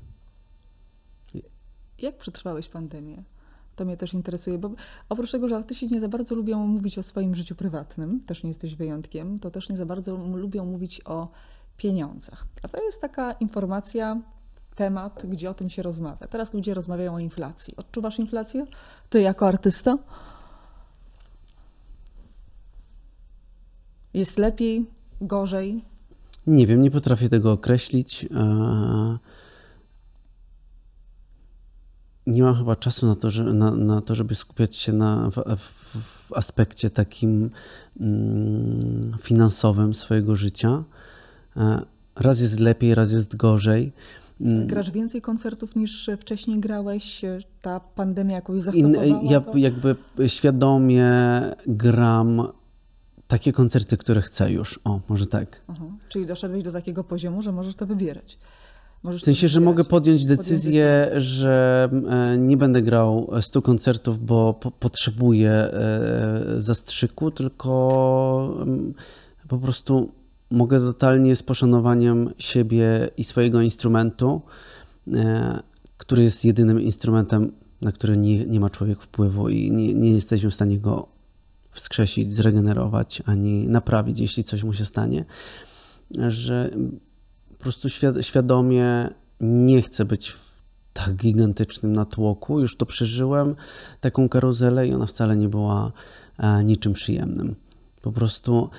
Jak 1.98 2.18
przetrwałeś 2.18 2.68
pandemię? 2.68 3.22
To 3.76 3.84
mnie 3.84 3.96
też 3.96 4.14
interesuje, 4.14 4.58
bo 4.58 4.70
oprócz 5.08 5.30
tego, 5.30 5.48
że 5.48 5.56
artyści 5.56 5.92
nie 5.92 6.00
za 6.00 6.08
bardzo 6.08 6.34
lubią 6.34 6.66
mówić 6.66 6.98
o 6.98 7.02
swoim 7.02 7.34
życiu 7.34 7.54
prywatnym, 7.54 8.20
też 8.20 8.42
nie 8.42 8.50
jesteś 8.50 8.74
wyjątkiem, 8.74 9.38
to 9.38 9.50
też 9.50 9.68
nie 9.68 9.76
za 9.76 9.86
bardzo 9.86 10.16
lubią 10.16 10.64
mówić 10.64 11.00
o 11.04 11.28
pieniądzach. 11.76 12.46
A 12.62 12.68
to 12.68 12.82
jest 12.82 13.00
taka 13.00 13.32
informacja, 13.32 14.20
temat, 14.74 15.26
gdzie 15.26 15.50
o 15.50 15.54
tym 15.54 15.70
się 15.70 15.82
rozmawia. 15.82 16.26
Teraz 16.26 16.54
ludzie 16.54 16.74
rozmawiają 16.74 17.14
o 17.14 17.18
inflacji. 17.18 17.76
Odczuwasz 17.76 18.18
inflację? 18.18 18.66
Ty 19.10 19.20
jako 19.20 19.48
artysta? 19.48 19.98
Jest 24.14 24.38
lepiej, 24.38 24.86
gorzej? 25.20 25.84
Nie 26.46 26.66
wiem, 26.66 26.82
nie 26.82 26.90
potrafię 26.90 27.28
tego 27.28 27.52
określić. 27.52 28.26
E, 28.34 29.18
nie 32.26 32.42
mam 32.42 32.54
chyba 32.54 32.76
czasu 32.76 33.06
na 33.06 33.14
to, 33.14 33.30
że, 33.30 33.44
na, 33.44 33.70
na 33.70 34.00
to 34.00 34.14
żeby 34.14 34.34
skupiać 34.34 34.76
się 34.76 34.92
na, 34.92 35.30
w, 35.30 35.56
w, 36.00 36.32
aspekcie 36.32 36.90
takim 36.90 37.50
mm, 38.00 39.16
finansowym 39.22 39.94
swojego 39.94 40.36
życia. 40.36 40.84
E, 41.56 41.82
raz 42.16 42.40
jest 42.40 42.60
lepiej, 42.60 42.94
raz 42.94 43.12
jest 43.12 43.36
gorzej. 43.36 43.92
Mm. 44.40 44.66
Grasz 44.66 44.90
więcej 44.90 45.22
koncertów 45.22 45.76
niż 45.76 46.10
wcześniej 46.20 46.60
grałeś? 46.60 47.22
Ta 47.62 47.80
pandemia 47.80 48.34
jakoś 48.34 48.60
zastopowała 48.60 49.20
Ja 49.22 49.40
to? 49.40 49.58
jakby 49.58 49.96
świadomie 50.26 51.12
gram 51.66 52.48
takie 53.28 53.52
koncerty, 53.52 53.96
które 53.96 54.22
chcę 54.22 54.52
już. 54.52 54.80
O, 54.84 55.00
może 55.08 55.26
tak. 55.26 55.60
Aha. 55.68 55.84
Czyli 56.08 56.26
doszedłeś 56.26 56.62
do 56.62 56.72
takiego 56.72 57.04
poziomu, 57.04 57.42
że 57.42 57.52
możesz 57.52 57.74
to 57.74 57.86
wybierać. 57.86 58.38
Możesz 59.02 59.22
w 59.22 59.24
sensie, 59.24 59.48
że 59.48 59.60
mogę 59.60 59.84
podjąć 59.84 60.26
decyzję, 60.26 60.84
podjąć 60.84 61.10
decyzję, 61.10 61.20
że 61.20 61.88
e, 62.10 62.38
nie 62.38 62.56
będę 62.56 62.82
grał 62.82 63.30
100 63.40 63.62
koncertów, 63.62 64.26
bo 64.26 64.54
po 64.54 64.70
potrzebuję 64.70 65.50
e, 65.50 66.54
zastrzyku, 66.58 67.30
tylko 67.30 68.56
mm, 68.62 68.94
po 69.48 69.58
prostu 69.58 70.12
mogę 70.54 70.80
totalnie 70.80 71.36
z 71.36 71.42
poszanowaniem 71.42 72.30
siebie 72.38 73.10
i 73.16 73.24
swojego 73.24 73.60
instrumentu, 73.60 74.42
e, 75.12 75.62
który 75.96 76.22
jest 76.22 76.44
jedynym 76.44 76.80
instrumentem, 76.80 77.52
na 77.80 77.92
który 77.92 78.16
nie, 78.16 78.46
nie 78.46 78.60
ma 78.60 78.70
człowiek 78.70 79.02
wpływu 79.02 79.48
i 79.48 79.72
nie, 79.72 79.94
nie 79.94 80.10
jesteśmy 80.10 80.50
w 80.50 80.54
stanie 80.54 80.78
go 80.78 81.08
wskrzesić, 81.70 82.32
zregenerować 82.32 83.22
ani 83.26 83.68
naprawić, 83.68 84.20
jeśli 84.20 84.44
coś 84.44 84.64
mu 84.64 84.72
się 84.72 84.84
stanie, 84.84 85.24
że 86.28 86.70
po 87.48 87.62
prostu 87.62 87.88
świadomie 88.20 89.08
nie 89.40 89.82
chcę 89.82 90.04
być 90.04 90.30
w 90.30 90.62
tak 90.92 91.14
gigantycznym 91.14 91.92
natłoku. 91.92 92.60
Już 92.60 92.76
to 92.76 92.86
przeżyłem, 92.86 93.54
taką 94.00 94.28
karuzelę, 94.28 94.88
i 94.88 94.94
ona 94.94 95.06
wcale 95.06 95.36
nie 95.36 95.48
była 95.48 95.92
e, 96.38 96.64
niczym 96.64 96.92
przyjemnym. 96.92 97.54
Po 98.02 98.12
prostu 98.12 98.70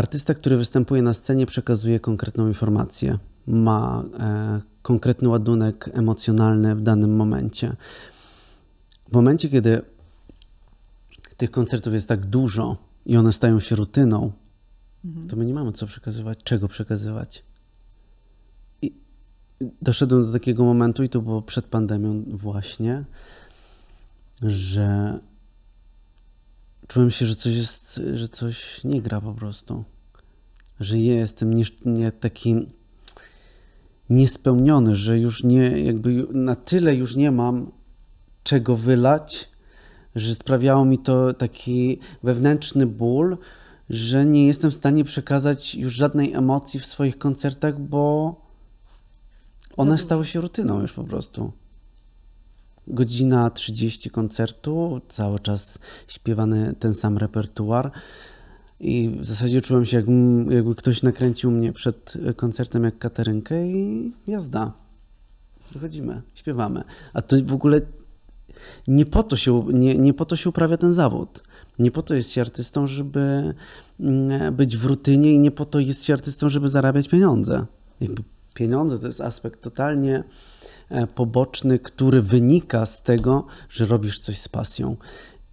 artysta, 0.00 0.34
który 0.34 0.56
występuje 0.56 1.02
na 1.02 1.14
scenie, 1.14 1.46
przekazuje 1.46 2.00
konkretną 2.00 2.48
informację, 2.48 3.18
ma 3.46 4.04
e, 4.18 4.60
konkretny 4.82 5.28
ładunek 5.28 5.90
emocjonalny 5.92 6.74
w 6.76 6.80
danym 6.80 7.16
momencie. 7.16 7.76
W 9.08 9.12
momencie, 9.12 9.48
kiedy 9.48 9.82
tych 11.36 11.50
koncertów 11.50 11.92
jest 11.92 12.08
tak 12.08 12.26
dużo 12.26 12.76
i 13.06 13.16
one 13.16 13.32
stają 13.32 13.60
się 13.60 13.76
rutyną, 13.76 14.32
mhm. 15.04 15.28
to 15.28 15.36
my 15.36 15.44
nie 15.44 15.54
mamy 15.54 15.72
co 15.72 15.86
przekazywać, 15.86 16.38
czego 16.44 16.68
przekazywać. 16.68 17.44
I 18.82 18.94
doszedłem 19.82 20.26
do 20.26 20.32
takiego 20.32 20.64
momentu, 20.64 21.02
i 21.02 21.08
to 21.08 21.20
było 21.20 21.42
przed 21.42 21.66
pandemią 21.66 22.24
właśnie, 22.28 23.04
że 24.42 25.18
czułem 26.90 27.10
się, 27.10 27.26
że 27.26 27.36
coś 27.36 27.54
jest, 27.56 28.00
że 28.14 28.28
coś 28.28 28.84
nie 28.84 29.02
gra 29.02 29.20
po 29.20 29.34
prostu. 29.34 29.84
Że 30.80 30.98
jestem 30.98 31.54
nie, 31.54 31.64
nie 31.84 32.12
taki 32.12 32.66
niespełniony, 34.10 34.94
że 34.94 35.18
już 35.18 35.44
nie, 35.44 35.84
jakby 35.84 36.26
na 36.32 36.56
tyle 36.56 36.94
już 36.94 37.16
nie 37.16 37.30
mam 37.30 37.72
czego 38.42 38.76
wylać, 38.76 39.50
że 40.14 40.34
sprawiało 40.34 40.84
mi 40.84 40.98
to 40.98 41.34
taki 41.34 41.98
wewnętrzny 42.22 42.86
ból, 42.86 43.38
że 43.90 44.26
nie 44.26 44.46
jestem 44.46 44.70
w 44.70 44.74
stanie 44.74 45.04
przekazać 45.04 45.74
już 45.74 45.94
żadnej 45.94 46.32
emocji 46.32 46.80
w 46.80 46.86
swoich 46.86 47.18
koncertach, 47.18 47.80
bo 47.80 48.34
one 49.76 49.98
stały 49.98 50.26
się 50.26 50.40
rutyną 50.40 50.80
już 50.80 50.92
po 50.92 51.04
prostu. 51.04 51.52
Godzina 52.86 53.50
30 53.50 54.10
koncertu, 54.10 55.00
cały 55.08 55.38
czas 55.38 55.78
śpiewany 56.06 56.74
ten 56.78 56.94
sam 56.94 57.18
repertuar. 57.18 57.90
I 58.80 59.16
w 59.20 59.26
zasadzie 59.26 59.60
czułem 59.60 59.84
się, 59.84 59.96
jak, 59.96 60.06
jakby 60.50 60.74
ktoś 60.74 61.02
nakręcił 61.02 61.50
mnie 61.50 61.72
przed 61.72 62.14
koncertem 62.36 62.84
jak 62.84 62.98
katerynkę 62.98 63.66
i 63.68 64.12
jazda. 64.26 64.72
Dochodzimy, 65.72 66.22
śpiewamy. 66.34 66.84
A 67.12 67.22
to 67.22 67.36
w 67.44 67.52
ogóle 67.52 67.80
nie 68.88 69.06
po 69.06 69.22
to 69.22 69.36
się, 69.36 69.64
nie, 69.72 69.98
nie 69.98 70.14
po 70.14 70.24
to 70.24 70.36
się 70.36 70.50
uprawia 70.50 70.76
ten 70.76 70.92
zawód. 70.92 71.42
Nie 71.78 71.90
po 71.90 72.02
to 72.02 72.14
jest 72.14 72.30
się 72.30 72.40
artystą, 72.40 72.86
żeby 72.86 73.54
mm, 74.00 74.54
być 74.54 74.76
w 74.76 74.84
rutynie 74.84 75.32
i 75.32 75.38
nie 75.38 75.50
po 75.50 75.64
to 75.64 75.78
jest 75.78 76.04
się 76.04 76.12
artystą, 76.12 76.48
żeby 76.48 76.68
zarabiać 76.68 77.08
pieniądze. 77.08 77.66
Jakby 78.00 78.22
pieniądze 78.54 78.98
to 78.98 79.06
jest 79.06 79.20
aspekt 79.20 79.62
totalnie 79.62 80.24
e, 80.88 81.06
poboczny, 81.06 81.78
który 81.78 82.22
wynika 82.22 82.86
z 82.86 83.02
tego, 83.02 83.46
że 83.70 83.84
robisz 83.84 84.18
coś 84.18 84.38
z 84.38 84.48
pasją. 84.48 84.96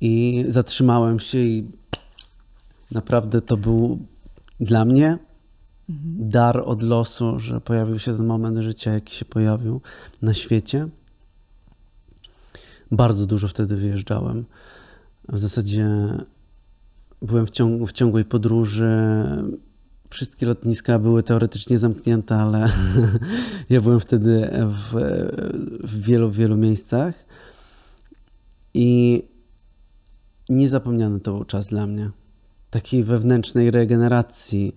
I 0.02 0.46
zatrzymałem 0.48 1.20
się 1.20 1.38
i 1.38 1.72
naprawdę 2.92 3.42
to 3.42 3.58
był 3.58 4.00
dla 4.60 4.86
mnie 4.86 5.18
mhm. 5.90 6.30
dar 6.30 6.64
od 6.66 6.84
losu, 6.84 7.40
że 7.40 7.62
pojawił 7.62 8.00
się 8.00 8.18
ten 8.18 8.26
moment 8.26 8.58
życia, 8.58 8.94
jaki 8.94 9.16
się 9.16 9.26
pojawił 9.26 9.82
na 10.22 10.34
świecie. 10.34 10.88
Bardzo 12.92 13.26
dużo 13.26 13.48
wtedy 13.48 13.76
wyjeżdżałem. 13.76 14.46
W 15.30 15.40
zasadzie 15.40 15.88
byłem 17.22 17.46
w, 17.46 17.50
ciągu, 17.50 17.88
w 17.88 17.92
ciągłej 17.92 18.26
podróży. 18.26 18.88
Wszystkie 20.18 20.46
lotniska 20.46 21.00
były 21.00 21.24
teoretycznie 21.24 21.78
zamknięte, 21.78 22.36
ale 22.36 22.70
ja 23.70 23.82
byłem 23.82 24.00
wtedy 24.00 24.50
w, 24.68 24.94
w 25.84 26.02
wielu, 26.02 26.32
wielu 26.32 26.58
miejscach. 26.58 27.26
I 28.74 29.24
niezapomniany 30.50 31.20
to 31.20 31.34
był 31.34 31.46
czas 31.46 31.68
dla 31.68 31.88
mnie. 31.88 32.10
Takiej 32.70 33.04
wewnętrznej 33.04 33.72
regeneracji, 33.72 34.76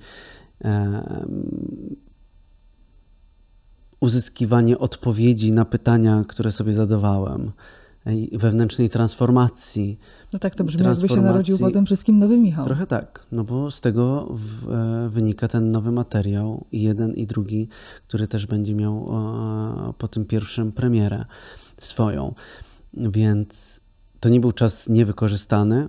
uzyskiwanie 4.01 4.79
odpowiedzi 4.79 5.53
na 5.53 5.65
pytania, 5.65 6.25
które 6.29 6.53
sobie 6.53 6.73
zadawałem 6.73 7.53
wewnętrznej 8.33 8.91
transformacji. 8.91 9.99
No 10.33 10.39
tak, 10.39 10.55
to 10.55 10.65
brzmi 10.65 10.85
jakby 10.85 11.09
się 11.09 11.21
narodził 11.21 11.59
potem 11.59 11.87
wszystkim 11.87 12.19
nowy 12.19 12.39
Michał. 12.39 12.65
Trochę 12.65 12.87
tak, 12.87 13.27
no 13.33 13.45
bo 13.45 13.71
z 13.71 13.81
tego 13.81 14.29
w, 14.31 14.71
e, 14.71 15.09
wynika 15.09 15.49
ten 15.49 15.71
nowy 15.71 15.93
materiał, 15.93 16.67
i 16.73 16.83
jeden 16.83 17.15
i 17.15 17.27
drugi, 17.27 17.69
który 18.09 18.27
też 18.27 18.47
będzie 18.47 18.75
miał 18.75 19.09
e, 19.89 19.93
po 19.99 20.09
tym 20.09 20.25
pierwszym 20.25 20.73
premierę 20.73 21.25
swoją. 21.79 22.35
Więc 22.95 23.81
to 24.21 24.29
nie 24.29 24.41
był 24.41 24.53
czas 24.53 24.89
niewykorzystany, 24.89 25.89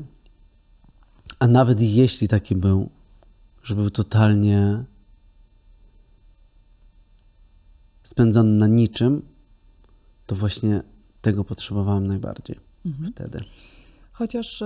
a 1.39 1.47
nawet 1.47 1.81
jeśli 1.81 2.27
taki 2.27 2.55
był, 2.55 2.89
że 3.63 3.75
był 3.75 3.89
totalnie 3.89 4.83
spędzony 8.03 8.51
na 8.51 8.67
niczym, 8.67 9.21
to 10.25 10.35
właśnie 10.35 10.83
tego 11.21 11.43
potrzebowałem 11.43 12.07
najbardziej 12.07 12.59
mhm. 12.85 13.11
wtedy. 13.11 13.39
Chociaż 14.21 14.63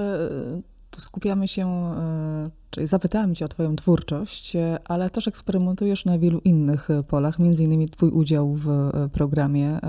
e, 0.91 0.95
tu 0.95 1.01
skupiamy 1.01 1.47
się, 1.47 1.67
e, 1.67 2.49
czyli 2.69 2.88
zapytałem 2.88 3.36
cię 3.36 3.45
o 3.45 3.47
twoją 3.47 3.75
twórczość, 3.75 4.55
e, 4.55 4.79
ale 4.86 5.09
też 5.09 5.27
eksperymentujesz 5.27 6.05
na 6.05 6.19
wielu 6.19 6.39
innych 6.39 6.88
polach, 7.07 7.39
między 7.39 7.63
innymi 7.63 7.89
twój 7.89 8.09
udział 8.09 8.53
w 8.53 8.91
programie. 9.13 9.79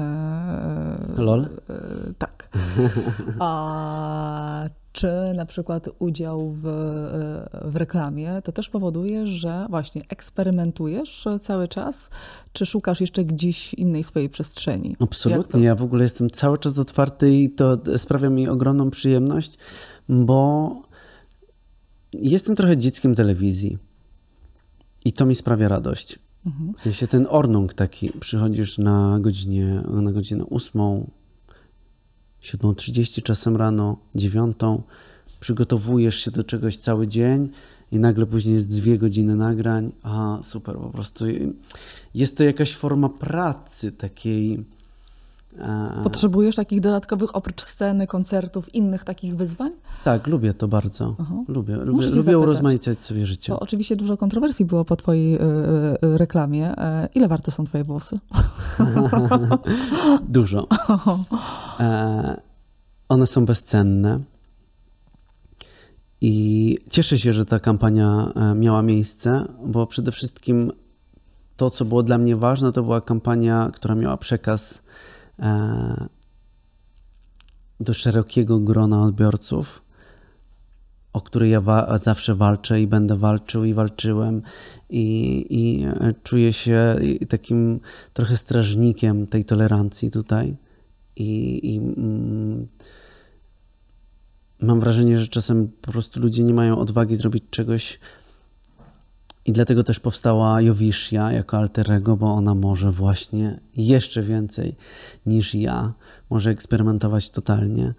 LOL? 1.16 1.48
Tak. 2.18 2.48
A 3.38 4.68
czy 4.92 5.08
na 5.34 5.46
przykład 5.46 5.88
udział 5.98 6.50
w, 6.50 6.62
w 7.64 7.76
reklamie, 7.76 8.42
to 8.44 8.52
też 8.52 8.70
powoduje, 8.70 9.26
że 9.26 9.66
właśnie 9.70 10.02
eksperymentujesz 10.08 11.24
cały 11.40 11.68
czas, 11.68 12.10
czy 12.52 12.66
szukasz 12.66 13.00
jeszcze 13.00 13.24
gdzieś 13.24 13.74
innej 13.74 14.04
swojej 14.04 14.28
przestrzeni? 14.28 14.96
Absolutnie, 15.00 15.62
ja 15.62 15.74
w 15.74 15.82
ogóle 15.82 16.02
jestem 16.02 16.30
cały 16.30 16.58
czas 16.58 16.78
otwarty 16.78 17.34
i 17.34 17.50
to 17.50 17.76
sprawia 17.96 18.30
mi 18.30 18.48
ogromną 18.48 18.90
przyjemność, 18.90 19.58
bo 20.08 20.70
jestem 22.12 22.56
trochę 22.56 22.76
dzieckiem 22.76 23.14
telewizji 23.14 23.78
i 25.04 25.12
to 25.12 25.26
mi 25.26 25.34
sprawia 25.34 25.68
radość. 25.68 26.18
Mhm. 26.46 26.74
W 26.74 26.80
sensie 26.80 27.06
ten 27.06 27.26
ornung 27.30 27.74
taki, 27.74 28.12
przychodzisz 28.20 28.78
na 28.78 29.18
godzinie, 29.20 29.82
na 29.88 30.12
godzinę 30.12 30.44
ósmą, 30.44 31.10
7.30 32.42 33.22
czasem 33.22 33.56
rano, 33.56 33.96
9, 34.14 34.56
przygotowujesz 35.40 36.16
się 36.16 36.30
do 36.30 36.44
czegoś 36.44 36.76
cały 36.76 37.06
dzień 37.06 37.48
i 37.92 37.98
nagle 37.98 38.26
później 38.26 38.54
jest 38.54 38.68
dwie 38.68 38.98
godziny 38.98 39.36
nagrań. 39.36 39.92
A 40.02 40.38
super, 40.42 40.76
po 40.76 40.90
prostu 40.90 41.24
jest 42.14 42.36
to 42.36 42.44
jakaś 42.44 42.74
forma 42.74 43.08
pracy 43.08 43.92
takiej. 43.92 44.64
E, 45.58 46.00
Potrzebujesz 46.02 46.56
takich 46.56 46.80
dodatkowych, 46.80 47.36
oprócz 47.36 47.62
sceny, 47.62 48.06
koncertów, 48.06 48.74
innych 48.74 49.04
takich 49.04 49.36
wyzwań? 49.36 49.72
Tak, 50.04 50.26
lubię 50.26 50.54
to 50.54 50.68
bardzo. 50.68 51.14
Aha. 51.18 51.34
Lubię, 51.48 51.76
lubię, 51.76 52.06
lubię 52.06 52.38
urozmaicać 52.38 53.04
sobie 53.04 53.26
życie. 53.26 53.52
Bo 53.52 53.60
oczywiście 53.60 53.96
dużo 53.96 54.16
kontrowersji 54.16 54.64
było 54.64 54.84
po 54.84 54.96
twojej 54.96 55.34
y, 55.34 55.38
reklamie. 56.02 56.74
Ile 57.14 57.28
warte 57.28 57.50
są 57.50 57.64
twoje 57.64 57.84
włosy? 57.84 58.18
dużo. 60.28 60.66
E, 61.80 62.40
one 63.08 63.26
są 63.26 63.46
bezcenne. 63.46 64.20
I 66.20 66.78
cieszę 66.90 67.18
się, 67.18 67.32
że 67.32 67.46
ta 67.46 67.58
kampania 67.58 68.32
miała 68.54 68.82
miejsce, 68.82 69.44
bo 69.64 69.86
przede 69.86 70.12
wszystkim 70.12 70.72
to, 71.56 71.70
co 71.70 71.84
było 71.84 72.02
dla 72.02 72.18
mnie 72.18 72.36
ważne, 72.36 72.72
to 72.72 72.82
była 72.82 73.00
kampania, 73.00 73.70
która 73.74 73.94
miała 73.94 74.16
przekaz 74.16 74.82
e, 74.82 74.82
do 77.80 77.94
szerokiego 77.94 78.58
grona 78.58 79.02
odbiorców, 79.02 79.82
o 81.12 81.20
który 81.20 81.48
ja 81.48 81.60
wa 81.60 81.98
zawsze 81.98 82.34
walczę 82.34 82.80
i 82.80 82.86
będę 82.86 83.16
walczył 83.16 83.64
i 83.64 83.74
walczyłem. 83.74 84.42
I, 84.90 85.46
i 85.50 85.84
e, 85.84 86.14
czuję 86.22 86.52
się 86.52 86.96
takim 87.28 87.80
trochę 88.12 88.36
strażnikiem 88.36 89.26
tej 89.26 89.44
tolerancji 89.44 90.10
tutaj. 90.10 90.56
I, 91.16 91.60
i 91.74 91.78
mm, 91.78 92.66
mam 94.60 94.80
wrażenie, 94.80 95.18
że 95.18 95.28
czasem 95.28 95.68
po 95.80 95.92
prostu 95.92 96.20
ludzie 96.20 96.44
nie 96.44 96.54
mają 96.54 96.78
odwagi 96.78 97.16
zrobić 97.16 97.44
czegoś 97.50 97.98
i 99.46 99.52
dlatego 99.52 99.84
też 99.84 100.00
powstała 100.00 100.60
Jowiszia 100.60 101.32
jako 101.32 101.58
alterego, 101.58 102.16
bo 102.16 102.34
ona 102.34 102.54
może 102.54 102.92
właśnie 102.92 103.60
jeszcze 103.76 104.22
więcej 104.22 104.76
niż 105.26 105.54
ja, 105.54 105.92
może 106.30 106.50
eksperymentować 106.50 107.30
totalnie. 107.30 107.94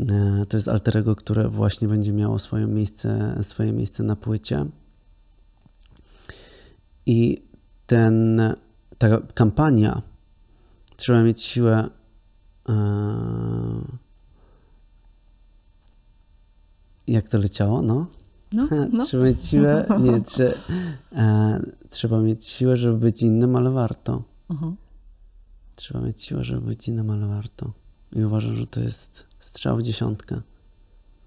E, 0.00 0.46
to 0.48 0.56
jest 0.56 0.68
alterego, 0.68 1.16
które 1.16 1.48
właśnie 1.48 1.88
będzie 1.88 2.12
miało 2.12 2.38
swoje 2.38 2.66
miejsce, 2.66 3.38
swoje 3.42 3.72
miejsce 3.72 4.02
na 4.02 4.16
płycie. 4.16 4.66
I 7.06 7.42
ten 7.86 8.40
ta 8.98 9.08
kampania, 9.34 10.02
trzeba 10.96 11.22
mieć 11.22 11.42
siłę. 11.42 11.88
E, 12.68 12.74
jak 17.06 17.28
to 17.28 17.38
leciało? 17.38 17.82
No. 17.82 18.21
No, 18.52 18.68
no. 18.92 19.06
Trzeba 19.06 19.24
mieć 19.24 19.44
siłę. 19.44 19.86
Nie, 20.04 20.20
trze, 20.20 20.54
e, 21.12 21.60
trzeba 21.90 22.20
mieć 22.20 22.46
siłę, 22.46 22.76
żeby 22.76 22.98
być 22.98 23.22
innym, 23.22 23.56
ale 23.56 23.70
warto. 23.70 24.22
Mhm. 24.50 24.76
Trzeba 25.76 26.00
mieć 26.00 26.22
siłę, 26.22 26.44
żeby 26.44 26.60
być 26.60 26.88
innym, 26.88 27.10
ale 27.10 27.26
warto. 27.26 27.72
I 28.12 28.24
uważam, 28.24 28.54
że 28.54 28.66
to 28.66 28.80
jest 28.80 29.26
strzał 29.38 29.76
w 29.76 29.82
dziesiątkę. 29.82 30.40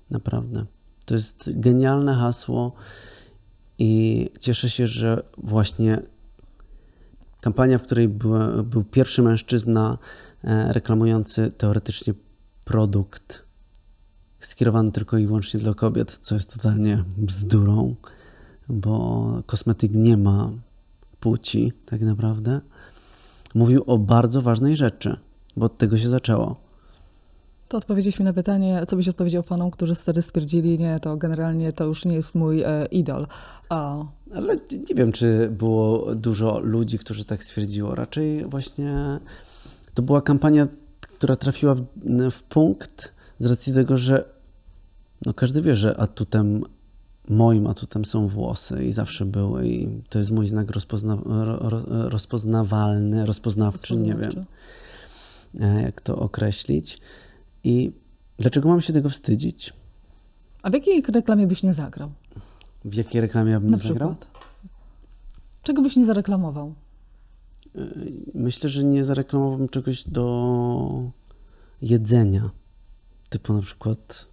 Naprawdę. 0.09 0.65
To 1.05 1.13
jest 1.13 1.49
genialne 1.53 2.15
hasło 2.15 2.73
i 3.79 4.29
cieszę 4.39 4.69
się, 4.69 4.87
że 4.87 5.23
właśnie 5.37 6.01
kampania, 7.41 7.77
w 7.77 7.83
której 7.83 8.07
był, 8.07 8.63
był 8.63 8.83
pierwszy 8.83 9.21
mężczyzna 9.21 9.97
e, 10.43 10.73
reklamujący 10.73 11.51
teoretycznie 11.57 12.13
produkt 12.65 13.44
skierowany 14.47 14.91
tylko 14.91 15.17
i 15.17 15.27
wyłącznie 15.27 15.59
dla 15.59 15.73
kobiet, 15.73 16.17
co 16.21 16.35
jest 16.35 16.53
totalnie 16.53 17.03
bzdurą, 17.17 17.95
bo 18.69 19.27
kosmetyk 19.45 19.91
nie 19.93 20.17
ma 20.17 20.51
płci 21.19 21.73
tak 21.85 22.01
naprawdę. 22.01 22.61
Mówił 23.55 23.83
o 23.87 23.97
bardzo 23.97 24.41
ważnej 24.41 24.75
rzeczy, 24.75 25.17
bo 25.57 25.65
od 25.65 25.77
tego 25.77 25.97
się 25.97 26.09
zaczęło. 26.09 26.65
To 27.67 27.77
odpowiedzieliśmy 27.77 28.25
na 28.25 28.33
pytanie, 28.33 28.83
co 28.87 28.95
byś 28.95 29.09
odpowiedział 29.09 29.43
fanom, 29.43 29.71
którzy 29.71 29.95
wtedy 29.95 30.21
stwierdzili, 30.21 30.79
nie, 30.79 30.99
to 30.99 31.17
generalnie 31.17 31.71
to 31.71 31.85
już 31.85 32.05
nie 32.05 32.15
jest 32.15 32.35
mój 32.35 32.63
e, 32.63 32.85
idol. 32.85 33.27
A... 33.69 34.05
Ale 34.35 34.55
nie 34.89 34.95
wiem, 34.95 35.11
czy 35.11 35.49
było 35.51 36.15
dużo 36.15 36.59
ludzi, 36.59 36.99
którzy 36.99 37.25
tak 37.25 37.43
stwierdziło. 37.43 37.95
Raczej 37.95 38.45
właśnie 38.45 39.19
to 39.93 40.01
była 40.01 40.21
kampania, 40.21 40.67
która 40.99 41.35
trafiła 41.35 41.75
w, 41.75 41.85
w 42.31 42.43
punkt 42.43 43.13
z 43.39 43.49
racji 43.49 43.73
tego, 43.73 43.97
że 43.97 44.34
no 45.25 45.33
każdy 45.33 45.61
wie, 45.61 45.75
że 45.75 45.97
atutem 45.97 46.63
moim 47.29 47.67
atutem 47.67 48.05
są 48.05 48.27
włosy 48.27 48.85
i 48.85 48.91
zawsze 48.91 49.25
były 49.25 49.67
i 49.67 50.01
to 50.09 50.19
jest 50.19 50.31
mój 50.31 50.47
znak 50.47 50.71
rozpozna, 50.71 51.17
rozpoznawalny, 51.89 53.25
rozpoznawczy, 53.25 53.95
nie 53.95 54.15
wiem 54.15 54.45
e, 55.59 55.81
jak 55.81 56.01
to 56.01 56.19
określić. 56.19 56.99
I 57.63 57.91
dlaczego 58.37 58.69
mam 58.69 58.81
się 58.81 58.93
tego 58.93 59.09
wstydzić? 59.09 59.73
A 60.63 60.69
w 60.69 60.73
jakiej 60.73 61.03
reklamie 61.13 61.47
byś 61.47 61.63
nie 61.63 61.73
zagrał? 61.73 62.11
W 62.85 62.93
jakiej 62.93 63.21
reklamie 63.21 63.51
ja 63.51 63.59
bym 63.59 63.69
Na 63.69 63.77
nie 63.77 63.83
zagrał? 63.83 64.15
przykład. 64.15 64.41
Czego 65.63 65.81
byś 65.81 65.95
nie 65.95 66.05
zareklamował? 66.05 66.73
E, 67.75 67.87
myślę, 68.33 68.69
że 68.69 68.83
nie 68.83 69.05
zareklamowałbym 69.05 69.69
czegoś 69.69 70.03
do 70.03 71.11
jedzenia. 71.81 72.49
Typu 73.29 73.53
na 73.53 73.61
przykład. 73.61 74.27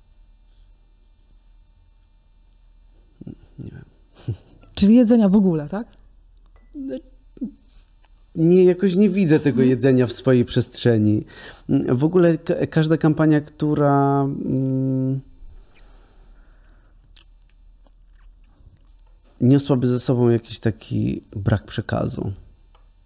Nie 3.62 3.70
wiem. 3.70 3.84
Czyli 4.74 4.94
jedzenia 4.94 5.28
w 5.28 5.36
ogóle, 5.36 5.68
tak? 5.68 5.86
nie, 8.34 8.64
jakoś 8.64 8.96
nie 8.96 9.10
widzę 9.10 9.40
tego 9.40 9.62
jedzenia 9.62 10.06
w 10.06 10.12
swojej 10.12 10.44
przestrzeni. 10.44 11.24
W 11.88 12.04
ogóle 12.04 12.38
ka 12.38 12.66
każda 12.66 12.96
kampania, 12.96 13.40
która. 13.40 14.22
Mm, 14.22 15.20
niosłaby 19.40 19.88
ze 19.88 20.00
sobą 20.00 20.28
jakiś 20.28 20.58
taki 20.58 21.22
brak 21.36 21.64
przekazu. 21.64 22.32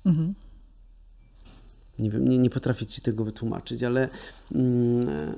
Mhm. 0.07 0.35
Nie 1.99 2.11
wiem, 2.11 2.29
nie, 2.29 2.39
nie 2.39 2.51
potrafię 2.51 2.87
ci 2.87 3.01
tego 3.01 3.25
wytłumaczyć, 3.25 3.83
ale 3.83 4.09
mm, 4.55 5.35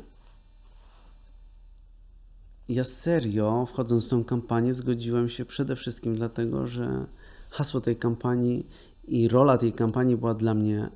ja 2.69 2.85
serio, 2.85 3.67
wchodząc 3.67 4.07
w 4.07 4.09
tą 4.09 4.25
kampanię, 4.25 4.75
zgodziłem 4.75 5.29
się 5.29 5.45
przede 5.45 5.77
wszystkim 5.77 6.15
dlatego, 6.15 6.67
że 6.67 7.07
hasło 7.51 7.81
tej 7.81 7.97
kampanii 7.97 8.67
i 9.09 9.29
rola 9.29 9.59
tej 9.59 9.73
kampanii 9.73 10.17
była 10.17 10.35
dla 10.35 10.55
mnie 10.55 10.91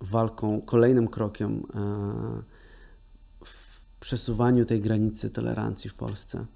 walką, 0.00 0.60
kolejnym 0.60 1.08
krokiem 1.08 1.62
e, 1.74 2.42
w 3.44 3.82
przesuwaniu 4.00 4.64
tej 4.64 4.80
granicy 4.80 5.30
tolerancji 5.30 5.90
w 5.90 5.94
Polsce. 5.94 6.46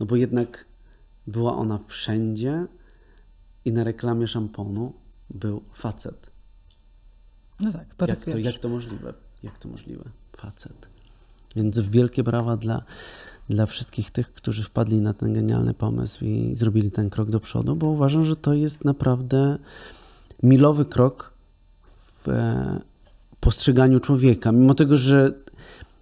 No 0.00 0.06
bo 0.06 0.16
jednak 0.16 0.64
była 1.26 1.56
ona 1.56 1.78
wszędzie 1.86 2.66
i 3.64 3.72
na 3.72 3.84
reklamie 3.84 4.28
szamponu 4.28 4.92
był 5.30 5.62
facet. 5.74 6.30
No 7.60 7.72
tak, 7.72 7.94
po 7.94 8.06
raz 8.06 8.18
jak 8.18 8.24
to, 8.24 8.32
pierwszy. 8.32 8.52
jak 8.52 8.58
to 8.58 8.68
możliwe? 8.68 9.14
Jak 9.42 9.58
to 9.58 9.68
możliwe? 9.68 10.10
Facet. 10.36 10.88
Więc 11.56 11.80
wielkie 11.80 12.22
brawa 12.22 12.56
dla, 12.56 12.84
dla 13.54 13.66
wszystkich 13.66 14.10
tych, 14.10 14.32
którzy 14.32 14.62
wpadli 14.62 15.00
na 15.00 15.14
ten 15.14 15.32
genialny 15.32 15.74
pomysł 15.74 16.24
i 16.24 16.54
zrobili 16.54 16.90
ten 16.90 17.10
krok 17.10 17.30
do 17.30 17.40
przodu, 17.40 17.76
bo 17.76 17.86
uważam, 17.86 18.24
że 18.24 18.36
to 18.36 18.54
jest 18.54 18.84
naprawdę 18.84 19.58
milowy 20.42 20.84
krok 20.84 21.32
w 22.24 22.28
e, 22.28 22.80
postrzeganiu 23.40 24.00
człowieka. 24.00 24.52
Mimo 24.52 24.74
tego, 24.74 24.96
że 24.96 25.32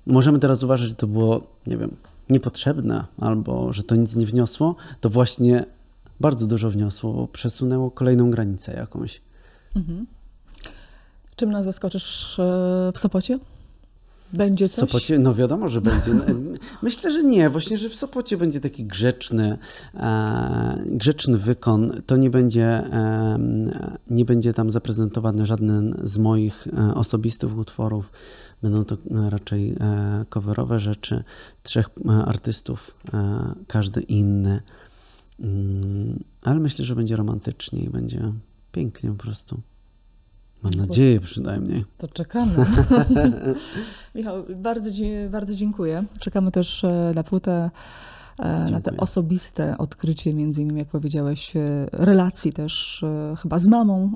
możemy 0.07 0.39
teraz 0.39 0.63
uważać, 0.63 0.89
że 0.89 0.95
to 0.95 1.07
było, 1.07 1.47
nie 1.67 1.77
wiem, 1.77 1.97
niepotrzebne 2.31 3.05
albo 3.19 3.73
że 3.73 3.83
to 3.83 3.97
nic 3.97 4.17
nie 4.17 4.27
wniosło, 4.27 4.77
to 5.01 5.11
właśnie 5.11 5.65
bardzo 6.21 6.47
dużo 6.47 6.71
wniosło, 6.71 7.13
bo 7.13 7.29
przesunęło 7.29 7.91
kolejną 7.91 8.31
granicę 8.31 8.73
jakąś. 8.73 9.21
Mhm. 9.77 10.07
Czym 11.37 11.51
nas 11.51 11.65
zaskoczysz 11.65 12.39
e, 12.39 12.43
w 12.95 12.99
Sopocie? 12.99 13.39
Będzie 14.33 14.69
W 14.69 14.71
coś? 14.71 14.91
Sopocie, 14.91 15.19
no 15.19 15.35
wiadomo, 15.35 15.69
że 15.69 15.81
będzie. 15.81 16.11
Myślę, 16.83 17.13
że 17.13 17.23
nie. 17.23 17.51
Właśnie, 17.51 17.79
że 17.79 17.89
w 17.89 17.95
Sopocie 17.95 18.37
będzie 18.37 18.61
taki 18.61 18.85
grzeczny, 18.85 19.59
e, 19.95 20.85
grzeczny 20.87 21.39
wykon. 21.39 21.93
To 22.07 22.17
nie 22.17 22.31
będzie, 22.31 22.91
nie 24.11 24.25
będzie 24.25 24.53
tam 24.53 24.71
zaprezentowany 24.71 25.47
żaden 25.47 26.01
z 26.03 26.19
moich 26.19 26.67
e, 26.67 26.95
osobistych 26.95 27.59
utworów. 27.59 28.13
Będą 28.63 28.85
to 28.85 28.95
e, 28.95 29.31
raczej 29.31 29.77
coverowe 30.29 30.81
rzeczy. 30.81 31.25
Trzech 31.63 31.89
artystów, 32.27 32.95
każdy 33.67 34.01
inny. 34.01 34.63
Mm, 35.41 36.25
ale 36.43 36.61
myślę, 36.61 36.85
że 36.85 36.95
będzie 36.95 37.17
romantycznie 37.17 37.81
i 37.81 37.91
będzie 37.91 38.33
pięknie 38.73 39.11
po 39.11 39.17
prostu. 39.17 39.61
Mam 40.63 40.73
nadzieję 40.75 41.21
przynajmniej. 41.21 41.85
To 41.99 42.09
czekamy. 42.09 42.53
Michał, 44.15 44.45
bardzo, 44.57 44.91
bardzo 45.31 45.55
dziękuję. 45.55 46.05
Czekamy 46.19 46.51
też 46.51 46.85
e, 46.85 47.13
na 47.15 47.23
płytę, 47.23 47.71
dziękuję. 48.39 48.71
na 48.71 48.81
te 48.81 48.97
osobiste 48.97 49.79
odkrycie, 49.79 50.35
między 50.35 50.63
innymi, 50.63 50.79
jak 50.79 50.89
powiedziałeś, 50.89 51.57
e, 51.57 51.87
relacji 51.93 52.53
też 52.53 53.03
e, 53.03 53.35
chyba 53.43 53.59
z 53.59 53.67
mamą. 53.67 54.13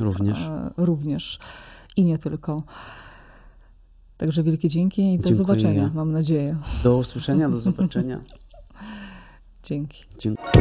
Również. 0.00 0.50
Również. 0.76 1.38
I 1.96 2.02
nie 2.02 2.18
tylko. 2.18 2.62
Także 4.16 4.42
wielkie 4.42 4.68
dzięki 4.68 5.02
i 5.02 5.18
do 5.18 5.28
dziękuję. 5.28 5.34
zobaczenia, 5.34 5.90
mam 5.94 6.12
nadzieję. 6.12 6.56
Do 6.84 6.96
usłyszenia, 6.96 7.50
do 7.50 7.58
zobaczenia. 7.58 8.20
Dzięki. 9.62 10.04
Dziękuję. 10.18 10.52